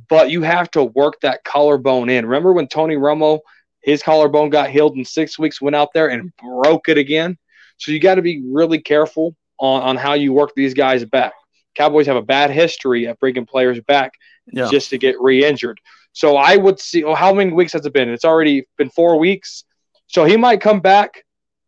But 0.08 0.30
you 0.30 0.42
have 0.42 0.70
to 0.72 0.84
work 0.84 1.20
that 1.20 1.44
collarbone 1.44 2.08
in. 2.08 2.24
Remember 2.24 2.54
when 2.54 2.68
Tony 2.68 2.96
Romo 2.96 3.40
his 3.82 4.02
collarbone 4.02 4.50
got 4.50 4.70
healed 4.70 4.96
in 4.96 5.04
six 5.04 5.38
weeks, 5.38 5.60
went 5.60 5.76
out 5.76 5.92
there 5.94 6.08
and 6.08 6.32
broke 6.36 6.88
it 6.88 6.98
again. 6.98 7.38
So 7.78 7.92
you 7.92 8.00
got 8.00 8.16
to 8.16 8.22
be 8.22 8.42
really 8.44 8.80
careful 8.80 9.36
on, 9.58 9.82
on 9.82 9.96
how 9.96 10.14
you 10.14 10.32
work 10.32 10.52
these 10.54 10.74
guys 10.74 11.04
back. 11.04 11.32
Cowboys 11.76 12.06
have 12.06 12.16
a 12.16 12.22
bad 12.22 12.50
history 12.50 13.04
of 13.04 13.18
bringing 13.20 13.46
players 13.46 13.80
back 13.80 14.12
yeah. 14.52 14.68
just 14.70 14.90
to 14.90 14.98
get 14.98 15.20
re 15.20 15.44
injured. 15.44 15.80
So 16.12 16.36
I 16.36 16.56
would 16.56 16.80
see, 16.80 17.04
oh, 17.04 17.14
how 17.14 17.32
many 17.32 17.52
weeks 17.52 17.72
has 17.74 17.86
it 17.86 17.92
been? 17.92 18.08
It's 18.08 18.24
already 18.24 18.66
been 18.76 18.90
four 18.90 19.18
weeks. 19.18 19.64
So 20.08 20.24
he 20.24 20.36
might 20.36 20.60
come 20.60 20.80
back 20.80 21.24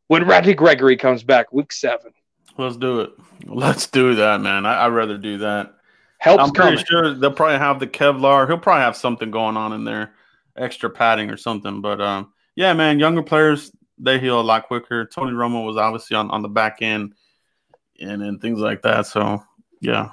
when 0.08 0.26
Randy 0.26 0.54
Gregory 0.54 0.96
comes 0.96 1.22
back, 1.22 1.52
week 1.52 1.72
seven. 1.72 2.12
Let's 2.58 2.76
do 2.76 3.00
it. 3.00 3.11
Let's 3.46 3.86
do 3.86 4.16
that, 4.16 4.40
man. 4.40 4.66
I, 4.66 4.88
would 4.88 4.96
rather 4.96 5.16
do 5.16 5.38
that. 5.38 5.74
Helps 6.18 6.42
I'm 6.42 6.50
pretty 6.50 6.76
coming. 6.76 6.84
sure 6.86 7.14
they'll 7.14 7.30
probably 7.30 7.58
have 7.58 7.78
the 7.78 7.86
Kevlar. 7.86 8.48
He'll 8.48 8.58
probably 8.58 8.82
have 8.82 8.96
something 8.96 9.30
going 9.30 9.56
on 9.56 9.72
in 9.72 9.84
there 9.84 10.14
extra 10.61 10.90
padding 10.90 11.30
or 11.30 11.36
something. 11.36 11.80
But 11.80 12.00
um, 12.00 12.32
yeah, 12.54 12.72
man, 12.72 12.98
younger 12.98 13.22
players 13.22 13.72
they 14.02 14.18
heal 14.18 14.40
a 14.40 14.42
lot 14.42 14.66
quicker. 14.66 15.04
Tony 15.06 15.32
Romo 15.32 15.66
was 15.66 15.76
obviously 15.76 16.16
on, 16.16 16.30
on 16.30 16.42
the 16.42 16.48
back 16.48 16.78
end 16.80 17.14
and 18.00 18.22
and 18.22 18.40
things 18.40 18.61
like 18.61 18.82
that. 18.82 19.06
So 19.06 19.42
yeah. 19.80 20.11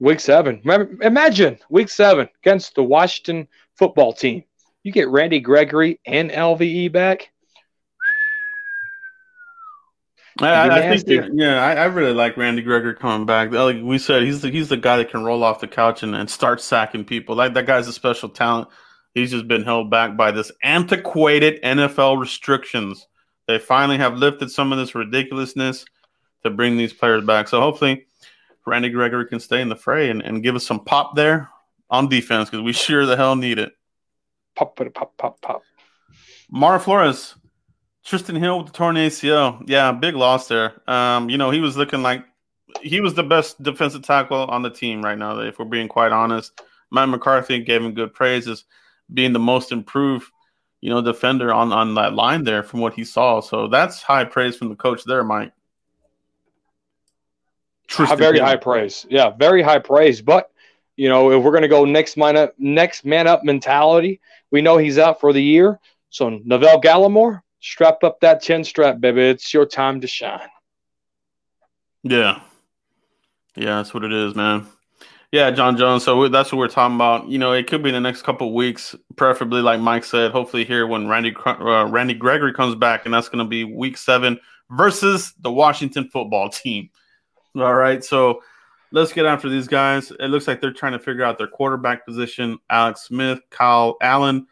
Week 0.00 0.20
seven. 0.20 0.62
Imagine 1.02 1.58
week 1.68 1.88
seven 1.88 2.28
against 2.42 2.76
the 2.76 2.84
Washington 2.84 3.48
football 3.76 4.12
team. 4.12 4.44
You 4.84 4.92
get 4.92 5.08
Randy 5.08 5.40
Gregory 5.40 5.98
and 6.06 6.30
LVE 6.30 6.92
back. 6.92 7.32
I, 10.40 10.92
I 10.92 10.98
think, 10.98 11.30
yeah, 11.32 11.64
I, 11.64 11.74
I, 11.74 11.84
really 11.86 12.12
like 12.12 12.36
Randy 12.36 12.62
Gregory 12.62 12.94
coming 12.94 13.26
back. 13.26 13.50
Like 13.50 13.78
we 13.82 13.98
said, 13.98 14.22
he's 14.22 14.40
the, 14.40 14.50
he's 14.50 14.68
the 14.68 14.76
guy 14.76 14.96
that 14.98 15.10
can 15.10 15.24
roll 15.24 15.42
off 15.42 15.60
the 15.60 15.66
couch 15.66 16.02
and, 16.02 16.14
and 16.14 16.30
start 16.30 16.60
sacking 16.60 17.04
people. 17.04 17.34
Like 17.34 17.54
that 17.54 17.66
guy's 17.66 17.88
a 17.88 17.92
special 17.92 18.28
talent. 18.28 18.68
He's 19.14 19.32
just 19.32 19.48
been 19.48 19.64
held 19.64 19.90
back 19.90 20.16
by 20.16 20.30
this 20.30 20.52
antiquated 20.62 21.60
NFL 21.62 22.20
restrictions. 22.20 23.06
They 23.46 23.58
finally 23.58 23.98
have 23.98 24.16
lifted 24.16 24.50
some 24.50 24.72
of 24.72 24.78
this 24.78 24.94
ridiculousness 24.94 25.84
to 26.44 26.50
bring 26.50 26.76
these 26.76 26.92
players 26.92 27.24
back. 27.24 27.48
So 27.48 27.60
hopefully, 27.60 28.06
Randy 28.66 28.90
Gregory 28.90 29.26
can 29.26 29.40
stay 29.40 29.60
in 29.60 29.68
the 29.68 29.76
fray 29.76 30.10
and, 30.10 30.22
and 30.22 30.42
give 30.42 30.54
us 30.54 30.66
some 30.66 30.84
pop 30.84 31.16
there 31.16 31.48
on 31.90 32.08
defense 32.08 32.48
because 32.48 32.62
we 32.62 32.72
sure 32.72 33.06
the 33.06 33.16
hell 33.16 33.34
need 33.34 33.58
it. 33.58 33.72
Pop, 34.54 34.76
pop, 34.76 35.16
pop, 35.16 35.40
pop. 35.40 35.62
Mara 36.50 36.78
Flores 36.78 37.34
Trysten 38.08 38.38
Hill 38.38 38.58
with 38.58 38.68
the 38.68 38.72
torn 38.72 38.96
ACL. 38.96 39.62
Yeah, 39.66 39.92
big 39.92 40.16
loss 40.16 40.48
there. 40.48 40.80
Um, 40.90 41.28
you 41.28 41.36
know, 41.36 41.50
he 41.50 41.60
was 41.60 41.76
looking 41.76 42.02
like 42.02 42.24
he 42.80 43.02
was 43.02 43.12
the 43.12 43.22
best 43.22 43.62
defensive 43.62 44.02
tackle 44.02 44.46
on 44.46 44.62
the 44.62 44.70
team 44.70 45.04
right 45.04 45.18
now, 45.18 45.38
if 45.40 45.58
we're 45.58 45.66
being 45.66 45.88
quite 45.88 46.10
honest. 46.10 46.58
Matt 46.90 47.10
McCarthy 47.10 47.62
gave 47.62 47.82
him 47.82 47.92
good 47.92 48.14
praises, 48.14 48.64
being 49.12 49.34
the 49.34 49.38
most 49.38 49.72
improved, 49.72 50.26
you 50.80 50.88
know, 50.88 51.02
defender 51.02 51.52
on, 51.52 51.70
on 51.70 51.94
that 51.96 52.14
line 52.14 52.44
there 52.44 52.62
from 52.62 52.80
what 52.80 52.94
he 52.94 53.04
saw. 53.04 53.40
So 53.40 53.68
that's 53.68 54.02
high 54.02 54.24
praise 54.24 54.56
from 54.56 54.70
the 54.70 54.76
coach 54.76 55.04
there, 55.04 55.22
Mike. 55.22 55.52
Trysten 57.88 58.16
very 58.16 58.38
Hill. 58.38 58.46
high 58.46 58.56
praise. 58.56 59.04
Yeah, 59.10 59.30
very 59.30 59.60
high 59.60 59.80
praise. 59.80 60.22
But 60.22 60.50
you 60.96 61.10
know, 61.10 61.30
if 61.30 61.44
we're 61.44 61.52
gonna 61.52 61.68
go 61.68 61.84
next 61.84 62.16
man 62.16 62.38
up, 62.38 62.54
next 62.58 63.04
man 63.04 63.26
up 63.26 63.44
mentality, 63.44 64.20
we 64.50 64.62
know 64.62 64.78
he's 64.78 64.96
out 64.96 65.20
for 65.20 65.34
the 65.34 65.42
year. 65.42 65.78
So 66.08 66.40
Neville 66.42 66.80
Gallimore, 66.80 67.42
Strap 67.60 68.04
up 68.04 68.20
that 68.20 68.42
chin 68.42 68.64
strap, 68.64 69.00
baby. 69.00 69.22
It's 69.22 69.52
your 69.52 69.66
time 69.66 70.00
to 70.00 70.06
shine. 70.06 70.48
Yeah. 72.02 72.40
Yeah, 73.56 73.76
that's 73.76 73.92
what 73.92 74.04
it 74.04 74.12
is, 74.12 74.34
man. 74.34 74.66
Yeah, 75.32 75.50
John 75.50 75.76
Jones. 75.76 76.04
So 76.04 76.28
that's 76.28 76.52
what 76.52 76.58
we're 76.58 76.68
talking 76.68 76.94
about. 76.94 77.28
You 77.28 77.38
know, 77.38 77.52
it 77.52 77.66
could 77.66 77.82
be 77.82 77.90
the 77.90 78.00
next 78.00 78.22
couple 78.22 78.54
weeks, 78.54 78.94
preferably, 79.16 79.60
like 79.60 79.80
Mike 79.80 80.04
said. 80.04 80.30
Hopefully, 80.30 80.64
here 80.64 80.86
when 80.86 81.06
Randy 81.06 81.34
uh, 81.44 81.86
Randy 81.86 82.14
Gregory 82.14 82.54
comes 82.54 82.74
back, 82.74 83.04
and 83.04 83.12
that's 83.12 83.28
going 83.28 83.44
to 83.44 83.48
be 83.48 83.64
Week 83.64 83.98
Seven 83.98 84.38
versus 84.70 85.34
the 85.40 85.52
Washington 85.52 86.08
Football 86.08 86.48
Team. 86.50 86.88
All 87.56 87.74
right, 87.74 88.02
so 88.02 88.42
let's 88.90 89.12
get 89.12 89.26
after 89.26 89.50
these 89.50 89.68
guys. 89.68 90.10
It 90.12 90.28
looks 90.28 90.48
like 90.48 90.60
they're 90.60 90.72
trying 90.72 90.92
to 90.92 90.98
figure 90.98 91.24
out 91.24 91.36
their 91.36 91.48
quarterback 91.48 92.06
position. 92.06 92.58
Alex 92.70 93.02
Smith, 93.02 93.40
Kyle 93.50 93.96
Allen. 94.00 94.46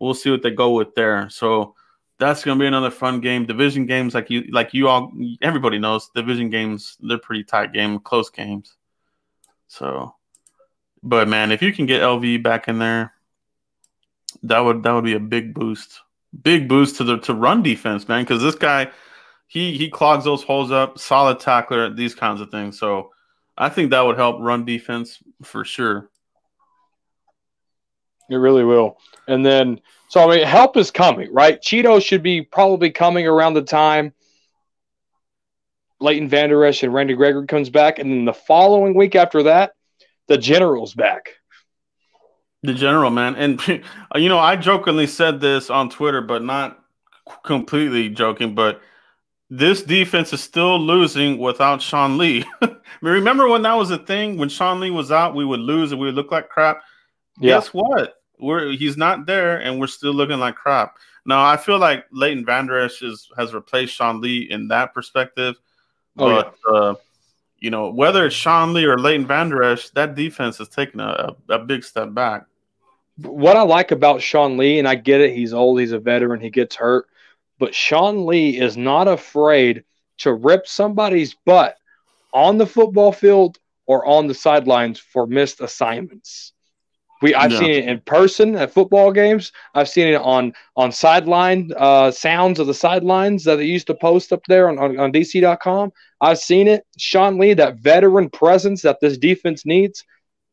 We'll 0.00 0.14
see 0.14 0.30
what 0.30 0.42
they 0.42 0.50
go 0.50 0.72
with 0.72 0.94
there. 0.94 1.30
So 1.30 1.74
that's 2.18 2.44
going 2.44 2.58
to 2.58 2.62
be 2.62 2.66
another 2.66 2.90
fun 2.90 3.20
game. 3.20 3.46
Division 3.46 3.86
games, 3.86 4.14
like 4.14 4.30
you, 4.30 4.44
like 4.50 4.72
you 4.72 4.88
all, 4.88 5.12
everybody 5.42 5.78
knows, 5.78 6.10
division 6.14 6.50
games. 6.50 6.96
They're 7.00 7.18
pretty 7.18 7.44
tight 7.44 7.72
game, 7.72 7.98
close 7.98 8.30
games. 8.30 8.74
So, 9.68 10.14
but 11.02 11.28
man, 11.28 11.52
if 11.52 11.62
you 11.62 11.72
can 11.72 11.86
get 11.86 12.02
LV 12.02 12.42
back 12.42 12.68
in 12.68 12.78
there, 12.78 13.12
that 14.42 14.60
would 14.60 14.82
that 14.82 14.92
would 14.92 15.04
be 15.04 15.14
a 15.14 15.20
big 15.20 15.54
boost, 15.54 16.00
big 16.42 16.68
boost 16.68 16.96
to 16.96 17.04
the 17.04 17.18
to 17.18 17.34
run 17.34 17.62
defense, 17.62 18.08
man. 18.08 18.22
Because 18.22 18.42
this 18.42 18.54
guy, 18.54 18.90
he 19.46 19.76
he 19.76 19.90
clogs 19.90 20.24
those 20.24 20.42
holes 20.42 20.70
up, 20.70 20.98
solid 20.98 21.40
tackler, 21.40 21.92
these 21.92 22.14
kinds 22.14 22.40
of 22.40 22.50
things. 22.50 22.78
So, 22.78 23.10
I 23.58 23.68
think 23.68 23.90
that 23.90 24.02
would 24.02 24.16
help 24.16 24.40
run 24.40 24.64
defense 24.64 25.18
for 25.42 25.64
sure. 25.64 26.10
It 28.30 28.36
really 28.36 28.64
will. 28.64 28.98
And 29.28 29.44
then, 29.44 29.80
so 30.08 30.28
I 30.28 30.36
mean, 30.36 30.46
help 30.46 30.76
is 30.76 30.90
coming, 30.90 31.32
right? 31.32 31.60
Cheeto 31.60 32.02
should 32.02 32.22
be 32.22 32.42
probably 32.42 32.90
coming 32.90 33.26
around 33.26 33.54
the 33.54 33.62
time 33.62 34.12
Leighton 36.00 36.28
Vander 36.28 36.64
Esch 36.64 36.82
and 36.82 36.92
Randy 36.92 37.14
Gregory 37.14 37.46
comes 37.46 37.70
back, 37.70 37.98
and 37.98 38.10
then 38.10 38.24
the 38.24 38.34
following 38.34 38.94
week 38.94 39.14
after 39.14 39.44
that, 39.44 39.72
the 40.28 40.36
General's 40.36 40.94
back. 40.94 41.30
The 42.62 42.74
General, 42.74 43.10
man, 43.10 43.36
and 43.36 43.60
you 44.14 44.28
know, 44.28 44.38
I 44.38 44.56
jokingly 44.56 45.06
said 45.06 45.40
this 45.40 45.70
on 45.70 45.88
Twitter, 45.88 46.20
but 46.20 46.42
not 46.42 46.78
completely 47.44 48.08
joking, 48.08 48.54
but 48.54 48.80
this 49.48 49.82
defense 49.82 50.32
is 50.32 50.42
still 50.42 50.78
losing 50.78 51.38
without 51.38 51.80
Sean 51.80 52.18
Lee. 52.18 52.44
remember 53.00 53.48
when 53.48 53.62
that 53.62 53.74
was 53.74 53.90
a 53.90 53.98
thing? 53.98 54.36
When 54.36 54.48
Sean 54.48 54.80
Lee 54.80 54.90
was 54.90 55.12
out, 55.12 55.34
we 55.34 55.44
would 55.44 55.60
lose 55.60 55.92
and 55.92 56.00
we 56.00 56.08
would 56.08 56.16
look 56.16 56.32
like 56.32 56.48
crap. 56.48 56.82
Yeah. 57.38 57.54
Guess 57.54 57.68
what? 57.68 58.15
We're 58.38 58.72
he's 58.72 58.96
not 58.96 59.26
there, 59.26 59.58
and 59.58 59.80
we're 59.80 59.86
still 59.86 60.12
looking 60.12 60.38
like 60.38 60.56
crap. 60.56 60.96
Now 61.24 61.44
I 61.44 61.56
feel 61.56 61.78
like 61.78 62.06
Leighton 62.10 62.44
Vander 62.44 62.78
Esch 62.78 63.02
is, 63.02 63.28
has 63.36 63.52
replaced 63.52 63.94
Sean 63.94 64.20
Lee 64.20 64.48
in 64.50 64.68
that 64.68 64.94
perspective. 64.94 65.56
Oh, 66.18 66.28
but 66.28 66.54
yeah. 66.68 66.78
uh, 66.78 66.94
you 67.58 67.70
know, 67.70 67.90
whether 67.90 68.26
it's 68.26 68.34
Sean 68.34 68.72
Lee 68.72 68.84
or 68.84 68.98
Leighton 68.98 69.26
Vander 69.26 69.62
Esch, 69.62 69.90
that 69.90 70.14
defense 70.14 70.58
has 70.58 70.68
taken 70.68 71.00
a, 71.00 71.34
a, 71.48 71.58
big 71.58 71.82
step 71.84 72.12
back. 72.14 72.46
What 73.18 73.56
I 73.56 73.62
like 73.62 73.92
about 73.92 74.22
Sean 74.22 74.56
Lee, 74.56 74.78
and 74.78 74.86
I 74.86 74.94
get 74.94 75.20
it, 75.20 75.34
he's 75.34 75.54
old, 75.54 75.80
he's 75.80 75.92
a 75.92 75.98
veteran, 75.98 76.40
he 76.40 76.50
gets 76.50 76.76
hurt, 76.76 77.06
but 77.58 77.74
Sean 77.74 78.26
Lee 78.26 78.58
is 78.58 78.76
not 78.76 79.08
afraid 79.08 79.84
to 80.18 80.34
rip 80.34 80.66
somebody's 80.66 81.34
butt 81.34 81.76
on 82.32 82.58
the 82.58 82.66
football 82.66 83.12
field 83.12 83.58
or 83.86 84.04
on 84.04 84.26
the 84.26 84.34
sidelines 84.34 84.98
for 84.98 85.26
missed 85.26 85.60
assignments. 85.60 86.52
We 87.22 87.34
I've 87.34 87.52
seen 87.52 87.70
it 87.70 87.84
in 87.86 88.00
person 88.00 88.56
at 88.56 88.72
football 88.72 89.10
games. 89.10 89.52
I've 89.74 89.88
seen 89.88 90.08
it 90.08 90.16
on 90.16 90.52
on 90.76 90.92
sideline 90.92 91.72
uh, 91.76 92.10
sounds 92.10 92.58
of 92.58 92.66
the 92.66 92.74
sidelines 92.74 93.44
that 93.44 93.56
they 93.56 93.64
used 93.64 93.86
to 93.86 93.94
post 93.94 94.32
up 94.32 94.42
there 94.48 94.68
on, 94.68 94.78
on, 94.78 94.98
on 94.98 95.12
DC.com. 95.12 95.92
I've 96.20 96.38
seen 96.38 96.68
it. 96.68 96.84
Sean 96.98 97.38
Lee, 97.38 97.54
that 97.54 97.78
veteran 97.78 98.28
presence 98.30 98.82
that 98.82 99.00
this 99.00 99.16
defense 99.16 99.64
needs. 99.64 100.04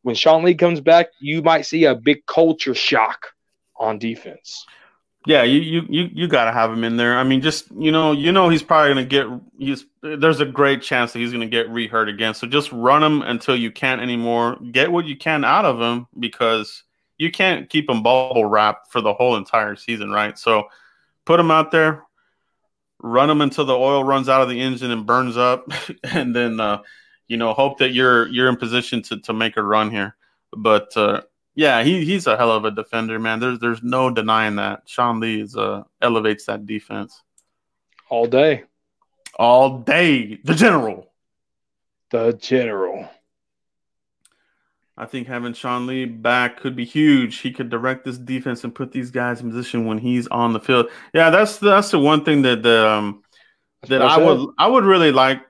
When 0.02 0.14
Sean 0.14 0.44
Lee 0.44 0.54
comes 0.54 0.80
back, 0.80 1.08
you 1.20 1.42
might 1.42 1.66
see 1.66 1.84
a 1.84 1.94
big 1.94 2.24
culture 2.26 2.74
shock 2.74 3.32
on 3.76 3.98
defense. 3.98 4.64
Yeah, 5.26 5.42
you 5.42 5.60
you 5.60 5.86
you, 5.88 6.10
you 6.12 6.28
got 6.28 6.44
to 6.44 6.52
have 6.52 6.70
him 6.70 6.84
in 6.84 6.98
there. 6.98 7.16
I 7.16 7.24
mean, 7.24 7.40
just 7.40 7.70
you 7.78 7.90
know, 7.90 8.12
you 8.12 8.30
know, 8.30 8.50
he's 8.50 8.62
probably 8.62 8.94
to 8.94 9.04
get. 9.04 9.26
He's 9.58 9.86
there's 10.02 10.40
a 10.40 10.46
great 10.46 10.82
chance 10.82 11.12
that 11.12 11.20
he's 11.20 11.32
to 11.32 11.46
get 11.46 11.68
rehurt 11.68 12.10
again. 12.10 12.34
So 12.34 12.46
just 12.46 12.70
run 12.72 13.02
him 13.02 13.22
until 13.22 13.56
you 13.56 13.70
can't 13.70 14.02
anymore. 14.02 14.58
Get 14.70 14.92
what 14.92 15.06
you 15.06 15.16
can 15.16 15.42
out 15.44 15.64
of 15.64 15.80
him 15.80 16.06
because 16.18 16.82
you 17.16 17.30
can't 17.30 17.70
keep 17.70 17.88
him 17.88 18.02
bubble 18.02 18.44
wrapped 18.44 18.92
for 18.92 19.00
the 19.00 19.14
whole 19.14 19.36
entire 19.36 19.76
season, 19.76 20.10
right? 20.10 20.38
So 20.38 20.64
put 21.24 21.40
him 21.40 21.50
out 21.50 21.70
there, 21.70 22.02
run 23.02 23.30
him 23.30 23.40
until 23.40 23.64
the 23.64 23.76
oil 23.76 24.04
runs 24.04 24.28
out 24.28 24.42
of 24.42 24.50
the 24.50 24.60
engine 24.60 24.90
and 24.90 25.06
burns 25.06 25.38
up, 25.38 25.70
and 26.04 26.36
then 26.36 26.60
uh, 26.60 26.82
you 27.28 27.38
know 27.38 27.54
hope 27.54 27.78
that 27.78 27.94
you're 27.94 28.28
you're 28.28 28.48
in 28.48 28.56
position 28.56 29.00
to 29.04 29.20
to 29.20 29.32
make 29.32 29.56
a 29.56 29.62
run 29.62 29.90
here. 29.90 30.16
But 30.54 30.94
uh, 30.98 31.22
yeah, 31.54 31.82
he 31.82 32.04
he's 32.04 32.26
a 32.26 32.36
hell 32.36 32.50
of 32.50 32.64
a 32.64 32.70
defender, 32.70 33.18
man. 33.18 33.40
There's 33.40 33.58
there's 33.58 33.82
no 33.82 34.10
denying 34.10 34.56
that. 34.56 34.82
Sean 34.86 35.20
Lee 35.20 35.40
is 35.40 35.56
uh 35.56 35.84
elevates 36.02 36.46
that 36.46 36.66
defense 36.66 37.22
all 38.08 38.26
day, 38.26 38.64
all 39.38 39.78
day. 39.78 40.38
The 40.42 40.54
general, 40.54 41.12
the 42.10 42.32
general. 42.32 43.08
I 44.96 45.06
think 45.06 45.26
having 45.26 45.54
Sean 45.54 45.86
Lee 45.86 46.04
back 46.04 46.60
could 46.60 46.76
be 46.76 46.84
huge. 46.84 47.38
He 47.38 47.50
could 47.50 47.68
direct 47.68 48.04
this 48.04 48.16
defense 48.16 48.62
and 48.62 48.72
put 48.74 48.92
these 48.92 49.10
guys 49.10 49.40
in 49.40 49.50
position 49.50 49.86
when 49.86 49.98
he's 49.98 50.28
on 50.28 50.52
the 50.52 50.60
field. 50.60 50.86
Yeah, 51.12 51.30
that's 51.30 51.58
that's 51.58 51.90
the 51.90 51.98
one 51.98 52.24
thing 52.24 52.42
that 52.42 52.62
the 52.62 52.88
um, 52.88 53.22
that 53.88 54.02
I 54.02 54.18
would 54.18 54.48
I 54.58 54.66
would 54.68 54.84
really 54.84 55.12
like 55.12 55.40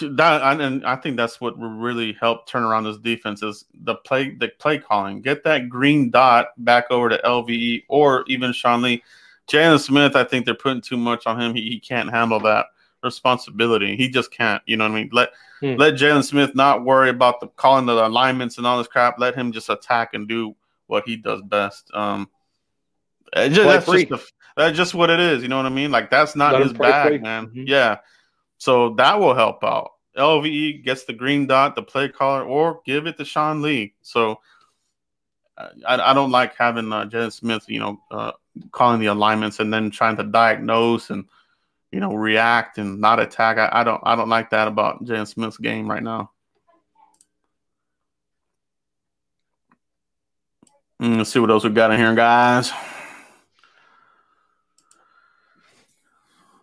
that 0.00 0.60
and 0.60 0.84
I 0.84 0.96
think 0.96 1.16
that's 1.16 1.40
what 1.40 1.54
really 1.58 2.14
helped 2.14 2.48
turn 2.48 2.64
around 2.64 2.84
this 2.84 2.98
defense 2.98 3.42
is 3.42 3.64
the 3.82 3.94
play 3.94 4.34
the 4.34 4.48
play 4.48 4.78
calling. 4.78 5.20
Get 5.20 5.44
that 5.44 5.68
green 5.68 6.10
dot 6.10 6.48
back 6.58 6.90
over 6.90 7.08
to 7.08 7.20
LVE 7.24 7.84
or 7.88 8.24
even 8.26 8.52
Sean 8.52 8.82
Lee. 8.82 9.02
Jaylon 9.46 9.78
Smith, 9.78 10.16
I 10.16 10.24
think 10.24 10.46
they're 10.46 10.54
putting 10.54 10.80
too 10.80 10.96
much 10.96 11.26
on 11.26 11.40
him. 11.40 11.54
He, 11.54 11.62
he 11.62 11.78
can't 11.78 12.10
handle 12.10 12.40
that 12.40 12.66
responsibility. 13.02 13.94
He 13.96 14.08
just 14.08 14.32
can't. 14.32 14.62
You 14.66 14.76
know 14.76 14.84
what 14.84 14.96
I 14.96 15.02
mean? 15.02 15.10
Let 15.12 15.30
hmm. 15.60 15.74
let 15.76 15.94
Jaylon 15.94 16.24
Smith 16.24 16.54
not 16.54 16.84
worry 16.84 17.10
about 17.10 17.40
the 17.40 17.48
calling 17.48 17.86
the 17.86 18.06
alignments 18.06 18.58
and 18.58 18.66
all 18.66 18.78
this 18.78 18.88
crap. 18.88 19.18
Let 19.18 19.34
him 19.34 19.52
just 19.52 19.68
attack 19.68 20.14
and 20.14 20.26
do 20.26 20.56
what 20.86 21.04
he 21.06 21.16
does 21.16 21.40
best. 21.42 21.90
Um, 21.94 22.28
just, 23.34 23.54
that's 23.54 23.86
just 23.86 24.08
the, 24.08 24.24
that's 24.56 24.76
just 24.76 24.94
what 24.94 25.10
it 25.10 25.20
is. 25.20 25.42
You 25.42 25.48
know 25.48 25.56
what 25.56 25.66
I 25.66 25.70
mean? 25.70 25.90
Like 25.92 26.10
that's 26.10 26.34
not 26.34 26.54
Let 26.54 26.62
his 26.62 26.72
bag, 26.72 27.22
man. 27.22 27.46
Mm-hmm. 27.46 27.64
Yeah. 27.66 27.98
So 28.64 28.94
that 28.94 29.20
will 29.20 29.34
help 29.34 29.62
out. 29.62 29.90
LVE 30.16 30.82
gets 30.84 31.04
the 31.04 31.12
green 31.12 31.46
dot, 31.46 31.76
the 31.76 31.82
play 31.82 32.08
caller, 32.08 32.42
or 32.44 32.80
give 32.86 33.06
it 33.06 33.18
to 33.18 33.24
Sean 33.26 33.60
Lee. 33.60 33.92
So 34.00 34.40
I, 35.58 36.10
I 36.10 36.14
don't 36.14 36.30
like 36.30 36.56
having 36.56 36.90
uh, 36.90 37.28
Smith, 37.28 37.66
you 37.68 37.78
know, 37.78 38.00
uh, 38.10 38.32
calling 38.72 39.00
the 39.00 39.06
alignments 39.08 39.60
and 39.60 39.70
then 39.70 39.90
trying 39.90 40.16
to 40.16 40.22
diagnose 40.22 41.10
and 41.10 41.26
you 41.92 42.00
know 42.00 42.14
react 42.14 42.78
and 42.78 43.02
not 43.02 43.20
attack. 43.20 43.58
I, 43.58 43.68
I 43.80 43.84
don't 43.84 44.00
I 44.02 44.16
don't 44.16 44.30
like 44.30 44.48
that 44.48 44.66
about 44.66 45.04
Jen 45.04 45.26
Smith's 45.26 45.58
game 45.58 45.86
right 45.86 46.02
now. 46.02 46.30
Mm, 51.02 51.18
let's 51.18 51.30
see 51.30 51.38
what 51.38 51.50
else 51.50 51.64
we 51.64 51.70
got 51.70 51.90
in 51.90 51.98
here, 51.98 52.14
guys. 52.14 52.72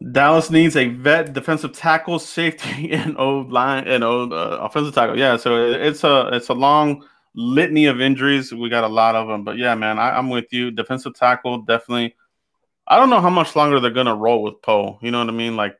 Dallas 0.09 0.49
needs 0.49 0.75
a 0.75 0.87
vet 0.87 1.33
defensive 1.33 1.73
tackle, 1.73 2.17
safety, 2.17 2.91
and 2.91 3.17
old 3.17 3.51
line 3.51 3.87
and 3.87 4.03
old 4.03 4.33
uh, 4.33 4.57
offensive 4.61 4.95
tackle. 4.95 5.17
Yeah, 5.17 5.37
so 5.37 5.71
it's 5.71 6.03
a 6.03 6.29
it's 6.33 6.49
a 6.49 6.53
long 6.53 7.05
litany 7.35 7.85
of 7.85 8.01
injuries. 8.01 8.51
We 8.51 8.69
got 8.69 8.83
a 8.83 8.87
lot 8.87 9.15
of 9.15 9.27
them, 9.27 9.43
but 9.43 9.57
yeah, 9.57 9.75
man, 9.75 9.99
I, 9.99 10.17
am 10.17 10.29
with 10.29 10.51
you. 10.51 10.71
Defensive 10.71 11.13
tackle, 11.13 11.61
definitely. 11.61 12.15
I 12.87 12.97
don't 12.97 13.09
know 13.09 13.21
how 13.21 13.29
much 13.29 13.55
longer 13.55 13.79
they're 13.79 13.91
gonna 13.91 14.15
roll 14.15 14.41
with 14.41 14.61
Poe. 14.61 14.97
You 15.01 15.11
know 15.11 15.19
what 15.19 15.29
I 15.29 15.33
mean? 15.33 15.55
Like 15.55 15.77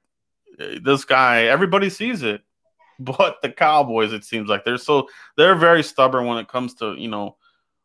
this 0.57 1.03
guy, 1.03 1.43
everybody 1.45 1.89
sees 1.89 2.21
it, 2.21 2.41
but 2.99 3.41
the 3.41 3.49
Cowboys, 3.49 4.13
it 4.13 4.23
seems 4.23 4.49
like 4.49 4.63
they're 4.65 4.77
so 4.77 5.09
they're 5.35 5.55
very 5.55 5.81
stubborn 5.81 6.27
when 6.27 6.37
it 6.37 6.47
comes 6.47 6.75
to 6.75 6.93
you 6.93 7.07
know 7.07 7.37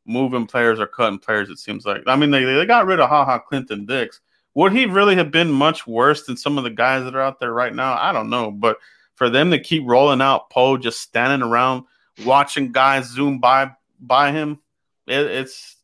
moving 0.04 0.46
players 0.46 0.80
or 0.80 0.86
cutting 0.86 1.18
players. 1.18 1.48
It 1.48 1.58
seems 1.58 1.86
like. 1.86 2.02
I 2.06 2.14
mean, 2.14 2.30
they 2.30 2.44
they 2.44 2.66
got 2.66 2.84
rid 2.84 3.00
of 3.00 3.08
Ha 3.08 3.24
Ha 3.24 3.38
Clinton 3.38 3.86
Dix 3.86 4.20
would 4.56 4.72
he 4.72 4.86
really 4.86 5.16
have 5.16 5.30
been 5.30 5.50
much 5.52 5.86
worse 5.86 6.24
than 6.24 6.38
some 6.38 6.56
of 6.56 6.64
the 6.64 6.70
guys 6.70 7.04
that 7.04 7.14
are 7.14 7.20
out 7.20 7.38
there 7.40 7.52
right 7.52 7.74
now? 7.74 7.92
I 7.92 8.12
don't 8.12 8.30
know. 8.30 8.50
But 8.50 8.78
for 9.14 9.28
them 9.28 9.50
to 9.50 9.60
keep 9.60 9.82
rolling 9.84 10.22
out 10.22 10.48
Poe, 10.48 10.78
just 10.78 10.98
standing 10.98 11.46
around 11.46 11.84
watching 12.24 12.72
guys 12.72 13.06
zoom 13.06 13.38
by 13.38 13.72
by 14.00 14.32
him, 14.32 14.58
it, 15.06 15.26
it's 15.26 15.76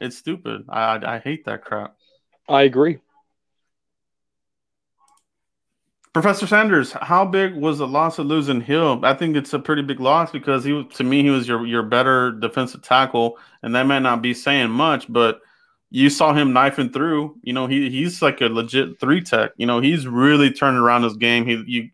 it's 0.00 0.18
stupid. 0.18 0.64
I 0.68 0.98
I 1.04 1.18
hate 1.20 1.44
that 1.44 1.64
crap. 1.64 1.94
I 2.48 2.62
agree. 2.62 2.98
Professor 6.12 6.48
Sanders, 6.48 6.90
how 6.90 7.24
big 7.24 7.54
was 7.54 7.78
the 7.78 7.86
loss 7.86 8.18
of 8.18 8.26
losing 8.26 8.60
Hill? 8.60 8.98
I 9.04 9.14
think 9.14 9.36
it's 9.36 9.54
a 9.54 9.58
pretty 9.60 9.82
big 9.82 10.00
loss 10.00 10.32
because 10.32 10.64
he, 10.64 10.82
to 10.82 11.04
me, 11.04 11.22
he 11.22 11.30
was 11.30 11.46
your 11.46 11.64
your 11.64 11.84
better 11.84 12.32
defensive 12.32 12.82
tackle, 12.82 13.38
and 13.62 13.72
that 13.76 13.86
might 13.86 14.00
not 14.00 14.20
be 14.20 14.34
saying 14.34 14.70
much, 14.70 15.06
but 15.08 15.42
you 15.90 16.10
saw 16.10 16.34
him 16.34 16.52
knifing 16.52 16.90
through. 16.90 17.36
You 17.42 17.52
know, 17.52 17.66
he 17.66 17.90
he's 17.90 18.20
like 18.20 18.40
a 18.40 18.46
legit 18.46 19.00
three 19.00 19.22
tech. 19.22 19.52
You 19.56 19.66
know, 19.66 19.80
he's 19.80 20.06
really 20.06 20.50
turned 20.50 20.76
around 20.76 21.04
his 21.04 21.16
game. 21.16 21.46
He 21.46 21.62
you 21.66 21.90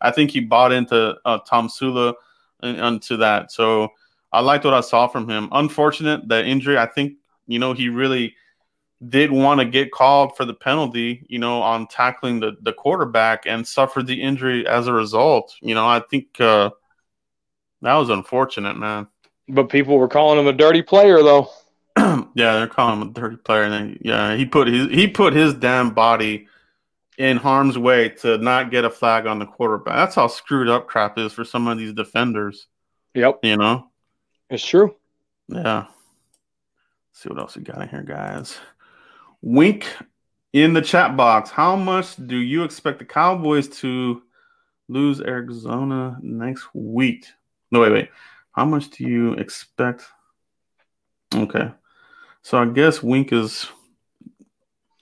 I 0.00 0.10
think 0.10 0.30
he 0.30 0.40
bought 0.40 0.72
into 0.72 1.16
uh, 1.24 1.38
Tomsula 1.50 2.14
and 2.62 2.80
onto 2.80 3.16
that. 3.18 3.50
So 3.50 3.88
I 4.32 4.40
liked 4.40 4.64
what 4.64 4.74
I 4.74 4.80
saw 4.80 5.08
from 5.08 5.28
him. 5.28 5.48
Unfortunate 5.52 6.28
that 6.28 6.46
injury. 6.46 6.78
I 6.78 6.86
think 6.86 7.14
you 7.46 7.58
know 7.58 7.72
he 7.72 7.88
really 7.88 8.34
did 9.08 9.30
want 9.30 9.60
to 9.60 9.64
get 9.64 9.92
called 9.92 10.36
for 10.36 10.44
the 10.44 10.54
penalty, 10.54 11.24
you 11.28 11.38
know, 11.38 11.62
on 11.62 11.86
tackling 11.86 12.40
the 12.40 12.56
the 12.62 12.72
quarterback 12.72 13.44
and 13.46 13.66
suffered 13.66 14.06
the 14.06 14.20
injury 14.20 14.66
as 14.66 14.86
a 14.86 14.92
result. 14.92 15.54
You 15.60 15.74
know, 15.74 15.86
I 15.86 16.00
think 16.10 16.40
uh, 16.40 16.70
that 17.82 17.94
was 17.94 18.10
unfortunate, 18.10 18.76
man. 18.76 19.06
But 19.48 19.70
people 19.70 19.96
were 19.96 20.08
calling 20.08 20.38
him 20.38 20.46
a 20.46 20.52
dirty 20.52 20.82
player, 20.82 21.22
though. 21.22 21.48
yeah, 22.34 22.54
they're 22.54 22.66
calling 22.66 23.00
him 23.00 23.08
a 23.08 23.12
dirty 23.12 23.36
player, 23.36 23.62
and 23.62 23.72
then, 23.72 23.98
yeah, 24.00 24.34
he 24.36 24.46
put 24.46 24.68
his 24.68 24.88
he 24.88 25.08
put 25.08 25.32
his 25.32 25.54
damn 25.54 25.90
body 25.90 26.46
in 27.18 27.36
harm's 27.36 27.76
way 27.76 28.08
to 28.08 28.38
not 28.38 28.70
get 28.70 28.84
a 28.84 28.90
flag 28.90 29.26
on 29.26 29.40
the 29.40 29.46
quarterback. 29.46 29.96
That's 29.96 30.14
how 30.14 30.28
screwed 30.28 30.68
up 30.68 30.86
crap 30.86 31.18
is 31.18 31.32
for 31.32 31.44
some 31.44 31.66
of 31.66 31.76
these 31.76 31.92
defenders. 31.92 32.68
Yep. 33.14 33.40
You 33.42 33.56
know? 33.56 33.90
It's 34.48 34.64
true. 34.64 34.94
Yeah. 35.48 35.86
Let's 35.86 37.22
see 37.22 37.28
what 37.28 37.40
else 37.40 37.56
we 37.56 37.64
got 37.64 37.82
in 37.82 37.88
here, 37.88 38.04
guys. 38.04 38.56
Wink 39.42 39.92
in 40.52 40.72
the 40.72 40.80
chat 40.80 41.16
box. 41.16 41.50
How 41.50 41.74
much 41.74 42.14
do 42.14 42.36
you 42.36 42.62
expect 42.62 43.00
the 43.00 43.04
Cowboys 43.04 43.68
to 43.80 44.22
lose 44.88 45.20
Arizona 45.20 46.18
next 46.22 46.68
week? 46.72 47.26
No, 47.72 47.80
wait, 47.80 47.92
wait. 47.92 48.10
How 48.52 48.64
much 48.64 48.90
do 48.90 49.04
you 49.04 49.32
expect? 49.34 50.04
Okay. 51.34 51.70
So 52.48 52.56
I 52.56 52.64
guess 52.64 53.02
Wink 53.02 53.30
is 53.30 53.68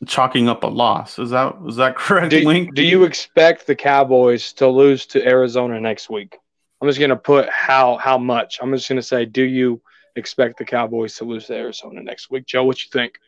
chalking 0.04 0.48
up 0.48 0.64
a 0.64 0.66
loss. 0.66 1.20
Is 1.20 1.30
that 1.30 1.54
is 1.68 1.76
that 1.76 1.94
correct, 1.96 2.30
Do, 2.30 2.44
Wink? 2.44 2.74
do 2.74 2.82
you 2.82 3.04
expect 3.04 3.68
the 3.68 3.76
Cowboys 3.76 4.52
to 4.54 4.66
lose 4.66 5.06
to 5.06 5.24
Arizona 5.24 5.80
next 5.80 6.10
week? 6.10 6.36
I'm 6.82 6.88
just 6.88 6.98
gonna 6.98 7.14
put 7.14 7.48
how 7.48 7.98
how 7.98 8.18
much. 8.18 8.58
I'm 8.60 8.72
just 8.74 8.88
gonna 8.88 9.00
say, 9.00 9.26
do 9.26 9.44
you 9.44 9.80
expect 10.16 10.58
the 10.58 10.64
Cowboys 10.64 11.14
to 11.18 11.24
lose 11.24 11.46
to 11.46 11.54
Arizona 11.54 12.02
next 12.02 12.32
week? 12.32 12.46
Joe, 12.46 12.64
what 12.64 12.82
you 12.82 12.90
think? 12.92 13.20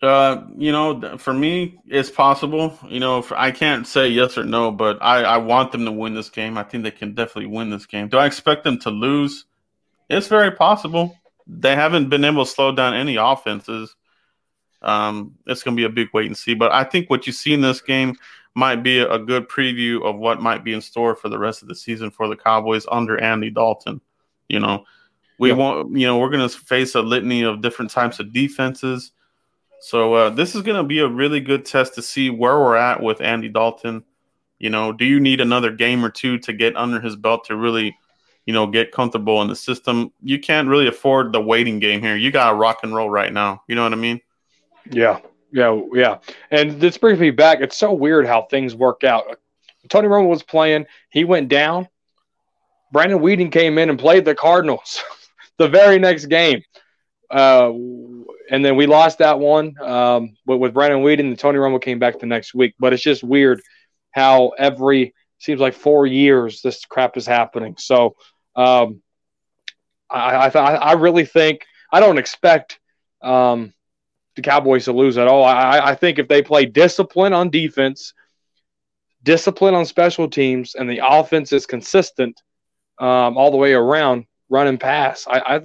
Uh, 0.00 0.44
you 0.56 0.70
know, 0.70 1.18
for 1.18 1.34
me, 1.34 1.80
it's 1.84 2.12
possible. 2.12 2.78
You 2.88 3.00
know, 3.00 3.18
if, 3.18 3.32
I 3.32 3.50
can't 3.50 3.88
say 3.88 4.06
yes 4.06 4.38
or 4.38 4.44
no, 4.44 4.70
but 4.70 4.98
I, 5.02 5.24
I 5.24 5.38
want 5.38 5.72
them 5.72 5.84
to 5.84 5.90
win 5.90 6.14
this 6.14 6.30
game. 6.30 6.56
I 6.56 6.62
think 6.62 6.84
they 6.84 6.92
can 6.92 7.14
definitely 7.14 7.46
win 7.46 7.70
this 7.70 7.86
game. 7.86 8.06
Do 8.06 8.18
I 8.18 8.26
expect 8.26 8.62
them 8.62 8.78
to 8.82 8.90
lose? 8.90 9.46
It's 10.08 10.28
very 10.28 10.52
possible. 10.52 11.18
They 11.48 11.74
haven't 11.74 12.08
been 12.08 12.24
able 12.24 12.44
to 12.44 12.50
slow 12.50 12.72
down 12.72 12.94
any 12.94 13.16
offenses. 13.16 13.96
Um, 14.82 15.34
it's 15.46 15.62
going 15.62 15.76
to 15.76 15.80
be 15.80 15.86
a 15.86 15.88
big 15.88 16.08
wait 16.12 16.26
and 16.26 16.36
see. 16.36 16.54
But 16.54 16.72
I 16.72 16.84
think 16.84 17.10
what 17.10 17.26
you 17.26 17.32
see 17.32 17.52
in 17.52 17.60
this 17.60 17.80
game 17.80 18.16
might 18.54 18.82
be 18.82 18.98
a, 18.98 19.18
good 19.18 19.48
preview 19.48 20.02
of 20.04 20.16
what 20.16 20.42
might 20.42 20.64
be 20.64 20.72
in 20.72 20.80
store 20.80 21.14
for 21.14 21.28
the 21.28 21.38
rest 21.38 21.62
of 21.62 21.68
the 21.68 21.74
season 21.74 22.10
for 22.10 22.28
the 22.28 22.36
Cowboys 22.36 22.86
under 22.90 23.20
Andy 23.20 23.50
Dalton. 23.50 24.00
You 24.48 24.60
know, 24.60 24.84
we 25.38 25.50
Yep. 25.50 25.58
won't. 25.58 25.96
You 25.96 26.06
know, 26.06 26.18
we're 26.18 26.30
going 26.30 26.48
to 26.48 26.58
face 26.58 26.94
a 26.94 27.02
litany 27.02 27.42
of 27.42 27.60
different 27.60 27.90
types 27.90 28.18
of 28.18 28.32
defenses. 28.32 29.12
So 29.80 30.14
uh, 30.14 30.30
this 30.30 30.54
is 30.54 30.62
going 30.62 30.76
to 30.76 30.82
be 30.82 30.98
a 31.00 31.08
really 31.08 31.40
good 31.40 31.64
test 31.64 31.94
to 31.94 32.02
see 32.02 32.30
where 32.30 32.58
we're 32.58 32.76
at 32.76 33.02
with 33.02 33.20
Andy 33.20 33.48
Dalton. 33.48 34.04
You 34.58 34.70
know, 34.70 34.92
do 34.92 35.04
you 35.04 35.20
need 35.20 35.40
another 35.40 35.70
game 35.70 36.04
or 36.04 36.10
two 36.10 36.38
to 36.40 36.52
get 36.52 36.76
under 36.76 37.00
his 37.00 37.14
belt 37.14 37.44
to 37.44 37.56
really, 37.56 37.96
you 38.48 38.54
know, 38.54 38.66
get 38.66 38.92
comfortable 38.92 39.42
in 39.42 39.48
the 39.48 39.54
system? 39.54 40.10
You 40.22 40.38
can't 40.38 40.68
really 40.68 40.86
afford 40.86 41.34
the 41.34 41.40
waiting 41.40 41.80
game 41.80 42.00
here. 42.00 42.16
You 42.16 42.30
got 42.30 42.48
to 42.48 42.56
rock 42.56 42.78
and 42.82 42.94
roll 42.94 43.10
right 43.10 43.30
now. 43.30 43.62
You 43.68 43.74
know 43.74 43.82
what 43.82 43.92
I 43.92 43.96
mean? 43.96 44.22
Yeah, 44.90 45.18
yeah, 45.52 45.78
yeah. 45.92 46.16
And 46.50 46.80
this 46.80 46.96
brings 46.96 47.20
me 47.20 47.30
back. 47.30 47.60
It's 47.60 47.76
so 47.76 47.92
weird 47.92 48.26
how 48.26 48.46
things 48.50 48.74
work 48.74 49.04
out. 49.04 49.38
Tony 49.90 50.08
Romo 50.08 50.30
was 50.30 50.42
playing. 50.42 50.86
He 51.10 51.24
went 51.24 51.50
down. 51.50 51.88
Brandon 52.90 53.18
Weeden 53.18 53.52
came 53.52 53.76
in 53.76 53.90
and 53.90 53.98
played 53.98 54.24
the 54.24 54.34
Cardinals 54.34 55.02
the 55.58 55.68
very 55.68 55.98
next 55.98 56.24
game. 56.24 56.62
Uh, 57.30 57.68
and 58.50 58.64
then 58.64 58.76
we 58.76 58.86
lost 58.86 59.18
that 59.18 59.38
one 59.38 59.74
um, 59.82 60.38
with, 60.46 60.58
with 60.58 60.72
Brandon 60.72 61.02
Weeden. 61.02 61.20
And 61.20 61.38
Tony 61.38 61.58
Romo 61.58 61.82
came 61.82 61.98
back 61.98 62.18
the 62.18 62.24
next 62.24 62.54
week. 62.54 62.74
But 62.78 62.94
it's 62.94 63.02
just 63.02 63.22
weird 63.22 63.60
how 64.12 64.52
every 64.58 65.12
seems 65.38 65.60
like 65.60 65.74
four 65.74 66.06
years 66.06 66.62
this 66.62 66.86
crap 66.86 67.18
is 67.18 67.26
happening. 67.26 67.76
So 67.78 68.16
um, 68.58 69.02
I, 70.10 70.48
I, 70.48 70.74
I 70.74 70.92
really 70.92 71.24
think 71.24 71.64
I 71.92 72.00
don't 72.00 72.18
expect 72.18 72.80
um, 73.22 73.72
the 74.36 74.42
Cowboys 74.42 74.86
to 74.86 74.92
lose 74.92 75.16
at 75.18 75.28
all. 75.28 75.44
I, 75.44 75.78
I 75.78 75.94
think 75.94 76.18
if 76.18 76.28
they 76.28 76.42
play 76.42 76.66
discipline 76.66 77.32
on 77.32 77.50
defense, 77.50 78.14
discipline 79.22 79.74
on 79.74 79.84
special 79.86 80.28
teams, 80.28 80.74
and 80.74 80.88
the 80.88 81.00
offense 81.06 81.52
is 81.52 81.66
consistent 81.66 82.40
um, 82.98 83.36
all 83.36 83.50
the 83.50 83.56
way 83.56 83.74
around, 83.74 84.26
run 84.48 84.66
and 84.66 84.80
pass, 84.80 85.26
I, 85.28 85.38
I 85.38 85.60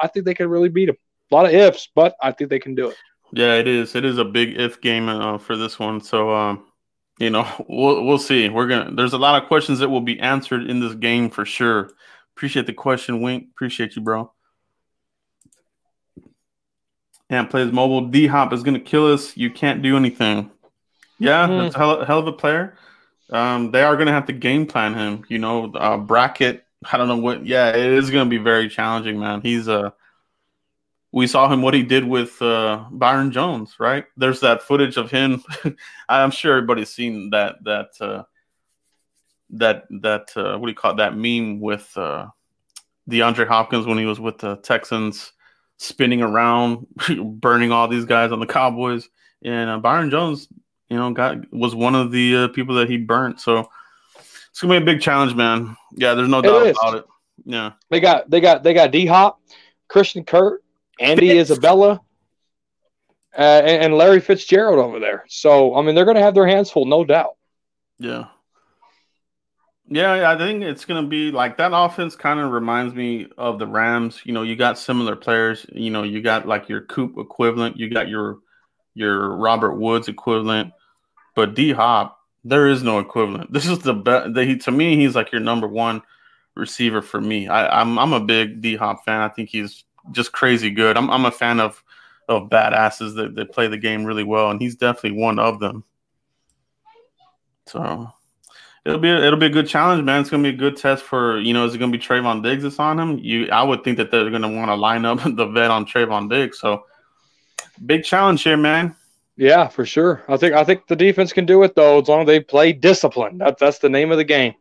I 0.00 0.06
think 0.06 0.24
they 0.24 0.34
could 0.34 0.48
really 0.48 0.68
beat 0.68 0.86
them. 0.86 0.96
A 1.30 1.34
lot 1.34 1.46
of 1.46 1.52
ifs, 1.52 1.88
but 1.94 2.14
I 2.22 2.32
think 2.32 2.50
they 2.50 2.58
can 2.58 2.74
do 2.74 2.88
it. 2.88 2.96
Yeah, 3.32 3.54
it 3.54 3.68
is. 3.68 3.94
It 3.94 4.04
is 4.04 4.18
a 4.18 4.24
big 4.24 4.58
if 4.58 4.80
game 4.80 5.08
uh, 5.08 5.38
for 5.38 5.56
this 5.56 5.78
one. 5.78 6.00
So, 6.00 6.34
um, 6.34 6.64
you 7.18 7.30
know, 7.30 7.46
we'll 7.68 8.04
we'll 8.04 8.18
see. 8.18 8.48
We're 8.48 8.68
gonna. 8.68 8.94
There's 8.94 9.12
a 9.12 9.18
lot 9.18 9.42
of 9.42 9.48
questions 9.48 9.80
that 9.80 9.88
will 9.88 10.00
be 10.00 10.18
answered 10.20 10.68
in 10.68 10.80
this 10.80 10.94
game 10.94 11.30
for 11.30 11.44
sure. 11.44 11.90
Appreciate 12.38 12.66
the 12.68 12.72
question, 12.72 13.20
Wink. 13.20 13.48
Appreciate 13.50 13.96
you, 13.96 14.02
bro. 14.02 14.30
And 17.28 17.50
plays 17.50 17.72
mobile. 17.72 18.02
D 18.06 18.28
Hop 18.28 18.52
is 18.52 18.62
gonna 18.62 18.78
kill 18.78 19.12
us. 19.12 19.36
You 19.36 19.50
can't 19.50 19.82
do 19.82 19.96
anything. 19.96 20.48
Yeah, 21.18 21.48
Hmm. 21.48 21.58
that's 21.58 21.74
a 21.74 21.78
hell, 21.78 22.04
hell 22.04 22.18
of 22.20 22.28
a 22.28 22.32
player. 22.32 22.78
Um, 23.30 23.72
they 23.72 23.82
are 23.82 23.96
gonna 23.96 24.12
have 24.12 24.26
to 24.26 24.32
game 24.32 24.66
plan 24.66 24.94
him. 24.94 25.24
You 25.28 25.40
know, 25.40 25.72
uh, 25.74 25.96
bracket. 25.98 26.64
I 26.92 26.96
don't 26.96 27.08
know 27.08 27.16
what. 27.18 27.44
Yeah, 27.44 27.70
it 27.70 27.92
is 27.94 28.08
gonna 28.08 28.30
be 28.30 28.38
very 28.38 28.68
challenging, 28.68 29.18
man. 29.18 29.40
He's 29.40 29.66
a. 29.66 29.78
Uh, 29.86 29.90
we 31.10 31.26
saw 31.26 31.52
him 31.52 31.60
what 31.60 31.74
he 31.74 31.82
did 31.82 32.04
with 32.06 32.40
uh, 32.40 32.84
Byron 32.92 33.32
Jones, 33.32 33.74
right? 33.80 34.04
There's 34.16 34.38
that 34.40 34.62
footage 34.62 34.96
of 34.96 35.10
him. 35.10 35.42
I'm 36.08 36.30
sure 36.30 36.52
everybody's 36.56 36.90
seen 36.90 37.30
that 37.30 37.56
that 37.64 37.88
uh, 38.00 38.22
that 39.50 39.84
that 40.02 40.30
uh, 40.36 40.56
what 40.58 40.66
do 40.66 40.70
you 40.70 40.76
call 40.76 40.92
it? 40.92 40.96
That 40.98 41.16
meme 41.16 41.60
with 41.60 41.90
uh, 41.96 42.26
DeAndre 43.08 43.46
Hopkins 43.46 43.86
when 43.86 43.98
he 43.98 44.06
was 44.06 44.20
with 44.20 44.38
the 44.38 44.56
Texans, 44.56 45.32
spinning 45.78 46.22
around, 46.22 46.86
burning 47.40 47.72
all 47.72 47.88
these 47.88 48.04
guys 48.04 48.32
on 48.32 48.40
the 48.40 48.46
Cowboys, 48.46 49.08
and 49.42 49.70
uh, 49.70 49.78
Byron 49.78 50.10
Jones, 50.10 50.48
you 50.88 50.96
know, 50.96 51.12
got 51.12 51.52
was 51.52 51.74
one 51.74 51.94
of 51.94 52.10
the 52.10 52.36
uh, 52.36 52.48
people 52.48 52.74
that 52.76 52.90
he 52.90 52.96
burnt. 52.98 53.40
So 53.40 53.70
it's 54.50 54.60
gonna 54.60 54.80
be 54.80 54.82
a 54.82 54.94
big 54.94 55.00
challenge, 55.00 55.34
man. 55.34 55.76
Yeah, 55.92 56.14
there's 56.14 56.28
no 56.28 56.40
It 56.40 56.42
doubt 56.42 56.66
is. 56.66 56.78
about 56.82 56.94
it. 56.96 57.04
Yeah. 57.44 57.72
They 57.90 58.00
got 58.00 58.28
they 58.28 58.40
got 58.40 58.62
they 58.62 58.74
got 58.74 58.90
D 58.90 59.06
Hop, 59.06 59.40
Christian 59.88 60.24
Kirk, 60.24 60.62
Andy 61.00 61.28
Fitz. 61.28 61.50
Isabella, 61.50 62.00
uh, 63.36 63.40
and, 63.40 63.84
and 63.84 63.94
Larry 63.94 64.20
Fitzgerald 64.20 64.78
over 64.78 64.98
there. 64.98 65.24
So 65.28 65.74
I 65.76 65.82
mean, 65.82 65.94
they're 65.94 66.04
going 66.04 66.16
to 66.16 66.22
have 66.22 66.34
their 66.34 66.46
hands 66.46 66.70
full, 66.70 66.84
no 66.84 67.04
doubt. 67.04 67.36
Yeah. 67.98 68.26
Yeah, 69.90 70.30
I 70.30 70.36
think 70.36 70.62
it's 70.62 70.84
going 70.84 71.02
to 71.02 71.08
be 71.08 71.30
like 71.30 71.56
that 71.56 71.70
offense 71.74 72.14
kind 72.14 72.40
of 72.40 72.52
reminds 72.52 72.94
me 72.94 73.28
of 73.38 73.58
the 73.58 73.66
Rams. 73.66 74.20
You 74.24 74.34
know, 74.34 74.42
you 74.42 74.54
got 74.54 74.78
similar 74.78 75.16
players, 75.16 75.64
you 75.72 75.90
know, 75.90 76.02
you 76.02 76.20
got 76.20 76.46
like 76.46 76.68
your 76.68 76.82
Coop 76.82 77.16
equivalent, 77.16 77.78
you 77.78 77.88
got 77.88 78.08
your 78.08 78.38
your 78.94 79.34
Robert 79.36 79.76
Woods 79.76 80.08
equivalent, 80.08 80.72
but 81.34 81.54
D 81.54 81.72
Hop, 81.72 82.18
there 82.44 82.66
is 82.68 82.82
no 82.82 82.98
equivalent. 82.98 83.50
This 83.52 83.66
is 83.66 83.78
the 83.78 83.94
best 83.94 84.36
he 84.36 84.58
to 84.58 84.70
me 84.70 84.96
he's 84.96 85.14
like 85.14 85.32
your 85.32 85.40
number 85.40 85.66
1 85.66 86.02
receiver 86.54 87.00
for 87.00 87.20
me. 87.20 87.48
I 87.48 87.80
I'm 87.80 87.98
I'm 87.98 88.12
a 88.12 88.20
big 88.20 88.60
D 88.60 88.76
Hop 88.76 89.04
fan. 89.06 89.22
I 89.22 89.28
think 89.30 89.48
he's 89.48 89.84
just 90.12 90.32
crazy 90.32 90.70
good. 90.70 90.98
I'm 90.98 91.10
I'm 91.10 91.24
a 91.24 91.30
fan 91.30 91.60
of 91.60 91.82
of 92.28 92.50
badasses 92.50 93.16
that, 93.16 93.34
that 93.36 93.52
play 93.52 93.68
the 93.68 93.78
game 93.78 94.04
really 94.04 94.24
well 94.24 94.50
and 94.50 94.60
he's 94.60 94.76
definitely 94.76 95.18
one 95.18 95.38
of 95.38 95.60
them. 95.60 95.82
So 97.66 98.12
It'll 98.88 99.00
be 99.00 99.10
a, 99.10 99.22
it'll 99.22 99.38
be 99.38 99.46
a 99.46 99.50
good 99.50 99.68
challenge, 99.68 100.02
man. 100.02 100.22
It's 100.22 100.30
gonna 100.30 100.42
be 100.42 100.48
a 100.48 100.52
good 100.52 100.78
test 100.78 101.04
for 101.04 101.38
you 101.40 101.52
know. 101.52 101.66
Is 101.66 101.74
it 101.74 101.78
gonna 101.78 101.92
be 101.92 101.98
Trevon 101.98 102.42
Diggs 102.42 102.62
that's 102.62 102.78
on 102.78 102.98
him? 102.98 103.18
You, 103.18 103.48
I 103.50 103.62
would 103.62 103.84
think 103.84 103.98
that 103.98 104.10
they're 104.10 104.30
gonna 104.30 104.50
want 104.50 104.70
to 104.70 104.76
line 104.76 105.04
up 105.04 105.20
the 105.36 105.46
vet 105.46 105.70
on 105.70 105.84
Trevon 105.84 106.30
Diggs. 106.30 106.58
So 106.58 106.86
big 107.84 108.02
challenge 108.02 108.42
here, 108.42 108.56
man. 108.56 108.96
Yeah, 109.36 109.68
for 109.68 109.84
sure. 109.84 110.24
I 110.26 110.38
think 110.38 110.54
I 110.54 110.64
think 110.64 110.86
the 110.86 110.96
defense 110.96 111.34
can 111.34 111.44
do 111.44 111.62
it 111.64 111.76
though, 111.76 112.00
as 112.00 112.08
long 112.08 112.22
as 112.22 112.26
they 112.28 112.40
play 112.40 112.72
discipline. 112.72 113.36
That, 113.38 113.58
that's 113.58 113.78
the 113.78 113.90
name 113.90 114.10
of 114.10 114.16
the 114.16 114.24
game. 114.24 114.54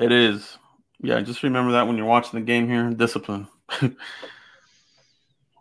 It 0.00 0.10
is. 0.10 0.58
Yeah, 1.00 1.20
just 1.20 1.44
remember 1.44 1.72
that 1.72 1.86
when 1.86 1.96
you're 1.96 2.06
watching 2.06 2.40
the 2.40 2.44
game 2.44 2.68
here. 2.68 2.90
Discipline. 2.90 3.46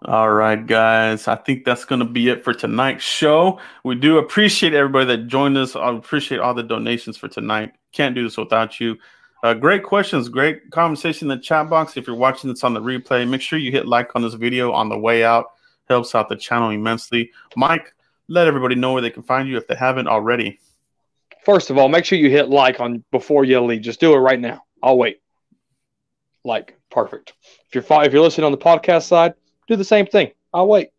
All 0.06 0.30
right, 0.30 0.66
guys. 0.66 1.30
I 1.30 1.36
think 1.38 1.64
that's 1.64 1.86
going 1.86 2.00
to 2.00 2.06
be 2.06 2.28
it 2.28 2.44
for 2.44 2.54
tonight's 2.54 3.06
show. 3.06 3.60
We 3.86 3.96
do 3.96 4.18
appreciate 4.18 4.74
everybody 4.74 5.06
that 5.06 5.28
joined 5.28 5.58
us. 5.58 5.78
I 5.78 5.96
appreciate 5.96 6.42
all 6.42 6.54
the 6.54 6.64
donations 6.64 7.16
for 7.16 7.30
tonight. 7.30 7.72
Can't 7.94 8.14
do 8.14 8.24
this 8.24 8.36
without 8.36 8.82
you. 8.82 8.98
Uh, 9.44 9.54
great 9.54 9.84
questions, 9.84 10.28
great 10.28 10.72
conversation 10.72 11.32
in 11.32 11.38
the 11.38 11.42
chat 11.42 11.70
box. 11.70 11.96
If 11.96 12.08
you're 12.08 12.18
watching 12.18 12.50
this 12.50 12.66
on 12.66 12.74
the 12.74 12.82
replay, 12.82 13.28
make 13.28 13.42
sure 13.42 13.60
you 13.60 13.72
hit 13.72 13.88
like 13.88 14.14
on 14.16 14.22
this 14.22 14.34
video 14.34 14.74
on 14.74 14.90
the 14.90 14.98
way 14.98 15.24
out. 15.24 15.52
Helps 15.88 16.16
out 16.16 16.28
the 16.28 16.36
channel 16.36 16.70
immensely. 16.70 17.32
Mike, 17.56 17.94
let 18.28 18.48
everybody 18.48 18.76
know 18.76 18.92
where 18.94 19.02
they 19.02 19.10
can 19.10 19.24
find 19.24 19.48
you 19.48 19.56
if 19.58 19.68
they 19.68 19.76
haven't 19.76 20.08
already. 20.08 20.60
First 21.46 21.70
of 21.70 21.78
all, 21.78 21.88
make 21.88 22.04
sure 22.04 22.18
you 22.18 22.30
hit 22.30 22.50
like 22.50 22.80
on 22.80 23.04
before 23.12 23.46
you 23.46 23.60
leave. 23.62 23.82
Just 23.82 24.00
do 24.00 24.14
it 24.14 24.18
right 24.18 24.40
now. 24.40 24.64
I'll 24.82 24.98
wait. 24.98 25.22
Like, 26.46 26.78
perfect. 26.90 27.34
If 27.68 27.76
you're 27.76 28.04
if 28.04 28.14
you're 28.14 28.22
listening 28.22 28.46
on 28.46 28.52
the 28.52 28.58
podcast 28.58 29.04
side, 29.04 29.34
do 29.68 29.76
the 29.76 29.84
same 29.84 30.06
thing. 30.06 30.32
I'll 30.54 30.68
wait. 30.68 30.90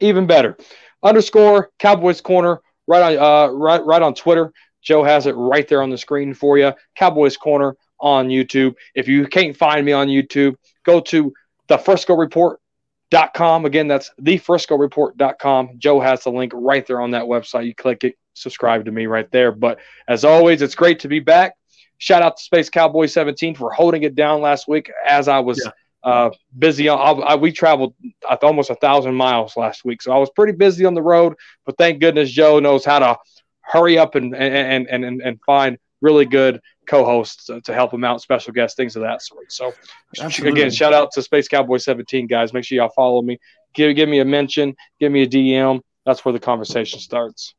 Even 0.00 0.26
better. 0.26 0.56
Underscore 1.02 1.70
Cowboys 1.78 2.20
Corner 2.20 2.60
right 2.86 3.16
on 3.16 3.50
uh, 3.50 3.52
right 3.52 3.84
right 3.84 4.02
on 4.02 4.14
Twitter. 4.14 4.52
Joe 4.82 5.02
has 5.02 5.26
it 5.26 5.32
right 5.32 5.66
there 5.66 5.82
on 5.82 5.90
the 5.90 5.98
screen 5.98 6.34
for 6.34 6.58
you. 6.58 6.72
Cowboys 6.94 7.36
Corner 7.36 7.76
on 7.98 8.28
YouTube. 8.28 8.74
If 8.94 9.08
you 9.08 9.26
can't 9.26 9.56
find 9.56 9.84
me 9.84 9.92
on 9.92 10.08
YouTube, 10.08 10.56
go 10.84 11.00
to 11.00 11.32
the 11.68 11.78
Frisco 11.78 12.14
Report.com. 12.14 13.64
Again, 13.64 13.88
that's 13.88 14.10
the 14.18 14.36
Frisco 14.36 14.76
Report.com. 14.76 15.70
Joe 15.78 16.00
has 16.00 16.24
the 16.24 16.30
link 16.30 16.52
right 16.54 16.86
there 16.86 17.00
on 17.00 17.12
that 17.12 17.24
website. 17.24 17.66
You 17.66 17.74
click 17.74 18.04
it, 18.04 18.16
subscribe 18.34 18.84
to 18.84 18.92
me 18.92 19.06
right 19.06 19.30
there. 19.30 19.52
But 19.52 19.78
as 20.06 20.24
always, 20.24 20.60
it's 20.60 20.74
great 20.74 21.00
to 21.00 21.08
be 21.08 21.20
back. 21.20 21.54
Shout 21.96 22.22
out 22.22 22.36
to 22.36 22.42
Space 22.42 22.68
Cowboy 22.68 23.06
17 23.06 23.54
for 23.54 23.72
holding 23.72 24.02
it 24.02 24.14
down 24.14 24.42
last 24.42 24.68
week 24.68 24.90
as 25.06 25.28
I 25.28 25.38
was 25.38 25.62
yeah. 25.64 25.70
Uh, 26.04 26.30
busy. 26.58 26.88
I, 26.88 26.94
I, 26.94 27.34
we 27.34 27.50
traveled 27.50 27.94
almost 28.42 28.70
a 28.70 28.74
thousand 28.76 29.14
miles 29.14 29.56
last 29.56 29.84
week, 29.84 30.02
so 30.02 30.12
I 30.12 30.18
was 30.18 30.30
pretty 30.30 30.52
busy 30.52 30.84
on 30.84 30.94
the 30.94 31.02
road. 31.02 31.34
But 31.64 31.78
thank 31.78 32.00
goodness 32.00 32.30
Joe 32.30 32.60
knows 32.60 32.84
how 32.84 32.98
to 33.00 33.16
hurry 33.62 33.98
up 33.98 34.14
and 34.14 34.34
and 34.36 34.86
and 34.88 35.04
and, 35.04 35.22
and 35.22 35.40
find 35.44 35.78
really 36.00 36.26
good 36.26 36.60
co-hosts 36.86 37.46
to, 37.46 37.62
to 37.62 37.72
help 37.72 37.92
him 37.92 38.04
out, 38.04 38.20
special 38.20 38.52
guests, 38.52 38.76
things 38.76 38.94
of 38.94 39.02
that 39.02 39.22
sort. 39.22 39.50
So 39.50 39.72
Absolutely. 40.20 40.60
again, 40.60 40.70
shout 40.70 40.92
out 40.92 41.10
to 41.12 41.22
Space 41.22 41.48
Cowboy 41.48 41.78
17 41.78 42.26
guys. 42.26 42.52
Make 42.52 42.64
sure 42.64 42.76
y'all 42.76 42.90
follow 42.94 43.22
me. 43.22 43.38
Give 43.72 43.96
give 43.96 44.08
me 44.08 44.20
a 44.20 44.24
mention, 44.24 44.76
give 45.00 45.10
me 45.10 45.22
a 45.22 45.26
DM. 45.26 45.80
That's 46.04 46.24
where 46.24 46.32
the 46.32 46.40
conversation 46.40 47.00
starts. 47.00 47.54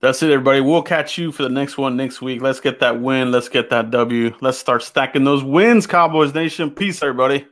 That's 0.00 0.22
it, 0.22 0.30
everybody. 0.30 0.62
We'll 0.62 0.82
catch 0.82 1.18
you 1.18 1.30
for 1.30 1.42
the 1.42 1.50
next 1.50 1.76
one 1.76 1.94
next 1.94 2.22
week. 2.22 2.40
Let's 2.40 2.58
get 2.60 2.80
that 2.80 3.02
win. 3.02 3.30
Let's 3.30 3.50
get 3.50 3.68
that 3.68 3.90
W. 3.90 4.34
Let's 4.40 4.56
start 4.56 4.82
stacking 4.82 5.24
those 5.24 5.44
wins, 5.44 5.86
Cowboys 5.86 6.32
Nation. 6.32 6.70
Peace, 6.70 7.02
everybody. 7.02 7.46